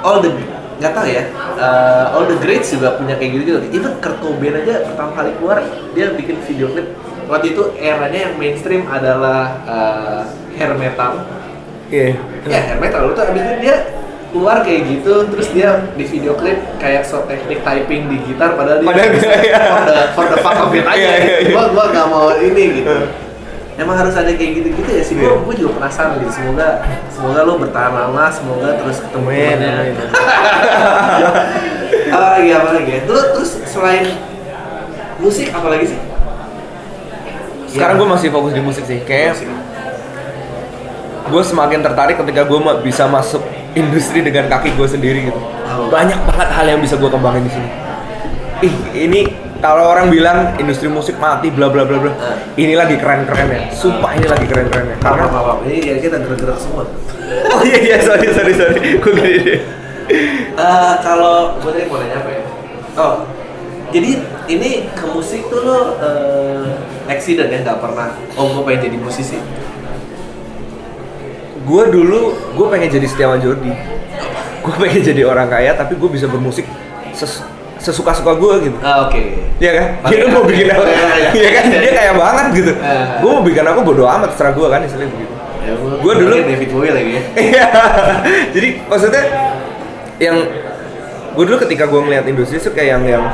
all 0.00 0.24
the 0.24 0.32
nggak 0.76 0.92
tahu 0.92 1.06
ya 1.08 1.24
uh, 1.56 2.12
all 2.12 2.28
the 2.28 2.36
greats 2.44 2.68
juga 2.68 3.00
punya 3.00 3.16
kayak 3.16 3.40
gitu 3.40 3.42
gitu 3.48 3.60
even 3.72 3.92
Kurt 3.96 4.20
Cobain 4.20 4.54
aja 4.60 4.84
pertama 4.84 5.10
kali 5.16 5.30
keluar 5.40 5.58
dia 5.96 6.12
bikin 6.12 6.36
video 6.44 6.68
klip. 6.72 6.88
Waktu 7.26 7.58
itu 7.58 7.62
eranya 7.82 8.30
yang 8.30 8.34
mainstream 8.38 8.86
adalah 8.86 9.58
uh, 9.66 10.22
hair 10.54 10.78
metal. 10.78 11.26
Iya. 11.90 12.14
ya 12.46 12.60
hair 12.70 12.78
metal. 12.78 13.10
Itu 13.10 13.18
abis 13.18 13.42
itu 13.42 13.54
dia 13.66 13.76
keluar 14.30 14.62
kayak 14.62 14.80
gitu 14.86 15.26
terus 15.32 15.48
dia 15.50 15.80
di 15.96 16.04
video 16.04 16.36
klip 16.36 16.60
kayak 16.78 17.02
so 17.02 17.24
teknik 17.24 17.64
typing 17.64 18.06
di 18.12 18.20
gitar 18.30 18.52
padahal 18.54 18.78
dia 18.84 18.88
Padahal 18.92 19.10
iya. 19.42 19.58
for 19.72 19.82
the 19.82 19.98
for 20.12 20.26
the 20.28 20.38
fuck 20.44 20.58
of 20.60 20.70
it 20.76 20.84
aja. 20.86 20.94
Iya, 20.94 21.12
iya, 21.18 21.36
iya. 21.40 21.54
gua 21.56 21.64
gua 21.72 21.84
gak 21.90 22.06
mau 22.12 22.28
ini 22.36 22.64
gitu 22.84 22.94
emang 23.76 23.96
harus 23.96 24.14
ada 24.14 24.32
kayak 24.32 24.52
gitu-gitu 24.56 24.90
ya 24.90 25.02
sih 25.04 25.14
gua 25.14 25.28
Iya. 25.28 25.38
gua 25.40 25.54
juga 25.54 25.70
penasaran 25.76 26.16
gitu 26.18 26.32
semoga 26.32 26.68
semoga 27.08 27.40
lo 27.44 27.54
bertahan 27.56 27.92
lama 27.92 28.24
semoga 28.28 28.68
terus 28.76 28.98
ketemu 29.04 29.28
amin. 29.28 29.94
apa 32.16 32.26
lagi 32.32 32.50
apa 32.50 32.68
lagi 32.72 32.90
ya 32.90 33.00
terus 33.04 33.24
terus 33.32 33.50
selain 33.66 34.04
musik 35.16 35.48
apa 35.50 35.68
lagi 35.68 35.86
sih 35.92 36.00
Sekarang 37.66 37.98
Ya. 37.98 38.00
gue 38.00 38.08
masih 38.08 38.28
fokus 38.32 38.56
di 38.56 38.62
musik 38.64 38.88
sih. 38.88 39.04
Kayak 39.04 39.36
gue 41.26 41.42
semakin 41.44 41.84
tertarik 41.84 42.16
ketika 42.16 42.48
gue 42.48 42.56
bisa 42.80 43.04
masuk 43.04 43.44
industri 43.74 44.24
dengan 44.24 44.48
kaki 44.48 44.72
gue 44.72 44.88
sendiri 44.88 45.28
gitu. 45.28 45.36
Oh. 45.36 45.92
Banyak 45.92 46.24
banget 46.24 46.48
hal 46.56 46.64
yang 46.64 46.80
bisa 46.80 46.96
gue 46.96 47.10
kembangin 47.10 47.44
di 47.44 47.52
sini. 47.52 47.68
Ih, 48.64 48.74
ini 48.96 49.20
kalau 49.60 49.88
orang 49.88 50.12
bilang 50.12 50.52
industri 50.60 50.86
musik 50.86 51.16
mati 51.16 51.48
bla 51.50 51.72
bla 51.72 51.82
bla 51.88 51.98
bla. 51.98 52.12
Ah. 52.16 52.36
Ini 52.54 52.76
lagi 52.76 52.96
keren-keren 53.00 53.48
ya. 53.48 53.60
Sumpah 53.72 54.12
ini 54.16 54.26
lagi 54.28 54.46
keren-keren 54.48 54.92
ya. 54.92 54.96
Karena 55.00 55.28
apa 55.28 55.38
apa 55.42 55.52
ini 55.66 55.82
ya 55.82 55.96
kita 56.00 56.20
gerak-gerak 56.20 56.58
semua. 56.60 56.84
Oh 57.50 57.60
iya 57.64 57.78
iya 57.82 57.96
sorry 58.00 58.28
sorry 58.30 58.52
sorry. 58.54 59.00
Gue 59.00 59.12
gini 59.16 59.38
deh. 59.42 59.60
Eh, 60.56 60.94
kalau 61.02 61.58
gue 61.58 61.70
tadi 61.74 61.86
mau 61.90 61.98
nanya 61.98 62.22
apa 62.22 62.30
ya? 62.30 62.42
Oh, 62.96 63.14
jadi 63.90 64.22
ini 64.48 64.88
ke 64.94 65.04
musik 65.10 65.50
tuh 65.50 65.60
lo 65.66 65.98
eh, 65.98 66.78
accident 67.10 67.50
ya 67.50 67.58
nggak 67.66 67.78
pernah. 67.82 68.14
Oh, 68.38 68.48
gue 68.54 68.62
pengen 68.64 68.88
jadi 68.88 68.96
musisi. 69.02 69.36
Gue 71.66 71.82
dulu 71.90 72.38
gue 72.54 72.66
pengen 72.70 72.88
jadi 72.94 73.06
Setiawan 73.10 73.42
Jordi. 73.42 73.74
Gue 74.62 74.74
pengen 74.78 75.02
jadi 75.02 75.22
orang 75.26 75.50
kaya 75.50 75.74
tapi 75.74 75.98
gue 75.98 76.10
bisa 76.10 76.30
bermusik 76.30 76.66
ses- 77.10 77.42
sesuka-suka 77.86 78.34
gue 78.34 78.54
gitu. 78.66 78.78
Ah, 78.82 79.06
oke. 79.06 79.20
Iya 79.56 79.70
kan? 79.72 79.86
Oke, 80.02 80.10
Dia 80.12 80.26
mau 80.26 80.42
bikin 80.42 80.66
apa? 80.66 80.82
Iya, 80.82 81.06
iya. 81.14 81.30
Iya 81.30 81.50
kan? 81.52 81.64
Dia 81.70 81.92
kayak 81.94 82.14
banget 82.18 82.46
gitu. 82.52 82.72
Eh. 82.74 83.04
Gue 83.22 83.30
mau 83.30 83.44
bikin 83.46 83.62
apa 83.62 83.80
bodo 83.80 84.02
amat 84.04 84.28
terserah 84.34 84.52
gue 84.52 84.66
kan 84.66 84.80
istilahnya 84.82 85.10
begitu. 85.14 85.34
Ya, 85.62 85.72
Gua 85.98 86.12
dulu- 86.14 86.34
David 86.36 86.70
Bowie 86.70 86.90
lagi 86.90 87.10
ya. 87.14 87.22
Iya. 87.36 87.66
Jadi 88.54 88.68
maksudnya 88.84 89.22
yang 90.18 90.36
gue 91.32 91.44
dulu 91.44 91.58
ketika 91.62 91.84
gue 91.86 92.00
ngeliat 92.00 92.24
industri 92.24 92.56
itu 92.56 92.70
kayak 92.70 92.98
yang 92.98 93.02
yang 93.06 93.24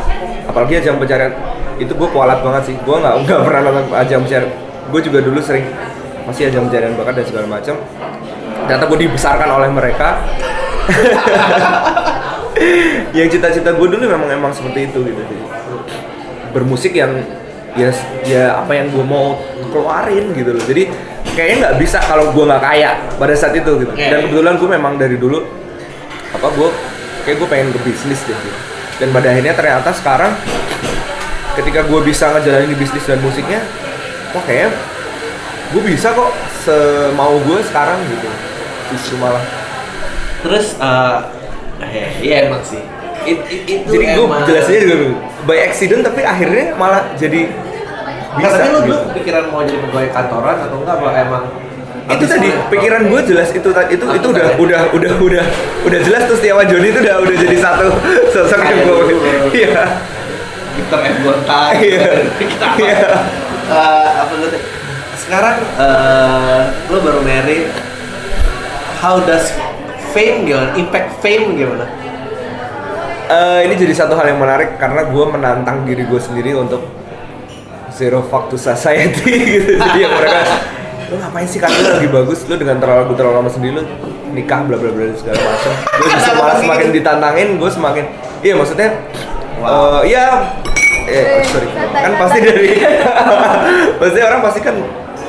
apalagi 0.45 0.81
ajang 0.81 0.99
pencarian 0.99 1.33
itu 1.77 1.93
gue 1.93 2.09
kualat 2.09 2.45
banget 2.45 2.63
sih. 2.69 2.77
Gue 2.79 2.97
nggak 2.99 3.15
nggak 3.25 3.41
pernah 3.41 3.61
nonton 3.65 3.85
ajang 3.91 4.21
pencarian. 4.23 4.53
Gue 4.89 5.01
juga 5.01 5.19
dulu 5.21 5.41
sering 5.41 5.65
masih 6.23 6.49
ajang 6.49 6.69
pencarian 6.69 6.93
bakat 6.93 7.15
dan 7.17 7.27
segala 7.27 7.47
macam. 7.49 7.77
Ternyata 8.69 8.85
gue 8.85 8.99
dibesarkan 9.01 9.49
oleh 9.49 9.71
mereka. 9.71 10.09
yang 13.19 13.29
cita-cita 13.29 13.75
gue 13.75 13.87
dulu 13.89 14.05
memang 14.05 14.29
emang 14.31 14.53
seperti 14.53 14.91
itu 14.91 14.99
gitu. 15.05 15.21
Jadi, 15.21 15.37
bermusik 16.53 16.93
yang 16.93 17.13
ya 17.73 17.89
ya 18.29 18.61
apa 18.61 18.77
yang 18.77 18.93
gue 18.93 19.05
mau 19.05 19.41
keluarin 19.73 20.33
gitu 20.37 20.53
loh. 20.53 20.65
Jadi 20.65 20.93
kayaknya 21.33 21.57
nggak 21.69 21.77
bisa 21.81 21.99
kalau 22.05 22.31
gue 22.31 22.45
nggak 22.45 22.63
kaya 22.63 22.91
pada 23.17 23.35
saat 23.35 23.57
itu 23.57 23.71
gitu. 23.83 23.93
Dan 23.97 24.29
kebetulan 24.29 24.55
gue 24.61 24.69
memang 24.69 24.93
dari 25.01 25.17
dulu 25.17 25.41
apa 26.33 26.49
gue 26.53 26.69
kayak 27.29 27.37
gue 27.39 27.49
pengen 27.49 27.69
ke 27.71 27.81
bisnis 27.87 28.21
deh 28.25 28.35
gitu. 28.35 28.61
dan 28.99 29.09
pada 29.13 29.31
akhirnya 29.31 29.55
ternyata 29.55 29.91
sekarang 29.95 30.33
ketika 31.55 31.85
gue 31.85 32.01
bisa 32.03 32.33
ngejalanin 32.33 32.73
bisnis 32.73 33.05
dan 33.05 33.21
musiknya 33.21 33.61
wah 34.33 34.43
kayaknya 34.49 34.73
gue 35.73 35.83
bisa 35.89 36.13
kok 36.13 36.33
semau 36.63 37.41
gue 37.43 37.59
sekarang 37.65 37.99
gitu. 38.07 38.29
Justru 38.93 39.17
malah. 39.17 39.41
Terus, 40.45 40.77
eh, 40.77 41.19
eh, 41.85 42.09
iya 42.21 42.37
emang 42.47 42.63
sih. 42.63 42.81
It, 43.23 43.39
it- 43.47 43.67
itu 43.69 43.87
jadi 43.89 44.07
gue 44.13 44.27
jelasinnya 44.43 44.81
juga 44.83 44.97
dulu 44.99 45.15
by 45.45 45.59
accident 45.61 46.03
tapi 46.03 46.21
akhirnya 46.23 46.75
malah 46.75 47.07
jadi 47.15 47.47
Nggak, 48.33 48.51
tapi 48.51 48.65
lu 48.65 48.79
gitu. 48.81 48.87
dulu 48.89 48.99
kepikiran 49.09 49.43
mau 49.47 49.61
jadi 49.61 49.79
pegawai 49.79 50.09
kantoran 50.11 50.57
atau 50.59 50.77
enggak 50.79 50.97
apa 50.97 51.11
emang 51.21 51.45
itu 52.05 52.25
tadi 52.25 52.49
pikiran 52.67 53.03
gue 53.07 53.21
jelas 53.25 53.49
itu 53.49 53.63
itu 53.63 54.05
itu 54.09 54.27
udah 54.27 54.47
udah 54.57 54.81
udah 54.91 55.13
udah 55.21 55.45
udah 55.85 56.01
jelas 56.03 56.23
tuh 56.27 56.35
Setiawan 56.35 56.67
Joni 56.67 56.89
itu 56.89 56.99
udah 56.99 57.17
udah 57.21 57.37
jadi 57.37 57.57
satu 57.57 57.89
sosok 58.33 58.59
yang 58.61 58.79
gue 58.81 58.97
dulu. 59.07 59.21
iya 59.53 59.83
Victor 60.73 60.99
F. 60.99 61.17
Gonta 61.21 61.61
Iya. 61.77 62.09
kita 62.35 62.67
apa 62.67 62.79
Iya. 62.81 63.09
Eh, 63.63 64.11
apa 64.19 64.33
lu 64.35 64.47
tadi? 64.49 64.61
sekarang 65.15 65.57
eh, 65.79 66.61
lo 66.89 66.99
baru 66.99 67.21
married 67.21 67.69
how 68.97 69.21
does 69.21 69.55
fame 70.13 70.45
gimana 70.45 70.71
impact 70.75 71.09
fame 71.19 71.57
gimana 71.57 71.87
Eh, 73.23 73.61
ini 73.65 73.75
jadi 73.75 73.95
satu 73.97 74.13
hal 74.13 74.29
yang 74.29 74.37
menarik 74.37 74.77
karena 74.77 75.09
gue 75.09 75.25
menantang 75.25 75.89
diri 75.89 76.05
gue 76.05 76.21
sendiri 76.21 76.53
untuk 76.53 76.85
zero 77.89 78.21
fuck 78.21 78.53
to 78.53 78.61
society 78.61 79.25
gitu. 79.57 79.81
Jadi 79.81 79.99
yang 79.99 80.13
mereka 80.13 80.45
lu 81.09 81.17
ngapain 81.17 81.49
sih 81.49 81.57
kan 81.57 81.73
lu 81.73 81.81
lagi 81.97 82.13
bagus. 82.13 82.45
Lu 82.45 82.61
dengan 82.61 82.77
terlalu 82.77 83.17
terlalu 83.17 83.41
lama 83.41 83.49
sendiri 83.49 83.81
lu 83.81 83.85
nikah 84.37 84.69
bla 84.69 84.77
bla 84.77 84.93
bla 84.93 85.17
segala 85.17 85.41
macam. 85.41 85.73
Gue 85.73 86.09
bisa 86.09 86.29
Kenapa 86.29 86.41
malah 86.45 86.57
semakin 86.61 86.85
gitu? 86.85 86.97
ditantangin 87.01 87.49
gue 87.57 87.71
semakin 87.73 88.05
iya 88.43 88.55
maksudnya 88.55 88.89
Wow. 89.63 90.03
eh, 90.03 90.11
ya 90.11 90.27
eh 91.07 91.25
oh, 91.39 91.43
sorry. 91.47 91.69
kan 91.95 92.13
pasti 92.19 92.39
dari 92.43 92.71
pasti 94.03 94.19
orang 94.19 94.41
pasti 94.43 94.61
kan 94.61 94.77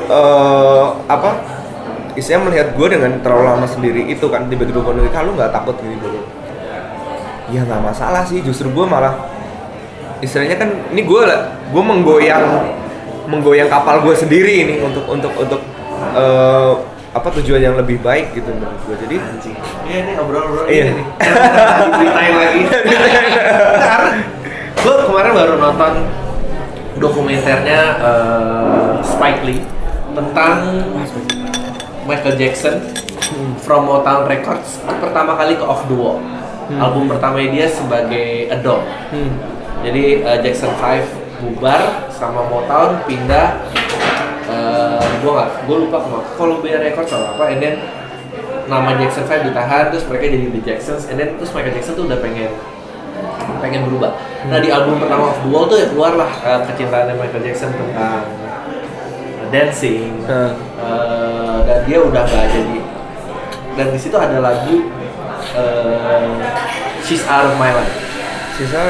eh 0.10 0.84
apa 1.06 1.30
istilahnya 2.14 2.44
melihat 2.50 2.68
gue 2.78 2.88
dengan 2.90 3.12
terlalu 3.22 3.44
lama 3.50 3.68
sendiri 3.68 4.02
itu 4.10 4.26
kan 4.30 4.46
tiba-tiba 4.50 4.80
gue 4.82 4.94
lu 5.04 5.32
nggak 5.38 5.52
takut 5.54 5.76
gini 5.82 5.98
dulu 5.98 6.22
ya 7.52 7.62
nggak 7.66 7.82
masalah 7.84 8.24
sih. 8.26 8.42
Justru 8.42 8.70
gue 8.74 8.86
malah 8.86 9.14
istilahnya 10.24 10.56
kan 10.56 10.70
ini 10.96 11.04
gue 11.04 11.22
lah 11.26 11.54
gue 11.70 11.84
menggoyang 11.84 12.46
menggoyang 13.28 13.68
kapal 13.68 14.04
gue 14.04 14.16
sendiri 14.16 14.68
ini 14.68 14.76
untuk 14.84 15.06
untuk 15.08 15.32
untuk 15.38 15.62
eh, 16.16 16.74
apa 17.14 17.30
tujuan 17.40 17.62
yang 17.62 17.76
lebih 17.78 18.02
baik 18.02 18.34
gitu 18.34 18.50
menurut 18.50 18.80
gue 18.90 18.96
jadi 19.06 19.16
anjing. 19.22 19.58
Iya 19.86 19.98
ini 20.02 20.12
obrol-obrol 20.18 20.66
Iya. 20.66 20.84
ini 20.90 20.94
nih. 20.98 21.06
Ceritain 21.94 22.34
lagi. 22.34 22.62
Karena 23.86 24.12
gue 24.82 24.96
kemarin 25.08 25.32
baru 25.38 25.54
nonton 25.62 25.94
dokumenternya 26.98 27.82
eh, 28.02 28.92
Spike 29.06 29.42
Lee 29.46 29.62
tentang 30.14 30.58
Michael 32.04 32.36
Jackson 32.36 32.80
from 33.64 33.88
Motown 33.88 34.28
Records 34.28 34.80
pertama 35.00 35.40
kali 35.40 35.56
ke 35.56 35.64
Off 35.64 35.88
the 35.88 35.96
Wall. 35.96 36.20
Album 36.74 37.12
pertama 37.12 37.44
dia 37.44 37.68
sebagai 37.68 38.48
adult 38.48 38.88
hmm. 39.12 39.32
jadi 39.84 40.04
eh, 40.24 40.38
Jackson 40.42 40.72
5 40.80 41.44
bubar 41.44 42.08
sama 42.08 42.48
Motown 42.48 43.04
pindah 43.04 43.60
eh 44.44 45.04
gue 45.24 45.32
nggak 45.32 45.50
gue 45.68 45.78
lupa 45.88 45.98
ke 46.04 46.08
mana 46.08 46.26
Columbia 46.36 46.76
Records 46.80 47.12
atau 47.12 47.36
apa 47.36 47.52
and 47.52 47.60
then 47.64 47.76
nama 48.68 48.96
Jackson 48.96 49.28
5 49.28 49.52
ditahan 49.52 49.92
terus 49.92 50.08
mereka 50.08 50.32
jadi 50.32 50.46
The 50.52 50.62
Jacksons 50.64 51.04
and 51.12 51.16
then 51.20 51.36
terus 51.36 51.52
Michael 51.52 51.76
Jackson 51.76 51.94
tuh 52.00 52.08
udah 52.08 52.20
pengen 52.20 52.52
pengen 53.60 53.88
berubah. 53.88 54.12
Nah 54.52 54.60
di 54.60 54.72
album 54.72 55.00
pertama 55.00 55.32
of 55.32 55.40
the 55.44 55.50
Wall 55.52 55.68
tuh 55.68 55.80
ya 55.80 55.88
keluarlah 55.92 56.32
eh, 56.44 56.60
kecintaannya 56.68 57.16
Michael 57.20 57.44
Jackson 57.44 57.72
tentang 57.76 58.24
dancing 59.54 60.10
Nah, 60.26 60.50
Eh, 60.84 61.23
dan 61.64 61.80
dia 61.84 62.00
udah 62.00 62.24
gak 62.24 62.48
jadi. 62.50 62.80
Dan 63.74 63.88
di 63.90 63.98
situ 63.98 64.14
ada 64.14 64.38
lagu 64.38 64.86
eh, 65.54 66.32
She's 67.02 67.24
Out 67.26 67.48
of 67.48 67.56
My 67.58 67.72
Life. 67.72 67.96
Sisa 68.54 68.82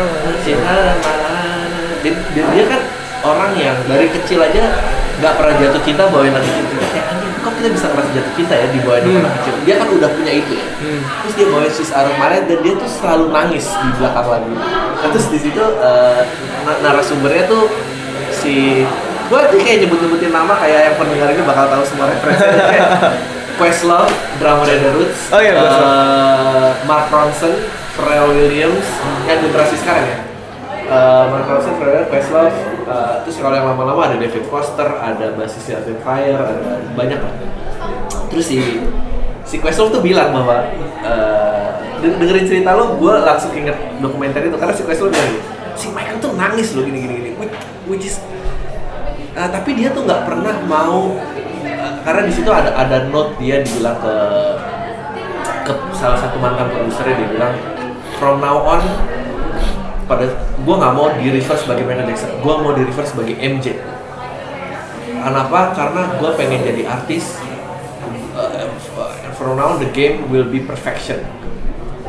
She's 0.43 0.59
Out 0.59 0.87
of 0.89 0.97
My 0.99 1.15
Life. 1.17 2.01
Dia, 2.03 2.13
dia, 2.35 2.43
dia 2.51 2.65
kan 2.67 2.81
orang 3.23 3.51
yang 3.55 3.77
dari 3.87 4.11
kecil 4.11 4.37
aja 4.37 4.75
nggak 5.13 5.33
pernah 5.33 5.55
jatuh 5.55 5.81
cinta 5.81 6.03
bawain 6.05 6.35
lagu 6.35 6.43
cinta 6.43 6.75
kayak 6.91 7.05
anjing 7.07 7.31
kok 7.39 7.53
kita 7.55 7.69
bisa 7.71 7.85
ngerasa 7.87 8.09
jatuh 8.11 8.33
cinta 8.35 8.53
ya 8.53 8.67
dibawain 8.67 9.03
Hmm. 9.05 9.19
anak 9.23 9.33
kecil? 9.39 9.53
Dia 9.63 9.75
kan 9.79 9.87
udah 9.87 10.09
punya 10.11 10.33
itu 10.35 10.51
ya. 10.51 10.65
Hmm. 10.83 10.99
terus 11.23 11.33
dia 11.39 11.45
bawain 11.47 11.71
She's 11.71 11.91
Out 11.95 12.11
of 12.11 12.15
My 12.19 12.27
Life 12.27 12.47
dan 12.51 12.59
dia 12.59 12.73
tuh 12.75 12.89
selalu 12.91 13.25
nangis 13.31 13.65
di 13.71 13.87
belakang 13.95 14.27
lagu. 14.27 14.51
Nah, 14.51 15.07
terus 15.07 15.27
di 15.31 15.39
situ 15.39 15.63
eh, 15.63 16.21
na- 16.67 16.79
narasumbernya 16.83 17.43
tuh 17.47 17.63
si 18.35 18.83
gue 19.33 19.59
kayak 19.59 19.79
nyebut-nyebutin 19.81 20.29
nama 20.29 20.53
kayak 20.55 20.79
yang 20.83 20.95
pendengar 20.95 21.27
ini 21.27 21.41
bakal 21.41 21.65
tahu 21.67 21.83
semua 21.83 22.05
referensinya 22.07 22.65
kayak 22.69 22.89
Questlove, 23.53 24.09
drummer 24.37 24.65
The 24.65 24.89
Roots, 24.91 25.29
Oh 25.29 25.37
iya, 25.37 25.53
Questlove. 25.53 25.85
eh, 25.85 26.69
Mark 26.83 27.05
Ronson, 27.07 27.53
Pharrell 27.93 28.29
Williams, 28.31 28.81
yang 29.23 29.39
generasi 29.39 29.77
sekarang 29.77 30.05
ya. 30.05 30.17
Eh, 30.83 31.23
Mark 31.29 31.45
Ronson, 31.45 31.73
Pharrell, 31.77 32.09
Questlove, 32.09 32.49
eh, 32.83 33.13
terus 33.21 33.37
kalau 33.37 33.53
yang 33.53 33.67
lama-lama 33.67 34.09
ada 34.09 34.17
David 34.17 34.45
Foster, 34.47 34.89
ada 34.91 35.33
basisnya 35.33 35.77
Arcade 35.79 36.01
Fire, 36.01 36.33
ada 36.39 36.53
banyak 36.91 37.19
lah. 37.19 37.33
Terus 38.27 38.45
si 38.47 38.57
si 39.43 39.55
Questlove 39.57 39.91
tuh 39.91 40.01
bilang 40.01 40.33
bahwa 40.33 40.73
deng- 41.99 42.17
dengerin 42.17 42.45
cerita 42.45 42.73
lo 42.73 42.97
gue 42.97 43.13
langsung 43.15 43.53
inget 43.53 43.77
dokumenter 43.97 44.43
itu 44.43 44.57
karena 44.57 44.73
si 44.73 44.81
Quest 44.81 44.99
lo 44.99 45.09
bilang 45.09 45.29
si 45.73 45.87
Michael 45.89 46.17
tuh 46.17 46.33
nangis 46.33 46.73
loh 46.73 46.81
gini 46.81 46.99
gini 46.99 47.13
gini 47.15 47.29
which, 47.37 47.53
which 47.85 48.05
is 48.05 48.17
uh, 49.35 49.49
tapi 49.49 49.69
dia 49.77 49.89
tuh 49.91 50.05
nggak 50.05 50.23
pernah 50.25 50.55
mau 50.65 51.17
karena 52.03 52.21
di 52.27 52.33
situ 52.35 52.49
ada 52.51 52.75
ada 52.75 53.07
note 53.07 53.39
dia 53.39 53.63
dibilang 53.63 53.95
ke 53.99 54.15
ke 55.63 55.73
salah 55.95 56.19
satu 56.19 56.35
mantan 56.39 56.67
produsernya 56.67 57.15
dia 57.15 57.29
bilang 57.31 57.53
from 58.19 58.43
now 58.43 58.59
on 58.59 58.83
pada 60.03 60.27
gue 60.35 60.75
nggak 60.75 60.93
mau 60.93 61.07
di 61.15 61.31
reverse 61.31 61.63
sebagai 61.63 61.87
Michael 61.87 62.11
Jackson 62.11 62.31
gue 62.43 62.53
mau 62.59 62.71
di 62.75 62.83
reverse 62.83 63.15
sebagai 63.15 63.35
MJ 63.39 63.79
kenapa? 65.23 65.71
Karena 65.71 66.19
gue 66.19 66.29
pengen 66.35 66.59
jadi 66.67 66.83
artis 66.83 67.39
uh, 68.35 68.67
from 69.39 69.55
now 69.55 69.75
on 69.75 69.79
the 69.79 69.87
game 69.95 70.27
will 70.27 70.47
be 70.47 70.59
perfection 70.59 71.23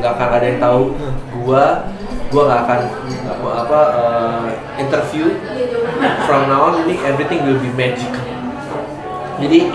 nggak 0.05 0.21
akan 0.21 0.29
ada 0.37 0.45
yang 0.45 0.61
tahu 0.61 0.81
gue 1.33 1.65
gue 2.29 2.41
nggak 2.45 2.61
akan 2.61 2.79
apa, 3.25 3.49
apa 3.65 3.79
uh, 3.97 4.47
interview 4.77 5.33
from 6.29 6.45
now 6.45 6.69
on. 6.69 6.85
Ini 6.85 6.93
everything 7.09 7.41
will 7.49 7.57
be 7.57 7.73
magic. 7.73 8.13
Jadi 9.41 9.73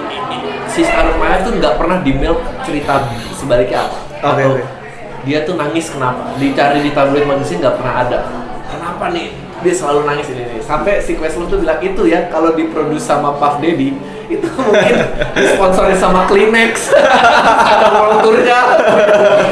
sis 0.71 0.87
Life 0.87 1.43
tuh 1.43 1.59
nggak 1.59 1.75
pernah 1.75 1.99
di 1.99 2.15
mail 2.15 2.39
cerita 2.63 3.11
sebaliknya 3.35 3.91
apa. 3.91 3.99
Oke, 4.23 4.23
Atau 4.23 4.51
oke. 4.55 4.63
dia 5.27 5.39
tuh 5.43 5.59
nangis 5.59 5.91
kenapa? 5.91 6.31
Dicari 6.39 6.79
di 6.79 6.95
tabloid 6.95 7.27
magazine 7.27 7.59
nggak 7.59 7.77
pernah 7.83 7.95
ada. 8.07 8.19
Kenapa 8.71 9.11
nih 9.11 9.35
dia 9.61 9.75
selalu 9.75 10.01
nangis 10.09 10.27
ini 10.33 10.43
nih 10.47 10.61
sampai 10.61 11.01
si 11.01 11.15
Questlove 11.17 11.49
tuh 11.49 11.59
bilang 11.61 11.81
itu 11.81 12.03
ya 12.09 12.29
kalau 12.29 12.53
diproduksi 12.53 13.05
sama 13.05 13.37
Puff 13.37 13.61
Daddy 13.61 13.93
itu 14.31 14.47
mungkin 14.67 14.95
disponsori 15.35 15.95
sama 15.99 16.25
Kleenex 16.31 16.95
ada 16.95 17.89
world 17.93 18.23
tournya 18.23 18.59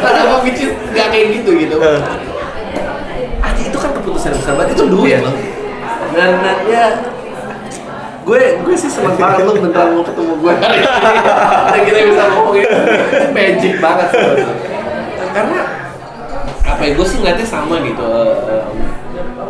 ada 0.00 0.20
apa 0.24 0.36
which 0.42 0.62
nggak 0.94 1.08
kayak 1.10 1.26
gitu 1.40 1.50
gitu. 1.58 1.76
Aja 3.38 3.62
itu 3.62 3.78
kan 3.78 3.90
keputusan 3.94 4.34
besar 4.34 4.54
banget. 4.54 4.74
Itu 4.78 4.86
duit 4.90 5.18
Iya. 5.18 5.26
loh 5.26 5.34
dan, 6.08 6.30
dan 6.40 6.56
ya 6.66 6.84
gue 8.24 8.40
gue 8.60 8.74
sih 8.76 8.90
seneng 8.92 9.16
banget 9.16 9.44
lu 9.44 9.56
beneran 9.56 9.96
mau 9.96 10.04
ketemu 10.04 10.32
gue 10.36 10.52
hari 10.52 10.78
ini. 10.78 10.88
Dan 11.72 11.80
kita 11.84 11.98
bisa 12.12 12.22
ngomongin. 12.28 12.66
Magic 13.32 13.74
banget 13.80 14.06
sebetulnya 14.12 14.56
karena 15.28 15.60
apa 16.68 16.82
ya 16.84 16.92
gue 16.92 17.06
sih 17.08 17.16
ngeliatnya 17.20 17.46
sama 17.48 17.80
gitu 17.80 18.04
eh, 18.04 18.36
eh, 18.52 18.64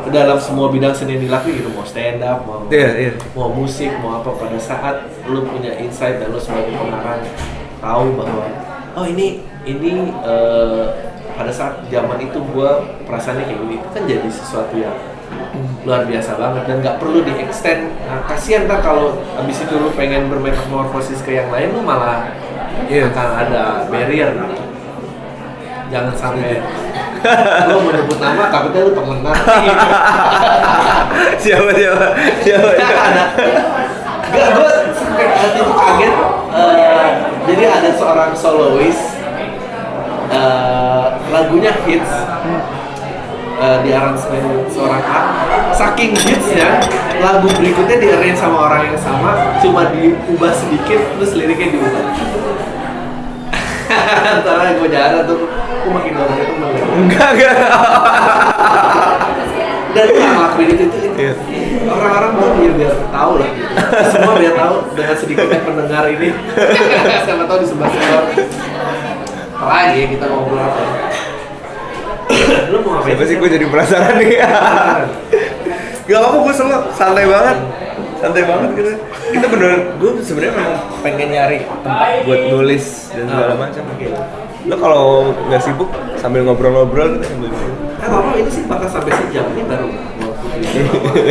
dalam 0.08 0.38
semua 0.40 0.68
bidang 0.68 0.92
seni 0.92 1.16
yang 1.16 1.28
dilakuin 1.30 1.60
gitu 1.60 1.70
mau 1.72 1.84
stand 1.84 2.20
up 2.22 2.42
mau 2.44 2.64
Iya, 2.68 2.90
iya. 2.98 3.12
mau 3.32 3.48
musik 3.52 3.90
mau 4.00 4.20
apa 4.20 4.30
pada 4.36 4.58
saat 4.58 4.96
lu 5.26 5.44
punya 5.44 5.74
insight 5.78 6.20
dan 6.20 6.32
lu 6.32 6.40
sebagai 6.40 6.72
pengarang 6.74 7.22
tahu 7.78 8.06
bahwa 8.18 8.44
oh 8.96 9.06
ini 9.06 9.42
ini 9.64 10.10
eh, 10.24 10.84
pada 11.32 11.52
saat 11.54 11.86
zaman 11.86 12.18
itu 12.18 12.42
gua 12.50 12.82
perasaannya 13.06 13.46
kayak 13.46 13.60
gini 13.62 13.74
itu 13.78 13.88
kan 13.94 14.02
jadi 14.08 14.28
sesuatu 14.28 14.74
yang 14.74 14.96
luar 15.84 16.02
biasa 16.08 16.34
banget 16.40 16.62
dan 16.66 16.76
nggak 16.80 16.96
perlu 16.98 17.20
di 17.22 17.32
extend 17.38 17.92
nah, 18.08 18.24
kasihan 18.26 18.64
ntar 18.66 18.80
kalau 18.80 19.12
abis 19.38 19.60
itu 19.62 19.74
lu 19.76 19.92
pengen 19.94 20.26
bermetamorfosis 20.32 21.20
ke 21.22 21.36
yang 21.36 21.48
lain 21.52 21.70
lu 21.72 21.84
malah 21.84 22.32
Iya. 22.88 23.10
akan 23.10 23.30
ada 23.34 23.62
barrier 23.90 24.30
gitu. 24.38 24.56
jangan 25.90 26.14
sampai 26.14 26.62
lu 27.68 27.74
mau 27.82 27.90
nyebut 27.92 28.18
nama 28.20 28.42
takutnya 28.52 28.80
lu 28.86 28.92
temen 28.94 29.18
nanti 29.26 29.66
siapa 31.42 31.70
siapa 31.74 32.06
siapa 32.42 32.68
ada. 32.78 33.24
Gak, 34.28 34.48
gue 34.60 34.70
saat 34.92 35.52
itu 35.56 35.72
kaget. 35.72 36.14
eh, 36.52 37.10
jadi 37.48 37.62
ada 37.80 37.90
seorang 37.96 38.36
soloist, 38.36 39.16
eh, 40.28 41.06
lagunya 41.32 41.72
hits, 41.88 42.12
eh, 43.56 43.78
di 43.88 43.90
aransemen 43.96 44.68
seorang 44.68 45.00
A. 45.00 45.20
Saking 45.72 46.12
hitsnya, 46.12 46.76
lagu 47.24 47.48
berikutnya 47.56 47.96
di 47.96 48.08
arrange 48.12 48.36
sama 48.36 48.68
orang 48.68 48.92
yang 48.92 48.98
sama, 49.00 49.56
cuma 49.64 49.88
diubah 49.96 50.52
sedikit, 50.52 51.00
terus 51.16 51.32
liriknya 51.32 51.72
diubah. 51.72 52.04
Antara 54.36 54.76
gue 54.76 54.88
jalan 54.92 55.24
tuh, 55.24 55.40
gue 55.88 55.96
makin 55.96 56.12
dorong 56.20 56.36
itu 56.36 56.54
melihat 56.60 56.88
enggak 56.92 57.28
enggak. 57.32 57.56
Dan 59.88 60.04
nggak 60.12 60.30
ngelakuin 60.36 60.68
itu 60.68 60.84
itu, 60.84 60.96
itu. 61.00 61.16
Iya. 61.16 61.32
orang-orang 61.88 62.30
tuh 62.36 62.48
biar 62.60 62.72
biar 62.76 62.92
tahu 63.08 63.32
lah. 63.40 63.48
Gitu. 63.48 63.72
semua 64.12 64.34
biar 64.36 64.54
tahu 64.54 64.76
dengan 64.92 65.16
sedikitnya 65.16 65.60
pendengar 65.64 66.04
ini. 66.12 66.28
Siapa 67.24 67.44
tahu 67.48 67.58
di 67.64 67.66
sebelah 67.72 67.88
sebelah 67.88 68.24
lagi 69.58 69.96
ya 70.00 70.06
kita 70.12 70.24
ngobrol 70.28 70.60
apa 70.60 70.78
ya? 70.78 70.92
lu 72.68 72.78
mau 72.84 73.00
ngapain? 73.00 73.16
Siapa 73.16 73.24
sih 73.24 73.36
gue 73.40 73.48
jadi 73.48 73.64
penasaran 73.64 74.14
nih? 74.20 74.30
Gak 76.08 76.18
apa-apa 76.20 76.36
gue 76.44 76.52
selalu 76.52 76.76
santai 76.92 77.24
banget. 77.24 77.56
Santai 78.20 78.42
banget 78.44 78.70
gitu. 78.76 78.90
Kita 79.32 79.46
beneran, 79.48 79.80
gue 79.96 80.10
sebenarnya 80.20 80.52
memang 80.52 80.76
pengen 81.00 81.28
nyari 81.32 81.58
tempat 81.64 82.28
buat 82.28 82.40
nulis 82.52 82.84
dan 83.16 83.24
segala 83.24 83.54
macam 83.56 83.82
Lo 84.66 84.74
kalau 84.74 85.30
nggak 85.46 85.62
sibuk 85.62 85.86
sambil 86.18 86.42
ngobrol-ngobrol 86.42 87.20
gitu 87.20 87.26
sambil 87.30 87.50
Eh, 87.98 88.06
apa 88.06 88.30
ini 88.38 88.46
sih 88.46 88.62
bakal 88.70 88.86
sampai 88.86 89.10
sejam 89.10 89.42
ini 89.58 89.66
baru 89.66 89.90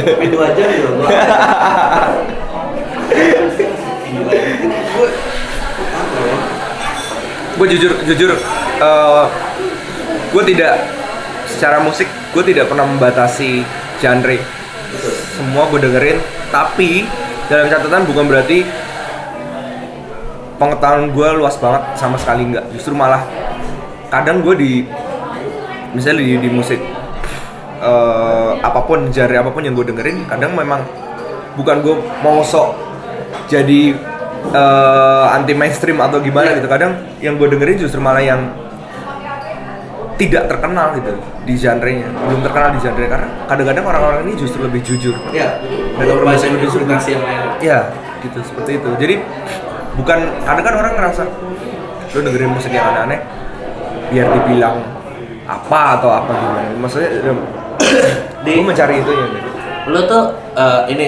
sampai 0.04 0.28
dua 0.28 0.48
jam 0.52 0.68
gua. 0.68 1.08
Gila, 4.08 4.24
gue 4.28 5.08
ya? 5.08 6.38
Gue 7.58 7.68
jujur, 7.74 7.92
jujur 8.06 8.30
eh, 8.84 9.24
Gue 10.30 10.44
tidak 10.46 10.74
Secara 11.48 11.80
musik, 11.82 12.06
gue 12.36 12.44
tidak 12.44 12.68
pernah 12.68 12.84
membatasi 12.86 13.64
genre 14.04 14.38
Semua 15.40 15.72
gue 15.72 15.80
dengerin 15.82 16.20
Tapi 16.52 17.08
dalam 17.48 17.72
catatan 17.72 18.04
bukan 18.12 18.28
berarti 18.28 18.68
pengetahuan 20.58 21.14
gue 21.14 21.28
luas 21.38 21.56
banget 21.58 21.82
sama 21.96 22.18
sekali 22.18 22.50
nggak. 22.54 22.74
Justru 22.74 22.94
malah 22.94 23.24
kadang 24.10 24.42
gue 24.42 24.56
di 24.58 24.72
misalnya 25.94 26.22
di, 26.22 26.30
di 26.44 26.50
musik 26.52 26.80
eh, 27.82 28.52
apa 28.60 28.80
pun 28.84 29.10
genre 29.10 29.38
apa 29.38 29.52
pun 29.54 29.64
yang 29.64 29.74
gue 29.74 29.86
dengerin 29.88 30.28
kadang 30.28 30.54
memang 30.54 30.84
bukan 31.56 31.82
gue 31.82 31.96
mau 32.22 32.42
sok 32.44 32.76
jadi 33.48 33.96
eh, 34.52 35.26
anti 35.34 35.54
mainstream 35.54 35.98
atau 36.02 36.20
gimana 36.20 36.58
gitu. 36.58 36.68
Kadang 36.68 36.98
yang 37.24 37.38
gue 37.38 37.48
dengerin 37.48 37.78
justru 37.80 38.02
malah 38.02 38.22
yang 38.24 38.42
tidak 40.18 40.50
terkenal 40.50 40.98
gitu 40.98 41.14
di 41.46 41.54
genre-nya. 41.54 42.10
Belum 42.26 42.42
terkenal 42.42 42.74
di 42.74 42.80
genre 42.82 43.06
karena 43.06 43.30
kadang-kadang 43.46 43.86
orang-orang 43.86 44.22
ini 44.26 44.34
justru 44.42 44.66
lebih 44.66 44.82
jujur. 44.82 45.14
Ya, 45.30 45.62
Dan 45.94 46.10
dan 46.10 46.18
orang 46.18 46.34
bisa 46.34 46.50
interpretasi 46.50 47.10
yang 47.14 47.24
lain. 47.24 47.42
ya 47.62 47.80
gitu 48.26 48.40
seperti 48.42 48.82
itu. 48.82 48.90
Jadi 48.98 49.16
bukan 49.98 50.18
kadang 50.46 50.64
kan 50.64 50.74
orang 50.78 50.94
ngerasa 50.96 51.22
lo 52.14 52.20
dengerin 52.24 52.52
musik 52.54 52.72
yang 52.72 52.88
aneh-aneh 52.94 53.20
biar 54.08 54.28
dibilang 54.32 54.80
apa 55.44 56.00
atau 56.00 56.10
apa 56.12 56.32
gimana. 56.32 56.70
Maksudnya 56.80 57.10
Di- 58.46 58.56
gue 58.56 58.64
mencari 58.64 59.04
itu 59.04 59.12
ya. 59.12 59.26
Lu 59.92 60.00
tuh 60.08 60.24
eh, 60.56 60.82
ini 60.94 61.08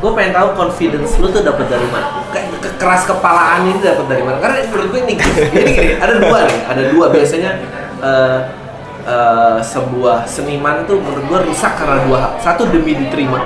gue 0.00 0.10
pengen 0.16 0.32
tahu 0.32 0.48
confidence 0.56 1.20
lu 1.20 1.28
tuh 1.28 1.44
dapat 1.44 1.68
dari 1.68 1.84
mana? 1.92 2.24
Kayak 2.32 2.56
kekeras 2.64 3.04
kepalaan 3.04 3.68
ini 3.68 3.78
dapat 3.84 4.06
dari 4.08 4.22
mana? 4.24 4.40
Karena 4.40 4.64
menurut 4.72 4.88
gue 4.96 5.00
ini 5.04 5.14
ini 5.54 5.70
gini 5.76 5.94
ada 6.00 6.14
dua 6.16 6.38
nih 6.48 6.60
ada 6.66 6.82
dua. 6.90 7.04
Biasanya 7.12 7.50
eh, 8.00 8.38
eh, 9.06 9.58
sebuah 9.60 10.24
seniman 10.24 10.88
tuh 10.88 10.98
menurut 10.98 11.24
gue 11.28 11.38
rusak 11.52 11.76
karena 11.78 12.00
dua 12.08 12.18
hal. 12.18 12.32
Satu 12.40 12.66
demi 12.66 12.96
diterima 12.96 13.38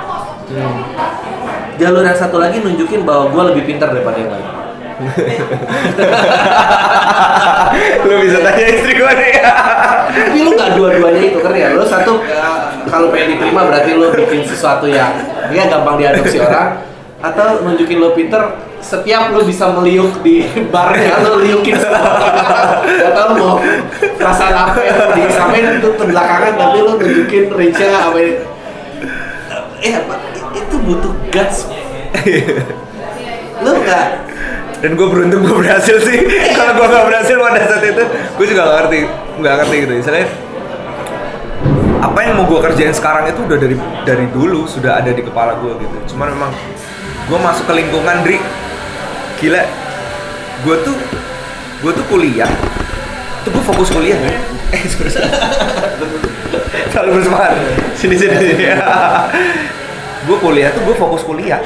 jalur 1.79 2.03
yang 2.07 2.19
satu 2.19 2.39
lagi 2.39 2.63
nunjukin 2.63 3.03
bahwa 3.03 3.31
gue 3.31 3.43
lebih 3.55 3.63
pintar 3.75 3.91
daripada 3.91 4.19
yang 4.19 4.31
lain. 4.31 4.47
Lo 8.07 8.15
bisa 8.23 8.39
tanya 8.47 8.65
istri 8.71 8.95
gue 8.95 9.13
nih. 9.19 9.33
Tapi 10.15 10.39
lu 10.39 10.55
nggak 10.55 10.79
dua-duanya 10.79 11.23
itu 11.35 11.39
kan 11.43 11.55
ya? 11.55 11.75
Lu 11.75 11.83
satu 11.83 12.23
kalau 12.87 13.11
pengen 13.11 13.35
diterima 13.35 13.67
berarti 13.67 13.91
lu 13.99 14.15
bikin 14.15 14.47
sesuatu 14.47 14.87
yang 14.87 15.11
ya 15.51 15.67
gampang 15.67 15.99
diadopsi 15.99 16.39
orang. 16.39 16.79
Atau 17.25 17.65
nunjukin 17.67 17.99
lu 17.99 18.15
pinter 18.15 18.55
setiap 18.85 19.33
lu 19.33 19.41
bisa 19.49 19.73
meliuk 19.73 20.21
di 20.23 20.45
barnya 20.71 21.27
lu 21.27 21.43
liukin 21.43 21.75
semua. 21.75 22.31
Atau 23.11 23.35
lu 23.35 23.43
mau 23.43 23.59
perasaan 24.15 24.55
apa 24.55 24.79
yang 24.79 24.95
mau 24.95 25.11
disampaikan 25.17 25.73
itu 25.83 25.91
terbelakangan 25.99 26.53
tapi 26.55 26.79
lu 26.85 26.93
nunjukin 27.01 27.51
reach-nya 27.51 27.99
apa 27.99 28.19
ini 28.23 28.55
eh 29.85 29.95
apa 30.01 30.17
butuh 30.85 31.13
guts. 31.33 31.67
Lu 33.65 33.71
nggak? 33.81 34.07
Dan 34.85 35.01
gue 35.01 35.09
beruntung 35.09 35.41
gue 35.49 35.57
berhasil 35.65 35.97
sih. 36.05 36.19
Kalau 36.57 36.77
gue 36.77 36.87
nggak 36.87 37.05
berhasil 37.09 37.37
pada 37.41 37.61
saat 37.65 37.85
itu 37.89 38.05
gue 38.37 38.47
juga 38.47 38.63
nggak 38.69 38.77
ngerti 38.85 38.99
nggak 39.41 39.55
ngerti 39.65 39.77
gitu. 39.89 39.93
Misalnya 40.05 40.27
apa 42.05 42.19
yang 42.21 42.33
mau 42.37 42.45
gue 42.45 42.61
kerjain 42.61 42.93
sekarang 42.93 43.25
itu 43.33 43.41
udah 43.49 43.57
dari 43.57 43.77
dari 44.05 44.27
dulu 44.29 44.69
sudah 44.69 45.01
ada 45.01 45.09
di 45.09 45.25
kepala 45.25 45.57
gue 45.57 45.73
gitu. 45.81 45.97
Cuman 46.15 46.37
memang 46.37 46.53
gue 47.33 47.39
masuk 47.41 47.65
ke 47.65 47.75
lingkungan 47.81 48.17
Dri. 48.21 48.39
Gila. 49.41 49.65
Gue 50.69 50.77
tuh 50.85 50.97
gue 51.81 51.93
tuh 51.97 52.05
kuliah. 52.13 52.53
Tuh 53.49 53.51
gue 53.57 53.65
fokus 53.65 53.89
kuliah 53.89 54.21
kan 54.21 54.37
eh 54.75 54.83
sorry. 54.91 55.11
Terlalu 56.93 57.11
bersemangat. 57.21 57.57
Sini 57.97 58.15
sini 58.21 58.37
sini 58.37 58.65
gue 60.25 60.37
kuliah 60.41 60.73
tuh 60.73 60.83
gue 60.89 60.97
fokus 60.97 61.23
kuliah. 61.25 61.61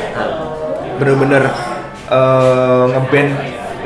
Bener-bener 0.98 1.46
eh, 2.10 2.84
ngeband 2.90 3.30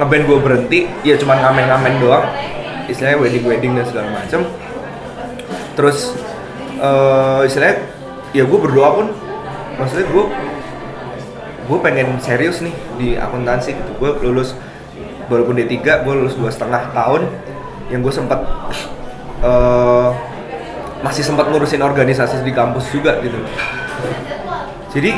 ngeband 0.00 0.22
gue 0.24 0.38
berhenti 0.40 0.80
ya 1.04 1.14
cuman 1.20 1.38
ngamen-ngamen 1.40 1.92
doang. 2.00 2.24
Istilahnya 2.88 3.20
wedding 3.20 3.44
wedding 3.44 3.72
dan 3.76 3.84
segala 3.86 4.08
macem. 4.10 4.48
Terus 5.76 6.16
eh 6.82 7.40
istilahnya 7.46 7.84
ya 8.32 8.44
gue 8.48 8.58
berdoa 8.58 8.88
pun. 8.96 9.06
Maksudnya 9.76 10.06
gue 10.08 10.24
gue 11.62 11.78
pengen 11.78 12.18
serius 12.18 12.64
nih 12.64 12.74
di 12.96 13.08
akuntansi 13.16 13.76
gitu. 13.76 13.92
Gue 14.00 14.10
lulus 14.24 14.56
walaupun 15.28 15.56
D3 15.56 16.04
gue 16.04 16.14
lulus 16.16 16.34
dua 16.36 16.48
setengah 16.48 16.92
tahun. 16.96 17.28
Yang 17.92 18.00
gue 18.08 18.14
sempat 18.24 18.40
eh 19.44 20.10
masih 21.02 21.26
sempat 21.26 21.50
ngurusin 21.50 21.82
organisasi 21.82 22.46
di 22.46 22.54
kampus 22.54 22.86
juga 22.94 23.18
gitu 23.26 23.42
jadi 24.92 25.16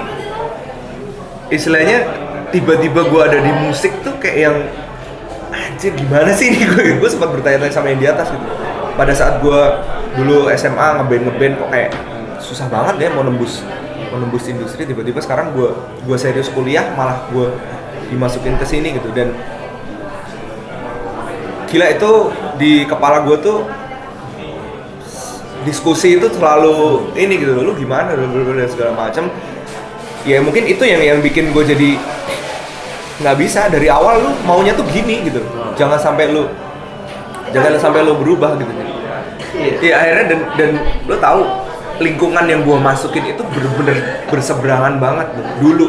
istilahnya 1.51 1.99
tiba-tiba 2.55 3.11
gue 3.11 3.23
ada 3.23 3.39
di 3.43 3.53
musik 3.67 3.91
tuh 4.07 4.15
kayak 4.23 4.39
yang 4.39 4.57
anjir 5.51 5.91
gimana 5.99 6.31
sih 6.31 6.55
ini? 6.55 6.63
Gue 6.71 6.99
gue 6.99 7.11
sempat 7.11 7.31
bertanya-tanya 7.35 7.75
sama 7.75 7.91
yang 7.91 8.01
di 8.03 8.09
atas 8.11 8.31
gitu. 8.31 8.47
Pada 8.95 9.11
saat 9.11 9.43
gue 9.43 9.61
dulu 10.15 10.47
SMA 10.55 11.03
ngeband 11.03 11.23
ngeband 11.27 11.55
kok 11.59 11.69
kayak 11.75 11.91
susah 12.39 12.71
banget 12.71 13.07
ya 13.07 13.09
mau 13.11 13.27
nembus 13.27 13.67
mau 14.15 14.23
nembus 14.23 14.47
industri 14.47 14.87
tiba-tiba 14.87 15.19
sekarang 15.19 15.51
gue 15.57 15.75
gue 16.07 16.17
serius 16.21 16.47
kuliah 16.55 16.95
malah 16.95 17.27
gue 17.35 17.51
dimasukin 18.15 18.55
ke 18.55 18.67
sini 18.67 18.95
gitu. 18.95 19.11
Dan 19.11 19.35
gila 21.67 21.87
itu 21.91 22.13
di 22.55 22.87
kepala 22.87 23.27
gue 23.27 23.37
tuh 23.43 23.67
diskusi 25.67 26.15
itu 26.15 26.31
selalu 26.31 27.11
ini 27.19 27.35
gitu. 27.43 27.59
Lu 27.59 27.75
gimana? 27.75 28.15
dan 28.15 28.31
segala 28.71 28.95
macam 28.95 29.27
ya 30.25 30.41
mungkin 30.41 30.65
itu 30.65 30.85
yang 30.85 31.01
yang 31.05 31.19
bikin 31.21 31.53
gue 31.53 31.65
jadi 31.65 31.91
nggak 33.23 33.37
bisa. 33.39 33.71
Dari 33.71 33.89
awal 33.89 34.25
lu 34.25 34.31
maunya 34.45 34.75
tuh 34.75 34.85
gini 34.89 35.25
gitu. 35.29 35.41
Jangan 35.79 36.01
sampai 36.01 36.33
lu 36.33 36.49
jangan 37.55 37.79
sampai 37.79 38.03
lu 38.03 38.19
berubah 38.19 38.59
gitu. 38.59 38.73
Iya. 39.81 39.95
Akhirnya 39.95 40.25
dan 40.35 40.41
dan 40.59 40.71
lu 41.07 41.15
tahu 41.21 41.41
lingkungan 42.03 42.45
yang 42.51 42.67
gue 42.67 42.79
masukin 42.81 43.23
itu 43.23 43.43
bener-bener 43.55 44.27
berseberangan 44.27 44.99
banget 44.99 45.31
loh. 45.39 45.47
dulu 45.63 45.87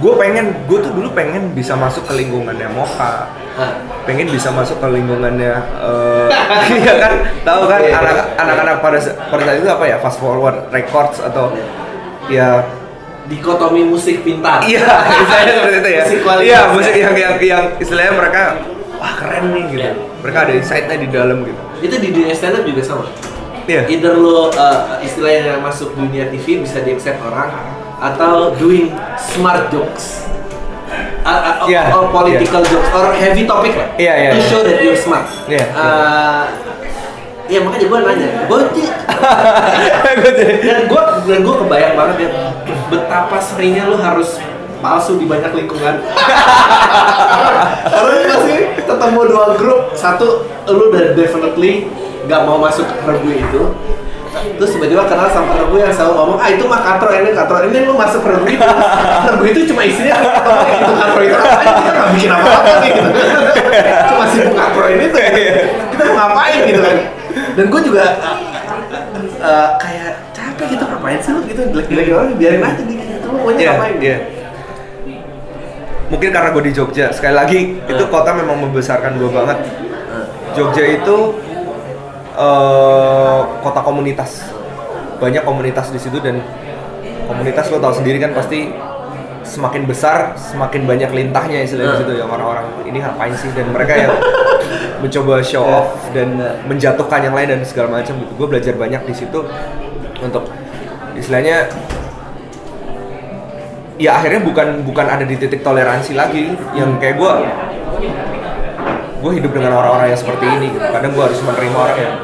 gue 0.00 0.12
pengen 0.16 0.54
gue 0.70 0.78
tuh 0.78 0.92
dulu 0.94 1.10
pengen 1.12 1.50
bisa 1.52 1.74
masuk 1.74 2.06
ke 2.06 2.14
lingkungannya 2.14 2.70
Moka 2.70 3.26
pengen 4.08 4.30
bisa 4.32 4.48
masuk 4.54 4.80
ke 4.80 4.88
lingkungannya 4.88 5.54
eh 5.60 6.28
iya 6.80 6.94
kan? 6.96 7.14
Tahu 7.44 7.62
kan? 7.68 7.80
Iya. 7.82 7.94
anak 7.98 8.16
anak-anak 8.40 8.76
pada 8.80 8.98
pada 9.28 9.42
saat 9.44 9.58
itu 9.60 9.68
apa 9.68 9.84
ya? 9.84 9.96
Fast 10.00 10.18
forward 10.22 10.70
records 10.72 11.20
atau 11.20 11.52
ya 12.32 12.64
dikotomi 13.30 13.86
musik 13.86 14.20
pintar 14.20 14.58
Iya, 14.60 14.82
istilahnya 15.22 15.52
seperti 15.54 15.78
itu 15.78 15.88
ya. 15.88 16.02
Musik 16.02 16.18
kualitas 16.20 16.44
Iya, 16.44 16.58
ya. 16.58 16.72
musik 16.74 16.94
yang 16.94 17.14
yang 17.14 17.34
yang 17.38 17.64
istilahnya 17.78 18.12
mereka 18.12 18.42
wah 18.98 19.12
keren 19.14 19.44
nih 19.54 19.64
gitu. 19.70 19.80
Iya. 19.80 19.92
Mereka 20.20 20.38
ada 20.42 20.52
insight-nya 20.52 20.96
di 20.98 21.08
dalam 21.08 21.38
gitu. 21.42 21.60
itu 21.80 21.96
di 21.96 22.08
dunia 22.10 22.34
stand 22.34 22.58
up 22.58 22.64
juga 22.64 22.82
sama 22.82 23.06
Iya. 23.64 23.86
either 23.86 24.12
lo 24.12 24.50
uh, 24.50 24.98
istilahnya 25.00 25.54
yang 25.54 25.60
masuk 25.62 25.94
dunia 25.94 26.26
TV 26.28 26.60
bisa 26.60 26.82
di 26.82 26.90
accept 26.90 27.22
orang 27.22 27.54
atau 27.96 28.52
doing 28.54 28.90
smart 29.16 29.70
jokes 29.70 30.26
Uh, 31.20 31.30
uh, 31.30 31.56
Iya, 31.68 31.92
or 31.92 32.10
political 32.10 32.64
jokes 32.64 32.88
or 32.90 33.14
heavy 33.14 33.46
topic 33.46 33.76
lah 33.76 33.86
Iya, 33.94 34.12
iya, 34.16 34.30
to 34.32 34.40
iya. 34.40 34.48
show 34.48 34.60
that 34.60 34.80
you're 34.80 34.98
smart 34.98 35.22
Iya, 35.46 35.68
Uh, 35.70 36.44
Iya 37.50 37.66
makanya 37.66 37.86
gue 37.90 37.98
nanya, 38.06 38.28
gue 38.46 38.58
jadi 40.38 40.54
dan 40.62 40.82
gue 40.86 41.02
dan 41.26 41.40
gue 41.42 41.54
kebayang 41.66 41.94
banget 41.98 42.16
ya 42.22 42.30
betapa 42.86 43.42
seringnya 43.42 43.90
lu 43.90 43.98
harus 43.98 44.38
palsu 44.78 45.18
di 45.18 45.26
banyak 45.26 45.52
lingkungan. 45.54 45.98
Karena 47.90 48.14
pasti 48.30 48.54
ketemu 48.86 49.20
dua 49.28 49.46
grup, 49.58 49.80
satu 49.98 50.46
lu 50.70 50.94
udah 50.94 51.18
definitely 51.18 51.90
nggak 52.30 52.40
mau 52.46 52.62
masuk 52.62 52.86
ke 52.86 53.02
regu 53.02 53.30
itu. 53.34 53.62
Terus 54.30 54.70
tiba-tiba 54.78 55.10
kenal 55.10 55.26
sama 55.34 55.58
regu 55.58 55.74
yang 55.74 55.90
selalu 55.90 56.12
ngomong, 56.16 56.38
ah 56.38 56.48
itu 56.54 56.64
mah 56.70 56.80
katro 56.86 57.10
ini 57.10 57.34
katro 57.34 57.66
ini 57.66 57.78
lu 57.82 57.98
masuk 57.98 58.22
regu 58.24 58.46
itu. 58.46 58.68
Regu 59.26 59.44
itu 59.50 59.60
cuma 59.74 59.82
isinya 59.84 60.16
katro 60.22 60.54
itu 60.64 60.92
katro 60.96 61.20
itu 61.26 61.34
kita 61.34 61.90
nggak 61.90 62.08
bikin 62.14 62.30
apa-apa 62.30 62.72
nih 62.78 62.90
gitu. 62.94 63.10
Cuma 64.10 64.24
sibuk 64.30 64.54
katro 64.54 64.86
ini 64.86 65.04
tuh. 65.10 65.22
Mau 66.02 66.14
ngapain 66.14 66.60
gitu 66.64 66.80
kan? 66.80 66.96
Dan 67.52 67.64
gue 67.66 67.80
juga 67.82 68.04
eh, 69.40 69.68
kayak 69.76 70.10
capek 70.30 70.66
gitu 70.70 70.84
ngapain 70.84 71.18
sih 71.18 71.30
lu 71.30 71.40
gitu 71.44 71.60
jelek-jelekin 71.68 72.12
orang 72.12 72.28
biarin 72.34 72.62
aja 72.62 72.82
gitu 72.82 73.26
lu 73.26 73.38
maunya 73.38 73.58
Iya, 73.58 73.70
ngapain 73.70 73.96
iya. 73.98 74.18
Mungkin 76.08 76.28
karena 76.28 76.48
gue 76.50 76.62
di 76.64 76.72
Jogja. 76.72 77.06
Sekali 77.10 77.34
lagi, 77.34 77.58
itu 77.80 78.04
kota 78.06 78.30
memang 78.32 78.58
membesarkan 78.60 79.14
gue 79.16 79.30
banget. 79.30 79.58
Jogja 80.52 80.84
itu 80.84 81.16
eh, 82.34 83.38
kota 83.60 83.80
komunitas. 83.80 84.42
Banyak 85.16 85.44
komunitas 85.44 85.88
di 85.88 86.00
situ 86.00 86.18
dan 86.18 86.40
komunitas 87.24 87.68
lo 87.68 87.78
tahu 87.78 87.94
sendiri 87.94 88.18
kan 88.18 88.32
pasti 88.32 88.72
semakin 89.40 89.82
besar 89.84 90.34
semakin 90.36 90.84
banyak 90.84 91.10
lintahnya 91.10 91.62
istilahnya 91.62 91.90
di 91.90 91.96
Hmm. 91.96 92.02
situ 92.02 92.12
yang 92.16 92.28
orang-orang 92.28 92.66
ini 92.84 92.98
ngapain 92.98 93.34
sih 93.34 93.50
dan 93.50 93.66
mereka 93.68 93.94
yang 93.96 94.12
mencoba 95.00 95.40
show 95.40 95.64
off 95.64 95.96
dan 96.12 96.36
menjatuhkan 96.68 97.24
yang 97.24 97.34
lain 97.34 97.56
dan 97.56 97.60
segala 97.64 98.00
macam 98.00 98.14
gitu. 98.20 98.32
Gue 98.36 98.46
belajar 98.46 98.76
banyak 98.76 99.02
di 99.08 99.14
situ 99.16 99.40
untuk 100.20 100.46
istilahnya 101.16 101.68
ya 104.00 104.16
akhirnya 104.16 104.40
bukan 104.40 104.84
bukan 104.84 105.06
ada 105.08 105.24
di 105.28 105.36
titik 105.36 105.60
toleransi 105.60 106.16
lagi 106.16 106.56
yang 106.72 106.96
kayak 106.96 107.20
gue 107.20 107.32
gue 109.20 109.32
hidup 109.36 109.52
dengan 109.52 109.76
orang-orang 109.76 110.16
yang 110.16 110.20
seperti 110.20 110.48
ini 110.48 110.72
gitu. 110.72 110.86
Kadang 110.88 111.12
gue 111.12 111.24
harus 111.24 111.40
menerima 111.44 111.76
orang 111.76 111.98
yang 112.00 112.14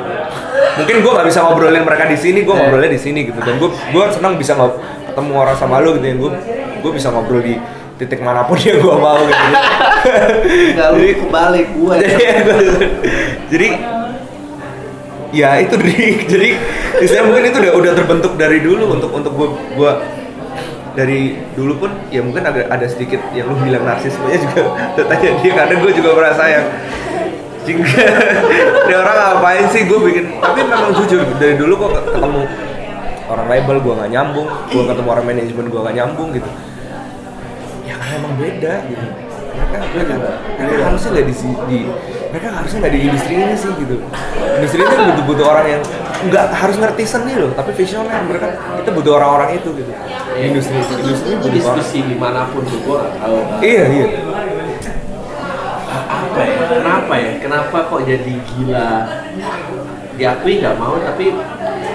mungkin 0.77 0.97
gue 1.05 1.13
nggak 1.13 1.27
bisa 1.29 1.41
ngobrolin 1.45 1.85
mereka 1.85 2.05
di 2.09 2.17
sini 2.17 2.45
gue 2.45 2.55
ngobrolnya 2.57 2.93
di 2.93 3.01
sini 3.01 3.21
gitu. 3.29 3.41
Dan 3.41 3.61
gue 3.61 3.69
gue 3.69 4.05
senang 4.13 4.41
bisa 4.41 4.57
ngob- 4.57 4.81
ketemu 5.09 5.33
orang 5.37 5.57
sama 5.57 5.81
lu 5.85 5.97
gitu. 6.01 6.07
Yang 6.09 6.19
gue 6.25 6.33
gue 6.81 6.93
bisa 6.97 7.09
ngobrol 7.13 7.41
di 7.45 7.57
titik 7.97 8.21
mana 8.21 8.45
pun 8.45 8.61
yang 8.61 8.77
gue 8.77 8.97
mau 8.97 9.17
gitu. 9.25 9.45
Enggak 10.77 10.89
lu 10.93 10.99
Jadi- 11.01 11.17
kebalik 11.17 11.67
gua 11.81 11.95
ya. 11.97 12.09
jadi 13.49 13.69
ya 15.33 15.51
itu 15.65 15.75
dari 15.81 16.05
jadi 16.25 16.49
istilahnya 17.01 17.25
mungkin 17.29 17.45
itu 17.51 17.59
udah 17.61 17.73
udah 17.77 17.93
terbentuk 17.97 18.33
dari 18.37 18.59
dulu 18.61 18.85
untuk 18.93 19.11
untuk 19.13 19.33
gua 19.33 19.49
gua 19.75 19.93
dari 20.97 21.37
dulu 21.53 21.77
pun 21.77 21.91
ya 22.09 22.25
mungkin 22.25 22.41
ada 22.41 22.73
ada 22.73 22.87
sedikit 22.89 23.21
yang 23.37 23.53
lu 23.53 23.57
bilang 23.61 23.85
narsismenya 23.85 24.41
juga 24.41 24.63
tanya 24.97 25.29
dia 25.45 25.53
kadang 25.53 25.85
gue 25.85 25.93
juga 25.93 26.17
merasa 26.17 26.49
yang 26.49 26.65
jingga 27.69 27.85
ini 28.89 28.95
orang 28.97 29.17
ngapain 29.19 29.67
sih 29.75 29.85
gue 29.85 29.99
bikin? 29.99 30.41
Tapi 30.41 30.65
memang 30.65 30.97
jujur 30.97 31.21
dari 31.37 31.59
dulu 31.61 31.85
kok 31.85 32.01
ketemu 32.01 32.49
orang 33.29 33.47
label 33.51 33.77
gue 33.83 33.93
nggak 33.93 34.11
nyambung. 34.15 34.49
Gue 34.73 34.83
ketemu 34.89 35.09
orang 35.11 35.27
manajemen 35.27 35.67
gue 35.69 35.81
nggak 35.85 35.97
nyambung 36.01 36.29
gitu 36.33 36.49
karena 37.97 38.13
emang 38.21 38.33
beda 38.37 38.75
gitu. 38.93 39.07
Mereka 39.57 39.77
mereka, 39.89 40.15
mereka 40.61 40.85
harusnya 40.85 41.11
nggak 41.17 41.27
di, 41.27 41.35
di 41.73 41.79
mereka 42.29 42.47
harusnya 42.53 42.79
nggak 42.85 42.93
di 42.93 43.01
industri 43.09 43.33
ini 43.41 43.55
sih 43.57 43.73
gitu. 43.81 43.97
Industri 44.61 44.79
ini 44.85 44.93
butuh 44.93 45.25
butuh 45.25 45.47
orang 45.49 45.67
yang 45.67 45.83
nggak 46.29 46.47
harus 46.53 46.77
ngerti 46.77 47.03
seni 47.09 47.35
loh 47.41 47.51
tapi 47.57 47.71
visioner. 47.73 48.21
Mereka 48.29 48.47
kita 48.85 48.91
butuh 48.93 49.13
orang-orang 49.17 49.57
itu 49.57 49.69
gitu. 49.73 49.93
Di 50.37 50.41
industri 50.53 50.77
itu, 50.77 50.93
industri 51.01 51.31
itu 51.33 51.49
banget. 51.49 51.57
diskusi 51.57 51.99
di 52.05 52.17
mana 52.21 52.45
pun 52.53 52.63
tuh 52.69 52.79
gua 52.85 53.09
nggak 53.09 53.15
tahu 53.17 53.37
iya 53.65 53.85
iya. 53.89 54.07
Apa 55.97 56.41
ya? 56.45 56.61
Kenapa 56.69 57.15
ya? 57.17 57.33
Kenapa 57.41 57.77
kok 57.89 58.01
jadi 58.05 58.33
gila? 58.45 58.93
Diakui 60.21 60.53
nggak 60.61 60.77
mau 60.77 61.01
tapi 61.01 61.33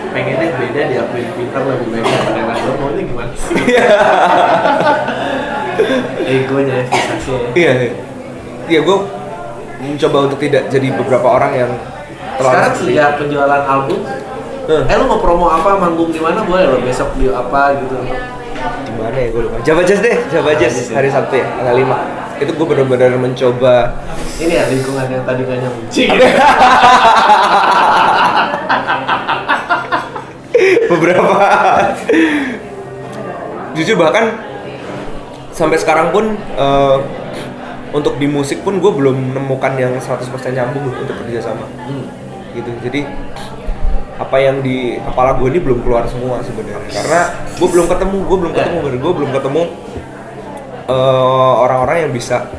pengennya 0.09 0.49
beda 0.57 0.81
diakui. 0.89 1.23
Pintar 1.37 1.61
lebih 1.69 1.87
baik 1.93 2.05
daripada 2.09 2.41
lain 2.49 2.63
Lo 2.65 2.73
maunya 2.81 3.03
gimana 3.05 3.33
sih 3.37 3.53
egonya 6.25 6.73
ya 6.81 6.85
fiksasinya 6.89 7.39
ya. 7.39 7.49
iya 7.55 7.71
iya. 7.75 7.93
Iya 8.71 8.79
gue 8.87 8.97
mencoba 9.81 10.17
untuk 10.29 10.39
tidak 10.39 10.69
jadi 10.71 10.87
beberapa 10.95 11.27
orang 11.27 11.51
yang 11.57 11.71
terlalu 12.37 12.55
sekarang 12.55 12.75
sejak 12.77 13.09
penjualan 13.19 13.63
album. 13.67 13.99
Eh, 14.69 14.81
eh 14.87 14.95
lu 14.95 15.05
mau 15.09 15.19
promo 15.19 15.49
apa? 15.49 15.75
Manggung 15.75 16.13
di 16.13 16.21
mana? 16.21 16.45
Boleh 16.45 16.69
lo 16.69 16.79
besok 16.79 17.11
di 17.17 17.27
apa 17.27 17.75
gitu. 17.81 17.95
Di 18.05 18.93
mana 18.95 19.17
ya? 19.17 19.27
Gue 19.33 19.41
lupa. 19.49 19.57
Java 19.65 19.81
Jazz 19.83 19.99
deh 19.99 20.15
Java 20.29 20.53
Jazz 20.55 20.93
hari 20.93 21.09
Sabtu 21.09 21.41
ya 21.41 21.47
tanggal 21.57 21.75
5 21.75 22.21
itu 22.41 22.57
gue 22.57 22.65
benar-benar 22.65 23.13
mencoba. 23.21 23.93
Ini 24.41 24.53
ya 24.57 24.65
lingkungan 24.71 25.05
yang 25.05 25.21
tadi 25.21 25.45
gak 25.45 25.61
nyambung. 25.61 25.85
Beberapa 30.91 31.37
jujur 33.73 33.95
bahkan 33.97 34.50
sampai 35.61 35.77
sekarang 35.77 36.09
pun 36.09 36.33
eh, 36.57 36.97
untuk 37.93 38.17
di 38.17 38.25
musik 38.25 38.65
pun 38.65 38.81
gue 38.81 38.89
belum 38.89 39.13
menemukan 39.35 39.77
yang 39.77 39.93
100% 39.93 40.25
nyambung 40.57 40.89
untuk 40.89 41.15
kerja 41.21 41.53
sama. 41.53 41.69
Hmm. 41.85 42.09
gitu. 42.51 42.67
Jadi 42.83 43.05
apa 44.17 44.37
yang 44.37 44.59
di 44.59 44.99
kepala 44.99 45.37
gue 45.39 45.47
ini 45.53 45.59
belum 45.61 45.85
keluar 45.85 46.09
semua 46.09 46.41
sebenarnya. 46.41 46.89
Karena 46.89 47.21
gue 47.53 47.67
belum 47.69 47.85
ketemu 47.85 48.17
gue 48.25 48.37
belum 48.41 48.53
ketemu 48.57 48.77
bener 48.81 48.97
gue 48.97 49.13
belum 49.21 49.31
ketemu 49.31 49.61
eh, 50.89 51.53
orang-orang 51.61 51.97
yang 52.09 52.11
bisa 52.11 52.49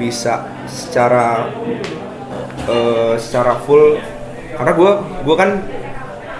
bisa 0.00 0.48
secara 0.64 1.52
eh, 2.64 3.14
secara 3.20 3.60
full. 3.60 4.00
Karena 4.56 4.72
gue 4.72 4.90
gue 5.26 5.36
kan 5.36 5.50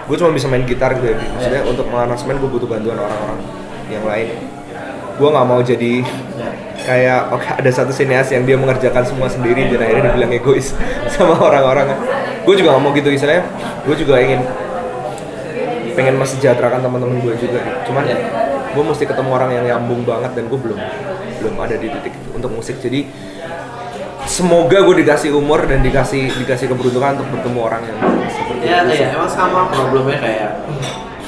gue 0.03 0.17
cuma 0.19 0.31
bisa 0.33 0.49
main 0.49 0.65
gitar 0.65 0.95
gitu 0.97 1.13
ya. 1.13 1.19
Maksudnya 1.21 1.63
untuk 1.69 1.87
mengaransemen 1.91 2.39
gue 2.39 2.51
butuh 2.51 2.69
bantuan 2.71 2.97
orang-orang 2.97 3.41
yang 3.91 4.07
lain 4.09 4.52
gue 5.19 5.29
nggak 5.29 5.47
mau 5.47 5.61
jadi 5.61 5.93
kayak 6.83 7.21
oke 7.31 7.47
ada 7.63 7.71
satu 7.71 7.95
sineas 7.95 8.29
yang 8.35 8.43
dia 8.43 8.59
mengerjakan 8.59 9.07
semua 9.07 9.31
sendiri 9.31 9.71
dan 9.71 9.79
akhirnya 9.87 10.11
dibilang 10.11 10.33
egois 10.35 10.75
sama 11.15 11.39
orang-orang 11.39 11.95
gue 12.43 12.55
juga 12.59 12.75
nggak 12.75 12.83
mau 12.83 12.93
gitu 12.95 13.09
istilahnya 13.13 13.45
gue 13.87 13.97
juga 13.97 14.19
ingin 14.19 14.41
pengen 15.93 16.17
mesejahterakan 16.17 16.81
teman-teman 16.83 17.21
gue 17.21 17.35
juga 17.39 17.61
cuman 17.87 18.05
Ya. 18.09 18.17
gue 18.73 18.85
mesti 18.89 19.05
ketemu 19.05 19.31
orang 19.37 19.51
yang 19.53 19.65
nyambung 19.69 20.03
banget 20.09 20.33
dan 20.33 20.49
gue 20.49 20.59
belum 20.59 20.81
belum 21.45 21.55
ada 21.61 21.77
di 21.77 21.93
titik 21.93 22.17
itu 22.17 22.29
untuk 22.33 22.51
musik 22.51 22.81
jadi 22.81 23.05
semoga 24.25 24.81
gue 24.81 25.05
dikasih 25.05 25.37
umur 25.37 25.69
dan 25.69 25.85
dikasih 25.85 26.33
dikasih 26.41 26.73
keberuntungan 26.73 27.21
untuk 27.21 27.29
bertemu 27.37 27.59
orang 27.61 27.83
yang 27.85 27.99
seperti 28.33 28.65
ya 28.65 28.81
itu. 28.81 28.91
kayak 28.97 29.09
emang 29.13 29.31
sama 29.31 29.69
problemnya 29.69 30.19
kayak 30.19 30.51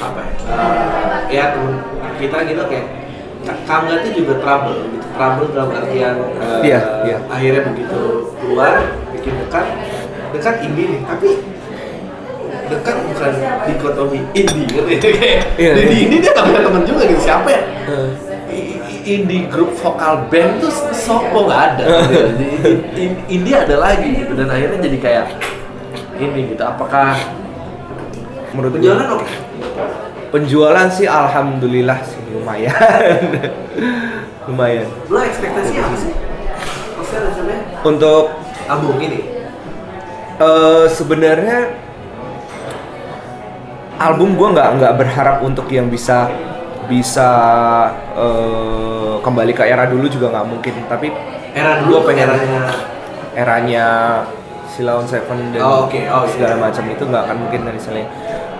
apa 0.01 0.19
ya 0.25 0.31
eh, 0.49 1.17
ya 1.29 1.45
temen 1.53 1.73
kita 2.17 2.37
gitu 2.49 2.63
kayak 2.65 2.87
Ka- 3.45 3.61
Kamga 3.63 4.01
itu 4.01 4.09
juga 4.19 4.33
trouble 4.39 4.75
gitu. 4.83 4.97
Trouble 5.13 5.47
dalam 5.53 5.69
artian 5.71 6.15
eh, 6.17 6.59
Iya, 6.65 6.79
iya. 7.05 7.17
akhirnya 7.25 7.61
begitu 7.65 7.99
keluar 8.35 8.73
bikin 9.11 9.33
dekat. 9.39 9.65
Dekat 10.33 10.55
indie 10.61 10.85
nih 10.89 11.01
tapi 11.05 11.29
dekat 12.65 12.95
bukan 13.05 13.31
dikotomi 13.63 14.19
indie 14.33 14.65
gitu. 14.65 14.81
Ya 14.83 14.97
kayak 15.21 15.41
Iya, 15.55 15.71
di, 15.71 15.79
iya. 15.79 15.85
di 15.85 15.95
indie 16.01 16.19
dia 16.19 16.31
nggak 16.33 16.45
punya 16.45 16.61
temen 16.61 16.83
juga 16.83 17.01
gitu 17.05 17.21
siapa 17.21 17.47
ya? 17.47 17.61
Eh, 17.85 18.09
i- 18.51 18.81
indie 19.05 19.45
grup 19.45 19.71
vokal 19.75 20.25
band 20.27 20.59
tuh 20.59 20.73
sopo 20.91 21.45
nggak 21.45 21.61
ada. 21.71 21.85
Gitu. 22.09 22.69
In- 22.97 23.21
indie 23.29 23.55
ada 23.55 23.75
lagi 23.77 24.09
gitu 24.15 24.33
dan 24.33 24.49
akhirnya 24.49 24.81
jadi 24.81 24.97
kayak 24.99 25.25
ini 26.15 26.49
gitu 26.49 26.63
apakah 26.63 27.13
menurut 28.51 28.71
penjualan 28.73 29.03
oke 29.11 29.27
penjualan 30.35 30.91
sih 30.91 31.07
alhamdulillah 31.07 32.03
sih 32.03 32.19
lumayan. 32.29 32.75
Lumayan. 34.45 34.85
Lo 35.07 35.23
ekspektasi 35.23 35.73
apa 35.79 35.95
sih? 35.95 36.11
Untuk 37.81 38.35
album 38.67 38.99
ini? 38.99 39.19
Eh 40.35 40.85
sebenarnya 40.85 41.71
album 43.95 44.35
gue 44.35 44.47
nggak 44.51 44.69
nggak 44.75 44.93
berharap 44.99 45.37
untuk 45.39 45.65
yang 45.71 45.87
bisa 45.87 46.27
bisa 46.85 47.29
eh, 48.13 49.15
kembali 49.23 49.55
ke 49.55 49.63
era 49.65 49.87
dulu 49.87 50.05
juga 50.05 50.29
nggak 50.29 50.45
mungkin. 50.45 50.73
Tapi 50.85 51.07
era 51.55 51.81
Gua 51.81 52.03
dulu 52.03 52.11
pengen- 52.11 52.29
eranya? 52.29 52.61
eranya 53.35 53.85
Silaun 54.67 55.07
Seven 55.07 55.55
dan 55.55 55.63
Oh, 55.63 55.87
oke. 55.87 55.95
Oh, 56.05 56.23
iya. 56.23 56.29
segala 56.29 56.55
macam 56.61 56.83
itu 56.85 57.01
nggak 57.01 57.23
akan 57.25 57.37
mungkin 57.39 57.59
kan 57.63 57.73
misalnya 57.73 58.05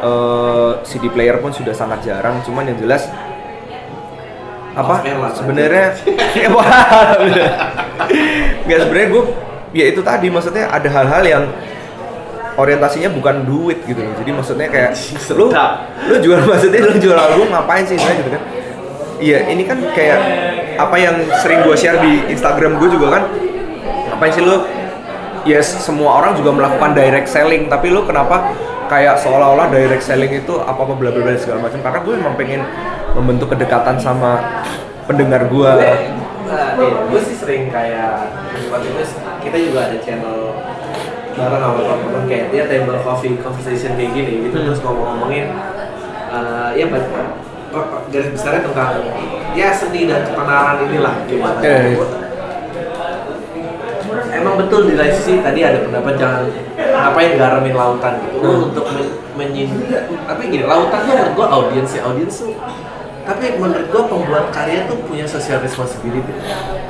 eh, 0.02 0.72
CD 0.84 1.08
player 1.12 1.38
pun 1.40 1.52
sudah 1.54 1.72
sangat 1.72 2.04
jarang 2.04 2.42
cuman 2.44 2.72
yang 2.72 2.80
jelas 2.80 3.08
apa 4.76 5.00
sebenarnya 5.32 5.96
ya 6.36 6.50
nggak 8.68 8.80
sebenarnya 8.84 9.08
gue 9.08 9.24
ya 9.72 9.86
itu 9.92 10.02
tadi 10.04 10.28
maksudnya 10.32 10.68
ada 10.68 10.88
hal-hal 10.92 11.24
yang 11.24 11.44
orientasinya 12.56 13.12
bukan 13.12 13.44
duit 13.44 13.84
gitu 13.84 14.00
loh. 14.00 14.16
Jadi 14.16 14.32
maksudnya 14.32 14.68
kayak 14.72 14.92
lu 15.38 15.52
lu 16.08 16.16
jual 16.24 16.40
maksudnya 16.48 16.82
lu 16.88 16.96
jual 16.98 17.18
album 17.18 17.52
ngapain 17.52 17.84
sih 17.84 18.00
sebenarnya 18.00 18.20
gitu 18.24 18.32
kan? 18.32 18.44
Iya 19.16 19.40
ini 19.48 19.64
kan 19.64 19.80
kayak 19.96 20.20
apa 20.76 20.96
yang 21.00 21.16
sering 21.40 21.64
gue 21.64 21.76
share 21.76 22.00
di 22.04 22.28
Instagram 22.32 22.80
gue 22.80 22.90
juga 22.92 23.20
kan 23.20 23.24
ngapain 24.12 24.32
sih 24.32 24.44
lu? 24.44 24.64
Ya 25.46 25.62
semua 25.62 26.18
orang 26.24 26.34
juga 26.34 26.58
melakukan 26.58 26.98
direct 26.98 27.30
selling 27.30 27.70
tapi 27.70 27.94
lu 27.94 28.02
kenapa 28.02 28.50
kayak 28.88 29.16
seolah-olah 29.20 29.68
direct 29.72 30.04
selling 30.04 30.32
itu 30.32 30.54
apa 30.62 30.78
apa 30.78 30.94
bla 30.94 31.10
bla 31.12 31.22
bla 31.22 31.36
segala 31.38 31.66
macam. 31.66 31.80
Karena 31.82 32.00
gue 32.04 32.14
memang 32.18 32.36
pengen 32.36 32.62
membentuk 33.16 33.48
kedekatan 33.54 33.96
sama 33.98 34.64
pendengar 35.06 35.48
gue 35.48 35.72
gue 36.86 37.22
sih 37.26 37.36
sering 37.38 37.74
kayak 37.74 38.30
waktu 38.70 38.88
itu 38.94 39.04
kita 39.42 39.58
juga 39.70 39.80
ada 39.90 39.98
channel 40.02 40.38
bareng 41.36 41.62
sama 41.62 41.80
teman-teman 41.84 42.24
kayak 42.30 42.46
dia 42.54 42.64
table 42.70 43.02
coffee 43.02 43.36
conversation 43.42 43.98
kayak 44.00 44.12
gini 44.14 44.48
gitu. 44.48 44.58
Hmm. 44.62 44.66
terus 44.72 44.80
ngomong-ngomongin 44.86 45.46
eh, 46.32 46.70
ya 46.80 46.86
garis 48.08 48.30
besarnya 48.32 48.62
tentang 48.72 49.04
ya 49.52 49.70
seni 49.76 50.08
dan 50.08 50.24
ketenaran 50.24 50.78
inilah 50.88 51.16
gimana 51.28 51.60
Eh, 51.60 51.98
emang 54.56 54.60
betul 54.62 54.82
di 54.86 54.96
lain 54.96 55.12
sisi 55.14 55.34
tadi 55.38 55.60
ada 55.62 55.80
pendapat 55.82 56.14
jangan 56.16 56.44
ngapain 56.74 57.32
garamin 57.36 57.74
lautan 57.74 58.14
gitu 58.24 58.40
Hmm. 58.42 58.66
untuk 58.66 58.86
men, 58.88 59.06
menyin- 59.36 59.84
tapi 60.24 60.48
gini 60.48 60.64
lautan 60.64 61.00
tuh 61.02 61.12
menurut 61.12 61.34
gua 61.34 61.48
audiens 61.54 61.92
ya 61.92 62.02
audiens 62.04 62.36
tuh 62.38 62.56
tapi 63.22 63.46
menurut 63.56 63.88
gua 63.90 64.04
pembuat 64.06 64.46
karya 64.50 64.86
tuh 64.86 64.96
punya 65.02 65.26
social 65.26 65.60
responsibility 65.60 66.32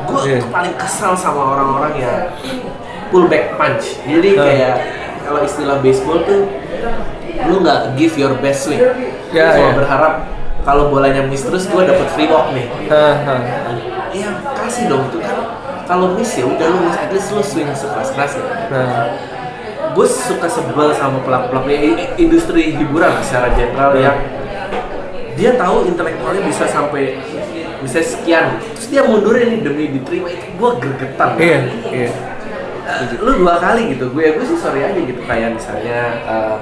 gua 0.06 0.22
Iya. 0.22 0.46
paling 0.46 0.76
kesal 0.76 1.14
sama 1.14 1.42
orang-orang 1.52 1.94
yang 1.98 2.18
pullback 3.08 3.56
punch 3.56 3.98
jadi 4.04 4.30
Hmm. 4.32 4.40
kayak 4.40 4.76
kalau 5.22 5.42
istilah 5.42 5.78
baseball 5.80 6.22
tuh 6.22 6.46
lu 7.44 7.56
nggak 7.60 7.96
give 7.96 8.14
your 8.16 8.38
best 8.38 8.64
swing 8.64 8.80
Ya, 9.28 9.52
Lu 9.52 9.58
cuma 9.58 9.68
ya. 9.68 9.76
berharap 9.76 10.14
kalau 10.62 10.88
bolanya 10.88 11.22
miss 11.22 11.44
terus 11.44 11.66
gua 11.66 11.84
dapet 11.84 12.08
free 12.10 12.26
walk 12.26 12.50
nih 12.52 12.70
ha, 12.88 13.06
ha. 13.20 13.34
Iya, 14.10 14.32
kasih 14.56 14.88
dong 14.88 15.12
tuh 15.12 15.20
kan. 15.20 15.45
Kalau 15.86 16.18
miss 16.18 16.34
ya 16.34 16.46
udah 16.46 16.66
lu 16.66 16.78
miss, 16.84 16.98
at 16.98 17.10
least 17.10 17.30
lu 17.30 17.42
swing 17.42 17.70
sekeras 17.72 18.10
kerasnya. 18.12 18.46
Nah, 18.70 19.10
Gue 19.94 20.04
suka 20.04 20.44
sebel 20.52 20.92
sama 20.92 21.24
pelaku-pelaku 21.24 21.72
i- 21.72 21.96
i- 21.96 22.12
industri 22.20 22.76
hiburan 22.76 23.16
secara 23.24 23.48
general 23.56 23.96
Hmm. 23.96 24.04
yang 24.04 24.18
dia 25.34 25.56
tahu 25.56 25.88
intelektualnya 25.88 26.44
bisa 26.44 26.68
sampai 26.68 27.16
bisa 27.80 28.04
sekian, 28.04 28.60
terus 28.76 28.92
dia 28.92 29.08
mundurin 29.08 29.64
demi 29.64 29.96
diterima 29.96 30.28
itu 30.28 30.52
gue 30.52 30.72
gregetan. 30.84 31.30
iya 31.40 31.60
iya 31.88 32.10
Eh, 32.86 33.18
lu 33.18 33.40
dua 33.40 33.56
kali 33.58 33.96
gitu, 33.96 34.12
gue 34.12 34.36
gue 34.36 34.46
sih 34.46 34.60
sorry 34.60 34.84
aja 34.84 35.00
gitu 35.00 35.18
kayak 35.24 35.56
misalnya 35.56 36.00
eh, 36.22 36.56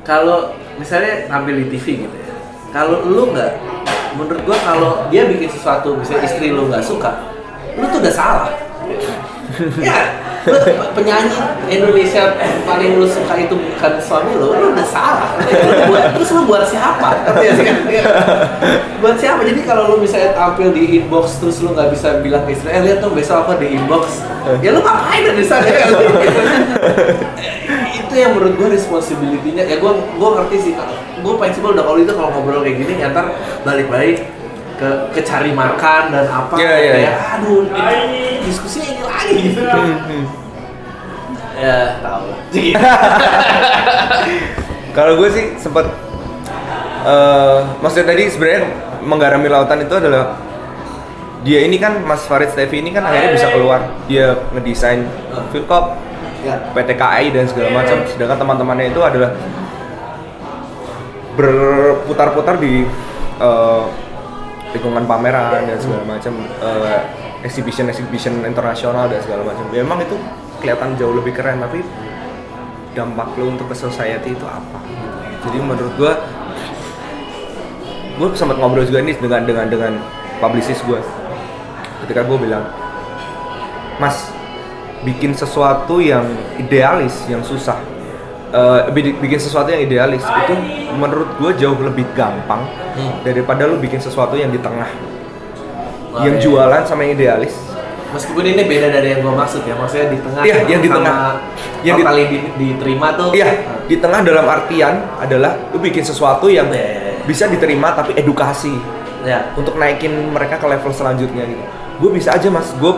kalau 0.00 0.52
misalnya 0.76 1.26
tampil 1.26 1.58
di 1.58 1.66
TV 1.68 2.06
gitu 2.06 2.16
ya, 2.16 2.32
kalau 2.70 3.02
lu 3.02 3.32
nggak, 3.32 3.50
menurut 4.14 4.42
gua 4.44 4.58
kalau 4.62 4.92
dia 5.08 5.26
bikin 5.26 5.48
sesuatu, 5.48 5.96
misalnya 5.96 6.22
istri 6.24 6.48
lu 6.48 6.68
nggak 6.68 6.80
suka, 6.80 7.12
lu 7.74 7.84
tuh 7.90 7.98
udah 8.02 8.14
salah. 8.14 8.50
ya, 9.78 10.18
lu 10.44 10.58
penyanyi 10.92 11.30
Indonesia 11.70 12.36
paling 12.66 12.98
lu 12.98 13.06
suka 13.06 13.34
itu 13.38 13.54
bukan 13.54 13.92
suami 14.02 14.34
lu, 14.36 14.50
lu 14.52 14.66
udah 14.74 14.86
salah. 14.86 15.38
Lu 15.40 15.94
buat, 15.94 16.04
terus 16.14 16.30
lu 16.34 16.42
buat 16.44 16.64
siapa? 16.66 17.08
Kan? 17.24 17.34
Iya. 17.88 18.04
buat 18.98 19.16
siapa? 19.16 19.46
Jadi 19.46 19.60
kalau 19.62 19.94
lu 19.94 19.96
misalnya 20.02 20.34
tampil 20.36 20.74
di 20.74 21.00
inbox 21.00 21.38
terus 21.38 21.62
lu 21.62 21.72
nggak 21.72 21.90
bisa 21.94 22.20
bilang 22.20 22.44
ke 22.44 22.54
istri, 22.58 22.68
eh 22.70 22.82
lihat 22.82 22.98
dong 23.02 23.14
besok 23.14 23.46
aku 23.46 23.62
di 23.62 23.78
inbox. 23.78 24.26
Ya 24.60 24.74
lu 24.74 24.82
ngapain 24.82 25.32
di 25.32 25.44
sana? 25.46 25.66
Itu 27.94 28.14
yang 28.14 28.36
menurut 28.36 28.54
gue 28.58 28.68
responsibility-nya 28.74 29.64
ya 29.66 29.76
gue 29.80 29.92
gue 29.92 30.28
ngerti 30.38 30.56
sih 30.60 30.74
gue 31.24 31.34
prinsipal 31.40 31.72
udah 31.72 31.84
kalau 31.88 31.98
itu 31.98 32.12
kalau 32.12 32.28
ngobrol 32.36 32.60
kayak 32.60 32.76
gini 32.84 33.00
ya 33.00 33.08
ntar 33.10 33.32
balik-balik 33.64 34.28
ke 34.84 34.90
ke 35.16 35.20
cari 35.24 35.50
makan 35.56 36.02
dan 36.12 36.28
apa 36.28 36.52
Iya, 36.60 36.72
iya, 36.76 36.92
kayak 36.92 37.00
iya. 37.00 37.12
aduh 37.40 37.60
ini 37.72 38.44
diskusinya 38.44 38.88
ini 38.92 39.02
lagi. 39.02 39.34
Gitu 39.40 39.60
Hmm, 39.64 39.96
hmm. 40.04 40.24
ya 41.56 41.78
tahu 42.04 42.24
lah. 42.28 42.38
Kalau 44.96 45.12
gue 45.16 45.28
sih 45.32 45.56
sempat 45.56 45.88
eh 47.04 47.58
maksudnya 47.80 48.12
tadi 48.12 48.28
sebenarnya 48.28 48.60
menggarami 49.00 49.48
lautan 49.48 49.80
itu 49.80 49.96
adalah 49.96 50.36
dia 51.44 51.60
ini 51.60 51.76
kan 51.76 52.00
Mas 52.04 52.24
Farid 52.24 52.52
Stevi 52.52 52.80
ini 52.80 52.92
kan 52.92 53.04
akhirnya 53.04 53.36
bisa 53.36 53.48
keluar. 53.52 53.80
Dia 54.08 54.32
ngedesain 54.56 55.04
Philcop, 55.52 55.92
ya. 56.40 56.56
PTKI 56.72 57.36
dan 57.36 57.44
segala 57.44 57.84
macam. 57.84 58.00
Sedangkan 58.08 58.40
teman-temannya 58.40 58.92
itu 58.92 59.00
adalah 59.04 59.36
berputar-putar 61.36 62.56
di 62.56 62.88
eh, 63.40 63.84
lingkungan 64.74 65.06
pameran 65.06 65.70
dan 65.70 65.78
segala 65.78 66.02
macam 66.02 66.34
eh, 66.42 67.02
exhibition 67.46 67.86
exhibition 67.86 68.42
internasional 68.42 69.06
dan 69.06 69.22
segala 69.22 69.46
macam. 69.46 69.64
Ya, 69.70 69.86
memang 69.86 70.02
itu 70.02 70.18
kelihatan 70.58 70.98
jauh 70.98 71.14
lebih 71.14 71.32
keren 71.32 71.62
tapi 71.62 71.80
dampak 72.94 73.30
lo 73.38 73.54
untuk 73.54 73.70
ke 73.70 73.76
society 73.78 74.34
itu 74.34 74.46
apa? 74.46 74.82
Jadi 75.46 75.58
menurut 75.62 75.94
gua 75.94 76.12
gue 78.14 78.28
sempat 78.38 78.56
ngobrol 78.62 78.86
juga 78.86 79.02
nih 79.02 79.18
dengan 79.18 79.42
dengan 79.42 79.66
dengan 79.66 79.92
publicist 80.38 80.86
gue 80.86 81.02
ketika 82.06 82.22
gue 82.22 82.38
bilang 82.38 82.62
mas 83.98 84.30
bikin 85.02 85.34
sesuatu 85.34 85.98
yang 85.98 86.22
idealis 86.54 87.26
yang 87.26 87.42
susah 87.42 87.74
Bi- 88.90 89.16
bikin 89.18 89.36
sesuatu 89.36 89.66
yang 89.66 89.82
idealis 89.82 90.22
itu 90.22 90.54
menurut 90.94 91.26
gue 91.36 91.50
jauh 91.56 91.76
lebih 91.76 92.06
gampang 92.12 92.62
Hmm. 92.94 93.10
daripada 93.20 93.66
lu 93.66 93.76
bikin 93.76 93.98
sesuatu 93.98 94.34
yang 94.34 94.48
di 94.48 94.58
tengah 94.58 94.86
Oh, 96.14 96.22
yang 96.22 96.38
iya. 96.38 96.42
jualan 96.42 96.82
sama 96.84 97.02
yang 97.02 97.18
idealis 97.18 97.58
Meskipun 98.14 98.46
ini 98.46 98.62
beda 98.62 98.94
dari 98.94 99.10
yang 99.10 99.26
gue 99.26 99.34
maksud 99.34 99.66
ya, 99.66 99.74
maksudnya 99.74 100.06
di 100.06 100.22
tengah. 100.22 100.42
Iya, 100.46 100.54
yang 100.70 100.78
di 100.78 100.86
sama 100.86 100.96
tengah. 101.02 101.14
Yang 101.82 101.98
kali 101.98 102.22
di- 102.30 102.46
diterima 102.54 103.06
tuh. 103.18 103.34
Iya, 103.34 103.46
di 103.84 103.96
tengah 103.98 104.20
dalam 104.22 104.46
artian 104.46 104.94
adalah 105.18 105.58
lu 105.74 105.82
bikin 105.82 106.06
sesuatu 106.06 106.46
yang 106.46 106.70
Iya, 106.70 106.78
iya, 106.78 106.94
iya. 107.10 107.26
bisa 107.26 107.50
diterima 107.50 107.90
tapi 107.90 108.14
edukasi 108.14 108.78
Ya. 109.26 109.50
untuk 109.58 109.74
naikin 109.74 110.30
mereka 110.30 110.54
ke 110.54 110.66
level 110.68 110.94
selanjutnya 110.94 111.42
gitu. 111.42 111.58
Gue 111.98 112.10
bisa 112.14 112.30
aja 112.30 112.46
mas, 112.46 112.70
gue 112.72 112.92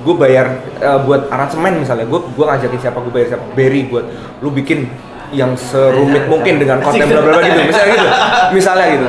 gue 0.00 0.14
bayar 0.16 0.46
eh, 0.78 1.00
buat 1.04 1.28
aransemen 1.28 1.78
misalnya, 1.78 2.04
gue 2.04 2.20
gue 2.20 2.44
ngajakin 2.44 2.80
siapa 2.80 2.98
gue 3.00 3.12
bayar 3.12 3.28
siapa, 3.36 3.44
Berry 3.52 3.84
buat 3.84 4.04
lu 4.40 4.48
bikin 4.50 4.88
yang 5.30 5.54
serumit 5.54 6.26
mungkin 6.26 6.58
dengan 6.58 6.80
konten 6.80 7.06
bla 7.06 7.20
bla 7.20 7.32
bla 7.36 7.42
gitu, 7.44 7.60
misalnya 7.62 7.90
gitu, 7.94 8.08
misalnya 8.56 8.86
gitu. 8.90 9.08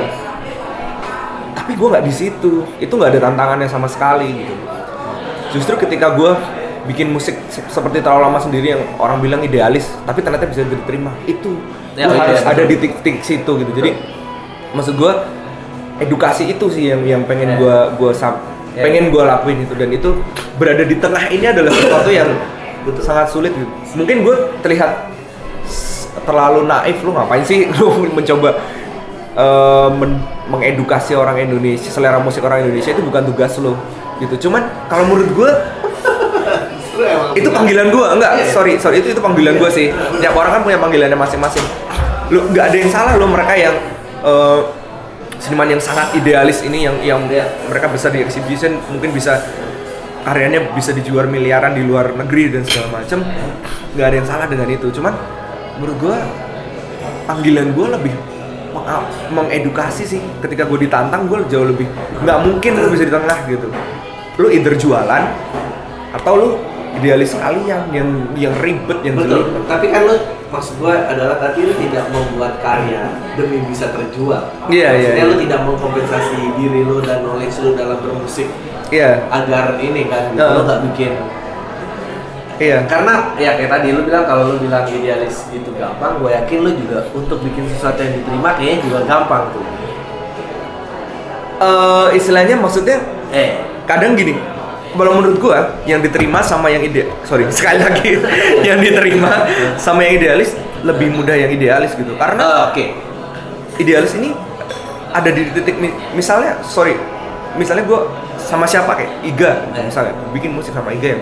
Tapi 1.52 1.72
gue 1.74 1.88
nggak 1.88 2.06
di 2.06 2.14
situ, 2.14 2.52
itu 2.78 2.94
nggak 2.94 3.12
ada 3.18 3.22
tantangannya 3.32 3.68
sama 3.68 3.88
sekali 3.88 4.30
gitu. 4.44 4.56
Justru 5.52 5.76
ketika 5.78 6.16
gue 6.16 6.32
bikin 6.82 7.12
musik 7.12 7.38
se- 7.48 7.66
seperti 7.68 8.02
terlalu 8.02 8.28
lama 8.28 8.40
sendiri 8.42 8.74
yang 8.74 8.82
orang 8.98 9.22
bilang 9.22 9.42
idealis, 9.42 9.90
tapi 10.04 10.22
ternyata 10.22 10.46
bisa 10.46 10.64
diterima, 10.64 11.14
itu 11.26 11.58
Ya, 11.92 12.08
iya, 12.08 12.24
harus 12.24 12.40
ada 12.48 12.64
di 12.64 12.80
titik 12.80 13.20
situ 13.20 13.52
gitu. 13.60 13.72
Jadi 13.76 13.92
maksud 14.72 14.96
gue 14.96 15.12
edukasi 16.00 16.48
itu 16.48 16.66
sih 16.72 16.88
yang 16.88 17.04
yang 17.04 17.22
pengen 17.28 17.54
Ya. 17.54 17.58
gue 17.60 17.78
Ya. 18.72 18.88
pengen 18.88 19.12
gue 19.12 19.20
lakuin 19.20 19.58
itu. 19.64 19.74
Dan 19.76 19.90
itu 19.92 20.10
berada 20.56 20.84
di 20.84 20.96
tengah 20.96 21.28
ini 21.28 21.46
adalah 21.46 21.72
sesuatu 21.72 22.08
yang 22.08 22.30
sangat 23.00 23.28
sulit 23.28 23.52
gitu. 23.52 23.68
Mungkin 23.96 24.24
gue 24.24 24.36
terlihat 24.62 25.12
terlalu 26.24 26.66
naif. 26.66 27.04
Lu 27.04 27.12
ngapain 27.12 27.44
sih? 27.44 27.68
Lu 27.78 28.08
mencoba 28.08 28.56
eh, 29.34 29.90
men- 29.92 30.24
mengedukasi 30.48 31.16
orang 31.16 31.40
Indonesia 31.40 31.88
selera 31.88 32.20
musik 32.20 32.44
orang 32.44 32.64
Indonesia 32.64 32.92
itu 32.92 33.04
bukan 33.04 33.24
tugas 33.26 33.56
lo 33.60 33.76
gitu. 34.20 34.48
Cuman 34.48 34.64
kalau 34.88 35.08
menurut 35.08 35.30
gue 35.32 35.52
itu 37.34 37.50
panggilan 37.50 37.88
gue 37.90 38.06
enggak 38.06 38.32
Iya. 38.38 38.46
sorry 38.52 38.74
sorry. 38.78 39.00
Itu 39.02 39.16
itu 39.16 39.22
panggilan 39.24 39.56
gue 39.58 39.70
sih. 39.72 39.88
Tiap 40.20 40.36
orang 40.36 40.60
kan 40.60 40.62
punya 40.62 40.78
panggilannya 40.78 41.18
masing-masing. 41.18 41.64
Lu 42.30 42.48
nggak 42.52 42.66
ada 42.72 42.78
yang 42.78 42.92
salah 42.92 43.14
lo 43.16 43.28
mereka 43.28 43.54
yang 43.56 43.76
eh, 44.22 44.60
seniman 45.42 45.66
yang 45.68 45.82
sangat 45.82 46.14
idealis 46.14 46.62
ini 46.62 46.86
yang 46.86 46.96
yang 47.02 47.22
Iya. 47.26 47.50
mereka 47.66 47.90
bisa 47.90 48.08
di 48.08 48.22
exhibition 48.22 48.78
mungkin 48.88 49.10
bisa 49.10 49.42
karyanya 50.22 50.70
bisa 50.72 50.94
dijual 50.94 51.26
miliaran 51.26 51.74
di 51.74 51.82
luar 51.82 52.14
negeri 52.14 52.54
dan 52.54 52.62
segala 52.62 53.02
macam 53.02 53.26
nggak 53.92 54.06
ada 54.06 54.16
yang 54.16 54.28
salah 54.30 54.46
dengan 54.46 54.70
itu. 54.70 54.88
Cuman 54.94 55.14
menurut 55.76 55.98
gue 56.00 56.18
panggilan 57.26 57.74
gue 57.74 57.88
lebih 57.90 58.14
meng- 58.72 59.10
mengedukasi 59.34 60.04
sih. 60.06 60.22
Ketika 60.40 60.64
gue 60.64 60.86
ditantang 60.86 61.26
gue 61.26 61.42
jauh 61.50 61.66
lebih 61.66 61.90
nggak 62.22 62.38
mungkin 62.46 62.72
lu 62.78 62.94
bisa 62.94 63.04
di 63.04 63.14
tengah 63.14 63.38
gitu. 63.50 63.68
Lu 64.38 64.48
either 64.48 64.78
jualan 64.78 65.24
atau 66.14 66.34
lu 66.38 66.50
idealis 67.00 67.32
sekalian 67.32 67.88
yang 67.96 68.10
yang 68.36 68.54
ribet 68.60 69.00
yang 69.06 69.16
Betul. 69.16 69.64
Tapi 69.70 69.86
kan 69.92 70.02
lu 70.10 70.16
maksud 70.52 70.76
gue 70.84 70.92
adalah 70.92 71.40
tadi 71.40 71.64
lu 71.64 71.74
tidak 71.80 72.12
membuat 72.12 72.60
karya 72.60 73.08
demi 73.40 73.64
bisa 73.72 73.88
terjual. 73.96 74.52
Iya, 74.68 74.76
iya, 74.76 74.90
Maksudnya 74.92 75.24
iya. 75.24 75.32
lu 75.32 75.36
tidak 75.40 75.60
mengkompensasi 75.64 76.38
diri 76.60 76.82
lu 76.84 77.00
dan 77.00 77.24
knowledge 77.24 77.58
lu 77.64 77.72
dalam 77.80 77.98
bermusik 78.04 78.52
iya 78.92 79.24
agar 79.32 79.80
ini 79.80 80.06
kan 80.12 80.36
gitu. 80.36 80.44
Heeh. 80.44 80.52
lu 80.54 80.62
nggak 80.68 80.82
bikin 80.92 81.12
iya 82.62 82.78
karena 82.86 83.34
ya 83.40 83.58
kayak 83.58 83.72
tadi 83.72 83.88
lu 83.96 84.06
bilang 84.06 84.28
kalau 84.28 84.54
lu 84.54 84.56
bilang 84.62 84.86
idealis 84.86 85.50
itu 85.50 85.72
gampang, 85.80 86.20
gue 86.22 86.30
yakin 86.30 86.58
lu 86.62 86.72
juga 86.78 87.08
untuk 87.16 87.42
bikin 87.42 87.66
sesuatu 87.72 87.98
yang 88.04 88.14
diterima 88.22 88.54
kayaknya 88.60 88.78
juga 88.86 89.00
gampang 89.08 89.50
tuh. 89.56 89.64
Eh, 91.62 92.08
istilahnya 92.18 92.58
maksudnya 92.58 93.00
Eh, 93.32 93.64
kadang 93.88 94.12
gini 94.20 94.36
kalau 94.92 95.12
menurut 95.16 95.38
gua 95.38 95.58
yang 95.84 96.00
diterima 96.00 96.40
sama 96.40 96.68
yang 96.68 96.82
ide 96.82 97.08
sorry 97.24 97.48
sekali 97.54 97.80
lagi. 97.80 98.20
Yang 98.62 98.80
diterima 98.86 99.48
sama 99.76 100.02
yang 100.02 100.18
idealis 100.18 100.52
lebih 100.82 101.12
mudah 101.12 101.34
yang 101.34 101.50
idealis 101.50 101.94
gitu. 101.94 102.14
Karena 102.16 102.44
eh, 102.44 102.62
oke. 102.68 102.86
idealis 103.78 104.14
ini 104.14 104.36
ada 105.10 105.28
di 105.28 105.48
titik 105.50 105.76
mi- 105.76 105.96
misalnya 106.14 106.60
sorry 106.62 106.96
misalnya 107.54 107.84
gue 107.84 108.00
sama 108.38 108.64
siapa 108.64 108.96
kayak 108.96 109.12
Iga 109.26 109.52
Eh. 109.74 109.84
misalnya 109.84 110.16
bikin 110.32 110.52
musik 110.52 110.72
sama 110.72 110.92
Iga 110.92 111.16
yang 111.16 111.22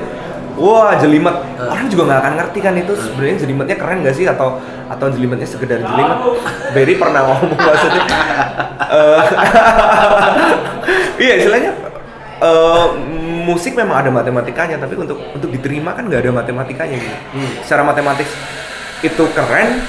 wah 0.56 0.94
jelimet. 0.94 1.34
Eh. 1.56 1.66
orang 1.66 1.88
juga 1.88 2.04
nggak 2.06 2.20
akan 2.20 2.34
ngerti 2.36 2.60
kan 2.60 2.74
itu 2.76 2.94
sebenarnya 2.94 3.38
jelimetnya 3.40 3.76
keren 3.76 3.98
gak 4.02 4.14
sih? 4.14 4.26
Atau 4.26 4.60
atau 4.86 5.08
jelimetnya 5.08 5.46
sekedar 5.46 5.80
jelimet? 5.80 6.18
Berry 6.74 6.96
pernah 6.96 7.22
ngomong 7.24 7.54
maksudnya. 7.56 8.04
Eh, 8.90 9.22
iya 11.24 11.34
istilahnya 11.38 11.72
eh, 12.40 12.86
musik 13.50 13.74
memang 13.74 13.98
ada 13.98 14.10
matematikanya 14.10 14.78
tapi 14.78 14.94
untuk 14.96 15.18
untuk 15.32 15.50
diterima 15.50 15.92
kan 15.92 16.06
nggak 16.06 16.22
ada 16.22 16.32
matematikanya 16.36 16.96
gitu 16.96 17.18
Hmm. 17.34 17.50
secara 17.60 17.82
matematis 17.84 18.30
itu 19.02 19.24
keren 19.34 19.82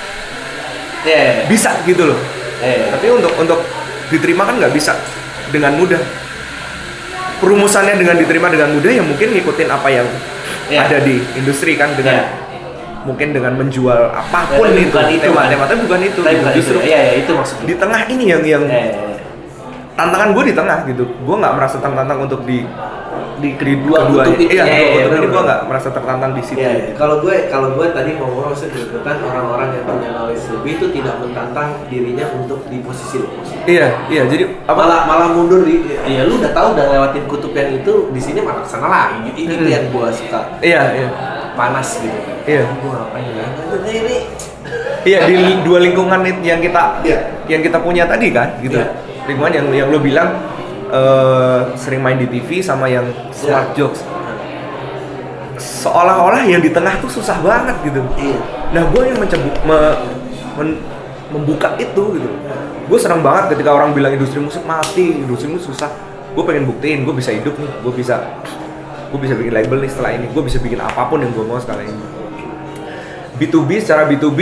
Ya. 1.01 1.45
bisa 1.45 1.77
gitu 1.83 2.09
loh 2.09 2.21
Eh. 2.61 2.89
tapi 2.89 3.09
untuk 3.11 3.33
untuk 3.37 3.61
diterima 4.09 4.45
kan 4.45 4.57
nggak 4.57 4.73
bisa 4.73 4.97
dengan 5.49 5.77
mudah 5.77 6.01
perumusannya 7.39 7.97
dengan 7.97 8.17
diterima 8.17 8.49
dengan 8.49 8.69
mudah 8.71 8.93
ya 8.93 9.03
mungkin 9.03 9.33
ngikutin 9.33 9.69
apa 9.69 9.89
yang 9.89 10.07
Iya. 10.69 10.87
ada 10.87 10.99
di 11.03 11.19
industri 11.35 11.75
kan 11.75 11.91
dengan 11.95 12.21
Iya. 12.21 12.27
mungkin 13.03 13.33
dengan 13.33 13.57
menjual 13.57 14.13
apa 14.13 14.45
pun 14.51 14.69
Ya, 14.69 14.77
itu 14.79 14.93
bukan 14.93 15.09
itu, 15.09 15.25
tema 15.25 15.43
kan? 15.43 15.51
tema 15.51 15.65
bukan 15.67 16.01
itu 16.01 16.21
Tapi 16.21 16.37
bukan 16.37 16.53
justru 16.53 16.77
itu. 16.79 16.87
Iya, 16.87 17.01
ya, 17.01 17.13
itu 17.19 17.31
maksudnya. 17.33 17.67
di 17.67 17.75
tengah 17.75 18.01
ini 18.07 18.25
yang 18.29 18.43
yang 18.45 18.65
Eh, 18.69 18.93
tantangan 19.97 20.31
gue 20.31 20.45
di 20.47 20.55
tengah 20.55 20.79
gitu 20.85 21.05
gue 21.05 21.37
nggak 21.37 21.55
merasa 21.57 21.77
tertantang 21.77 22.19
untuk 22.21 22.45
di 22.45 22.63
di 23.41 23.51
di 23.57 23.73
dua 23.81 23.99
keduanya 24.05 24.31
kutub 24.31 24.39
itu. 24.39 24.53
iya 24.53 24.65
Iya, 24.65 24.87
iya, 24.93 25.05
ini 25.11 25.27
gue 25.27 25.43
nggak 25.43 25.61
merasa 25.67 25.89
tertantang 25.89 26.31
di 26.33 26.43
situ 26.45 26.61
Iya, 26.61 26.71
iya. 26.71 26.93
kalau 26.95 27.17
gue 27.19 27.35
kalau 27.49 27.69
gue 27.75 27.87
tadi 27.91 28.11
mau 28.15 28.29
ngomong 28.29 28.55
gitu 28.55 28.97
kan 29.01 29.17
orang-orang 29.21 29.69
yang 29.75 29.85
punya 29.85 30.09
knowledge 30.13 30.45
lebih 30.53 30.73
itu 30.77 30.87
tidak 30.93 31.15
mentantang 31.19 31.69
dirinya 31.89 32.27
untuk 32.33 32.61
di 32.69 32.79
posisi 32.81 33.17
lo. 33.19 33.29
iya 33.65 33.87
iya 34.07 34.23
jadi 34.25 34.45
apa 34.65 34.81
Malah 34.81 35.01
malah 35.05 35.29
mundur 35.33 35.61
di 35.65 35.85
ya 36.07 36.25
lu 36.25 36.41
udah 36.41 36.53
tahu 36.53 36.73
udah 36.73 36.87
lewatin 36.89 37.25
kutub 37.27 37.53
yang 37.53 37.71
itu 37.73 37.93
di 38.11 38.21
sini 38.21 38.41
malah 38.41 38.65
ke 38.65 38.69
sana 38.69 38.89
lagi. 38.89 39.29
Itu 39.35 39.55
Mm-mm. 39.57 39.69
yang 39.69 39.85
gue 39.89 40.09
suka 40.11 40.41
iya 40.61 40.83
iya 40.93 41.09
panas 41.53 41.99
gitu. 41.99 42.19
Iya. 42.45 42.65
Gue 42.67 42.91
ngapain 42.91 43.27
ya? 43.27 43.47
Ini 43.77 43.91
ini 43.93 44.17
Iya 45.01 45.19
di 45.25 45.37
dua 45.65 45.81
lingkungan 45.81 46.21
yang 46.45 46.61
kita 46.61 47.01
Iya. 47.01 47.19
yang 47.49 47.61
kita 47.61 47.81
punya 47.81 48.05
tadi 48.05 48.29
kan 48.31 48.57
gitu. 48.61 48.77
Iya. 48.77 48.89
Lingkungan 49.29 49.53
yang 49.53 49.67
yang 49.73 49.89
lo 49.89 49.99
bilang 49.99 50.29
eh, 50.91 51.61
sering 51.75 52.01
main 52.01 52.17
di 52.17 52.27
TV 52.27 52.61
sama 52.61 52.87
yang 52.87 53.07
smart 53.31 53.73
Iya. 53.73 53.77
jokes. 53.79 54.01
Seolah-olah 55.61 56.45
yang 56.45 56.61
di 56.61 56.73
tengah 56.73 56.97
tuh 56.99 57.11
susah 57.11 57.37
banget 57.41 57.77
gitu. 57.85 58.01
Iya. 58.17 58.39
Nah 58.73 58.83
gue 58.89 59.03
yang 59.07 59.19
mencebu, 59.19 59.49
me- 59.63 59.99
men- 60.57 60.81
membuka 61.31 61.77
itu 61.77 62.17
gitu. 62.17 62.29
Gue 62.91 62.99
senang 62.99 63.21
banget 63.21 63.55
ketika 63.55 63.71
orang 63.71 63.93
bilang 63.93 64.11
industri 64.11 64.41
musik 64.41 64.65
mati, 64.65 65.21
industri 65.21 65.47
musik 65.47 65.71
susah. 65.71 65.93
Gue 66.33 66.43
pengen 66.43 66.65
buktiin, 66.65 67.05
gue 67.05 67.13
bisa 67.13 67.31
hidup 67.31 67.55
nih, 67.55 67.71
gue 67.83 67.93
bisa 67.93 68.17
gue 69.11 69.19
bisa 69.19 69.35
bikin 69.35 69.51
label 69.51 69.83
nih 69.83 69.91
setelah 69.91 70.15
ini, 70.15 70.27
gue 70.31 70.43
bisa 70.43 70.63
bikin 70.63 70.79
apa 70.79 71.03
pun 71.07 71.19
yang 71.19 71.35
gue 71.35 71.43
mau 71.43 71.59
sekarang 71.59 71.87
ini. 71.87 72.05
B2B 73.37 73.71
secara 73.81 74.07
B2B 74.07 74.41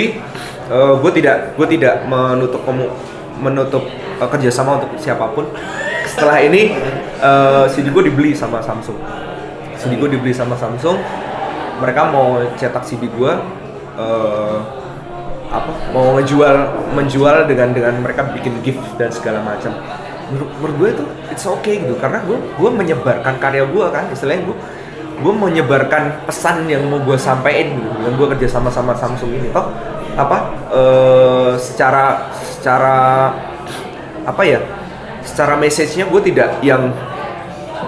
gue 1.01 1.12
tidak 1.14 1.57
gue 1.57 1.66
tidak 1.70 2.05
menutup 2.05 2.61
menutup 3.38 3.84
eh, 4.20 4.28
kerjasama 4.28 4.76
untuk 4.76 4.92
siapa 5.01 5.32
pun 5.32 5.49
setelah 6.19 6.43
ini 6.43 6.75
eh, 7.23 7.64
CD 7.71 7.95
gue 7.95 8.11
dibeli 8.11 8.35
sama 8.35 8.59
Samsung. 8.59 8.99
CD 9.79 9.95
gue 9.95 10.19
dibeli 10.19 10.35
sama 10.35 10.59
Samsung. 10.59 10.99
Mereka 11.79 12.11
mau 12.11 12.43
cetak 12.59 12.83
CD 12.83 13.07
gue 13.07 13.33
eh, 13.95 14.59
apa 15.49 15.71
mau 15.95 16.19
ngejual 16.19 16.57
menjual 16.99 17.47
dengan 17.47 17.71
dengan 17.71 17.95
mereka 18.03 18.27
bikin 18.35 18.59
gift 18.66 18.83
dan 18.99 19.14
segala 19.14 19.47
macam. 19.47 19.71
Menurut, 20.29 20.51
menurut 20.59 20.75
gue 20.75 20.89
itu 20.99 21.05
it's 21.31 21.47
okay 21.47 21.87
gitu. 21.87 21.95
Karena 22.03 22.19
gue 22.27 22.35
gue 22.35 22.71
menyebarkan 22.75 23.39
karya 23.39 23.62
gue 23.62 23.87
kan 23.95 24.11
istilahnya 24.11 24.43
gue 24.51 24.57
gue 25.23 25.35
menyebarkan 25.35 26.27
pesan 26.27 26.66
yang 26.66 26.83
mau 26.91 26.99
gue 26.99 27.14
sampaikan 27.14 27.79
gitu 27.79 27.91
dengan 27.95 28.12
gue 28.19 28.27
kerja 28.35 28.59
sama 28.59 28.75
sama 28.75 28.91
Samsung 28.99 29.31
ini. 29.39 29.55
Toh 29.55 29.71
apa 30.19 30.51
eh, 30.75 31.53
secara 31.62 32.27
secara 32.35 33.31
apa 34.27 34.43
ya 34.43 34.59
secara 35.29 35.61
message-nya 35.61 36.09
gue 36.09 36.22
tidak 36.24 36.57
yang 36.64 36.89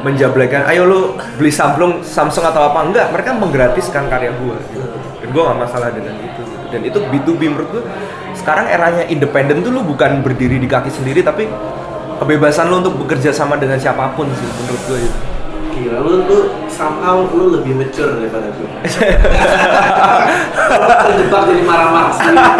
menjablaikan 0.00 0.64
ayo 0.68 0.84
lu 0.88 1.00
beli 1.36 1.52
Samsung 1.52 2.04
Samsung 2.04 2.44
atau 2.46 2.72
apa 2.72 2.88
enggak 2.88 3.06
mereka 3.12 3.36
menggratiskan 3.36 4.08
karya 4.08 4.32
gue 4.32 4.56
gitu. 4.72 4.86
dan 5.20 5.28
gue 5.32 5.42
gak 5.42 5.58
masalah 5.60 5.88
dengan 5.92 6.14
itu 6.20 6.40
gitu. 6.40 6.66
dan 6.72 6.80
itu 6.84 6.98
B2B 7.10 7.40
menurut 7.52 7.68
gue 7.74 7.84
sekarang 8.36 8.70
eranya 8.72 9.04
independen 9.10 9.60
tuh 9.60 9.72
lu 9.74 9.84
bukan 9.84 10.24
berdiri 10.24 10.56
di 10.56 10.68
kaki 10.68 10.88
sendiri 10.88 11.20
tapi 11.20 11.48
kebebasan 12.22 12.72
lu 12.72 12.80
untuk 12.80 12.96
bekerja 13.04 13.32
sama 13.32 13.60
dengan 13.60 13.76
siapa 13.76 14.12
pun 14.16 14.28
sih 14.32 14.48
menurut 14.64 14.82
gue 14.88 14.98
itu 15.04 15.10
Oke. 15.10 15.84
gila 15.84 15.98
lu 16.00 16.24
lu 16.24 16.38
somehow 16.72 17.26
lu 17.28 17.60
lebih 17.60 17.76
mature 17.76 18.16
daripada 18.16 18.48
gue 18.56 18.68
terjebak 21.04 21.42
jadi 21.50 21.62
marah-marah 21.66 22.12
sendiri 22.16 22.52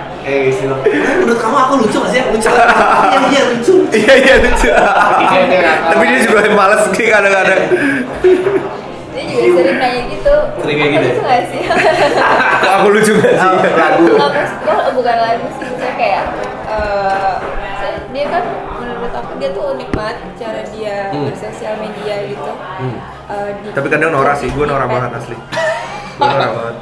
eh 0.30 0.52
sih 0.52 0.66
menurut 1.18 1.36
kamu 1.36 1.56
aku 1.58 1.72
lucu 1.80 1.98
gak 1.98 2.10
sih 2.10 2.20
lucu 2.24 2.48
iya 2.48 3.20
iya 3.26 3.42
lucu 3.50 3.74
Iya 3.90 4.14
iya 4.16 4.34
lucu. 4.38 4.70
Tapi 5.82 6.02
dia 6.06 6.20
juga 6.22 6.46
males 6.52 6.82
sih 6.88 7.04
kadang-kadang. 7.04 7.58
Dia 9.10 9.22
juga 9.26 9.50
sering 9.58 9.78
nanya 9.78 10.02
gitu. 10.08 10.34
Sering 10.62 10.76
kayak 10.78 10.90
gitu 10.94 11.02
ya? 11.02 11.10
Lucu 11.10 11.22
gak 11.26 11.42
sih? 11.50 11.60
Aku 12.70 12.86
lucu 12.88 13.12
gak 13.18 13.34
sih? 13.34 13.50
Lagu 13.74 14.04
bukan 14.94 15.16
lagu 15.18 15.46
sih, 15.52 15.66
misalnya 15.66 15.94
kayak 15.96 16.22
eh, 16.70 17.34
dia 18.10 18.24
kan 18.26 18.42
menurut 18.76 19.12
aku 19.12 19.30
dia 19.36 19.50
tuh 19.50 19.64
unik 19.74 19.90
banget 19.90 20.16
cara 20.36 20.60
dia 20.70 20.96
Hmm. 21.10 21.26
bersosial 21.26 21.74
media 21.78 22.14
gitu. 22.26 22.50
Hmm. 22.54 22.96
Eh, 23.26 23.50
di- 23.60 23.74
Tapi 23.74 23.86
kadang 23.88 24.10
norak 24.12 24.38
sih, 24.38 24.48
gue 24.48 24.64
norak 24.64 24.86
banget 24.86 25.10
asli. 25.14 25.34
Gue 25.34 26.26
norak 26.28 26.50
banget. 26.52 26.76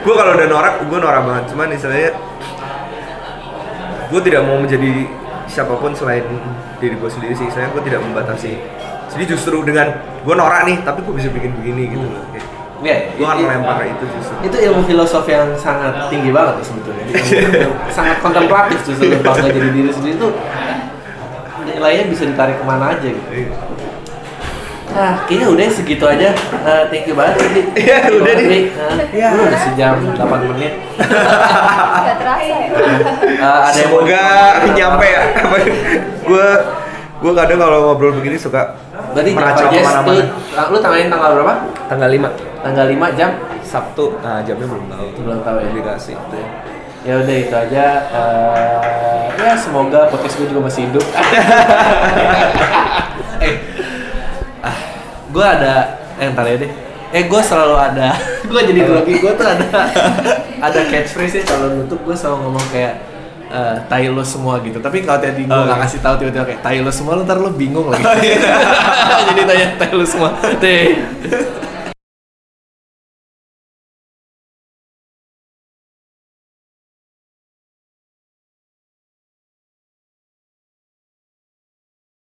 Gue 0.00 0.14
kalau 0.14 0.32
udah 0.32 0.46
norak, 0.46 0.74
gue 0.82 0.98
norak 0.98 1.22
banget. 1.22 1.44
Cuman 1.48 1.66
istilahnya, 1.70 2.10
gue 4.08 4.20
tidak 4.22 4.42
mau 4.42 4.56
menjadi 4.56 5.06
siapa 5.46 5.74
pun 5.74 5.90
selain 5.92 6.22
diri 6.78 6.94
gue 6.94 7.10
sendiri 7.10 7.34
sih. 7.34 7.48
Saya 7.48 7.68
gue 7.68 7.82
tidak 7.82 8.00
membatasi. 8.00 8.58
Jadi 9.08 9.24
justru 9.26 9.60
dengan 9.60 9.92
gue 10.20 10.34
norak 10.34 10.64
nih, 10.64 10.80
tapi 10.80 11.02
gue 11.02 11.14
bisa 11.14 11.28
bikin 11.28 11.52
begini 11.54 11.90
gitu 11.90 12.04
loh. 12.04 12.22
Kayak, 12.28 12.46
Iya, 12.82 13.14
gue 13.14 13.22
akan 13.24 13.38
i- 13.38 13.46
melempar 13.46 13.78
itu 13.84 14.04
justru. 14.10 14.34
itu 14.42 14.56
ilmu 14.60 14.82
filosofi 14.82 15.30
yang 15.30 15.54
sangat 15.54 16.10
tinggi 16.10 16.34
banget 16.34 16.58
tuh 16.58 16.66
sebetulnya 16.66 17.14
sangat 17.88 18.18
kontemplatif 18.18 18.82
justru 18.82 19.06
bangga 19.22 19.46
jadi 19.46 19.70
diri 19.70 19.86
sendiri 19.86 20.18
tuh 20.18 20.34
nilainya 21.62 22.10
bisa 22.10 22.26
ditarik 22.26 22.58
ke 22.58 22.64
mana 22.66 22.90
aja 22.90 23.06
gitu 23.06 23.22
Iya. 23.30 23.54
Nah, 24.92 25.24
kayaknya 25.24 25.48
udah 25.48 25.64
segitu 25.72 26.04
aja. 26.04 26.36
Eh, 26.36 26.82
thank 26.92 27.08
you 27.08 27.16
banget 27.16 27.40
Adi. 27.40 27.62
Iya, 27.80 27.96
udah, 28.12 28.34
Di. 28.36 28.60
Iya. 29.16 29.28
Lu 29.32 29.40
udah 29.48 29.60
sejam 29.64 29.94
8 30.12 30.52
menit. 30.52 30.72
Gak 31.00 32.16
terasa 32.20 32.44
ya? 32.44 32.56
Eh, 32.68 32.76
ada 33.40 33.72
yang 33.72 33.88
mau 33.88 34.04
Semoga 34.04 34.24
nyampe 34.68 35.06
ya. 35.08 35.22
Gue 36.28 36.48
gue 37.22 37.30
kadang 37.38 37.62
kalau 37.62 37.78
ngobrol 37.86 38.18
begini 38.18 38.34
suka 38.34 38.74
Berarti 39.14 39.30
meracau 39.30 39.70
ke 39.70 39.78
mana-mana. 39.78 40.26
lu 40.74 40.78
tanggalin 40.82 41.06
tanggal 41.06 41.30
berapa? 41.38 41.54
Tanggal 41.86 42.10
5 42.10 42.66
Tanggal 42.66 42.86
5 42.90 43.18
jam? 43.18 43.30
Sabtu. 43.62 44.18
Nah 44.20 44.42
jamnya 44.42 44.66
belum 44.66 44.86
tahu. 44.90 45.06
Belum 45.22 45.38
tahu 45.46 45.56
ya. 45.62 45.70
Dikasih. 45.70 46.18
Ya 47.02 47.14
udah 47.18 47.36
itu 47.38 47.54
aja. 47.54 47.86
Eh, 48.10 49.22
ya 49.38 49.54
semoga 49.56 50.10
podcast 50.10 50.34
gue 50.38 50.46
juga 50.50 50.66
masih 50.66 50.90
hidup. 50.90 51.02
gue 55.32 55.44
ada 55.44 55.74
eh 56.20 56.28
ntar 56.30 56.44
ya 56.46 56.56
deh. 56.60 56.72
Eh 57.12 57.22
gue 57.24 57.40
selalu 57.40 57.76
ada. 57.76 58.08
gue 58.50 58.60
jadi 58.68 58.80
grogi. 58.84 59.14
Gue 59.18 59.32
tuh 59.32 59.48
ada 59.48 59.66
ada 60.66 60.80
catchphrase 60.86 61.42
kalau 61.42 61.72
nutup 61.72 62.00
gue 62.04 62.12
selalu 62.12 62.36
ngomong 62.46 62.66
kayak 62.72 62.94
eh, 63.48 63.76
tai 63.88 64.08
lo 64.08 64.20
semua 64.22 64.60
gitu. 64.60 64.78
Tapi 64.78 65.02
kalau 65.02 65.20
tadi 65.20 65.44
gue 65.44 65.52
Oh, 65.52 65.64
nggak 65.64 65.78
iya. 65.80 65.84
kasih 65.88 65.98
tahu 66.00 66.14
tiba-tiba 66.20 66.44
kayak 66.48 66.60
tai 66.60 66.78
lo 66.80 66.92
semua, 66.92 67.16
lu 67.16 67.24
ntar 67.24 67.40
lo 67.40 67.50
bingung 67.52 67.88
lagi. 67.88 68.04
jadi 69.32 69.40
tanya 69.48 69.66
tai 69.80 69.92
lo 69.92 70.04
semua. 70.04 70.36
Teh. 70.60 71.00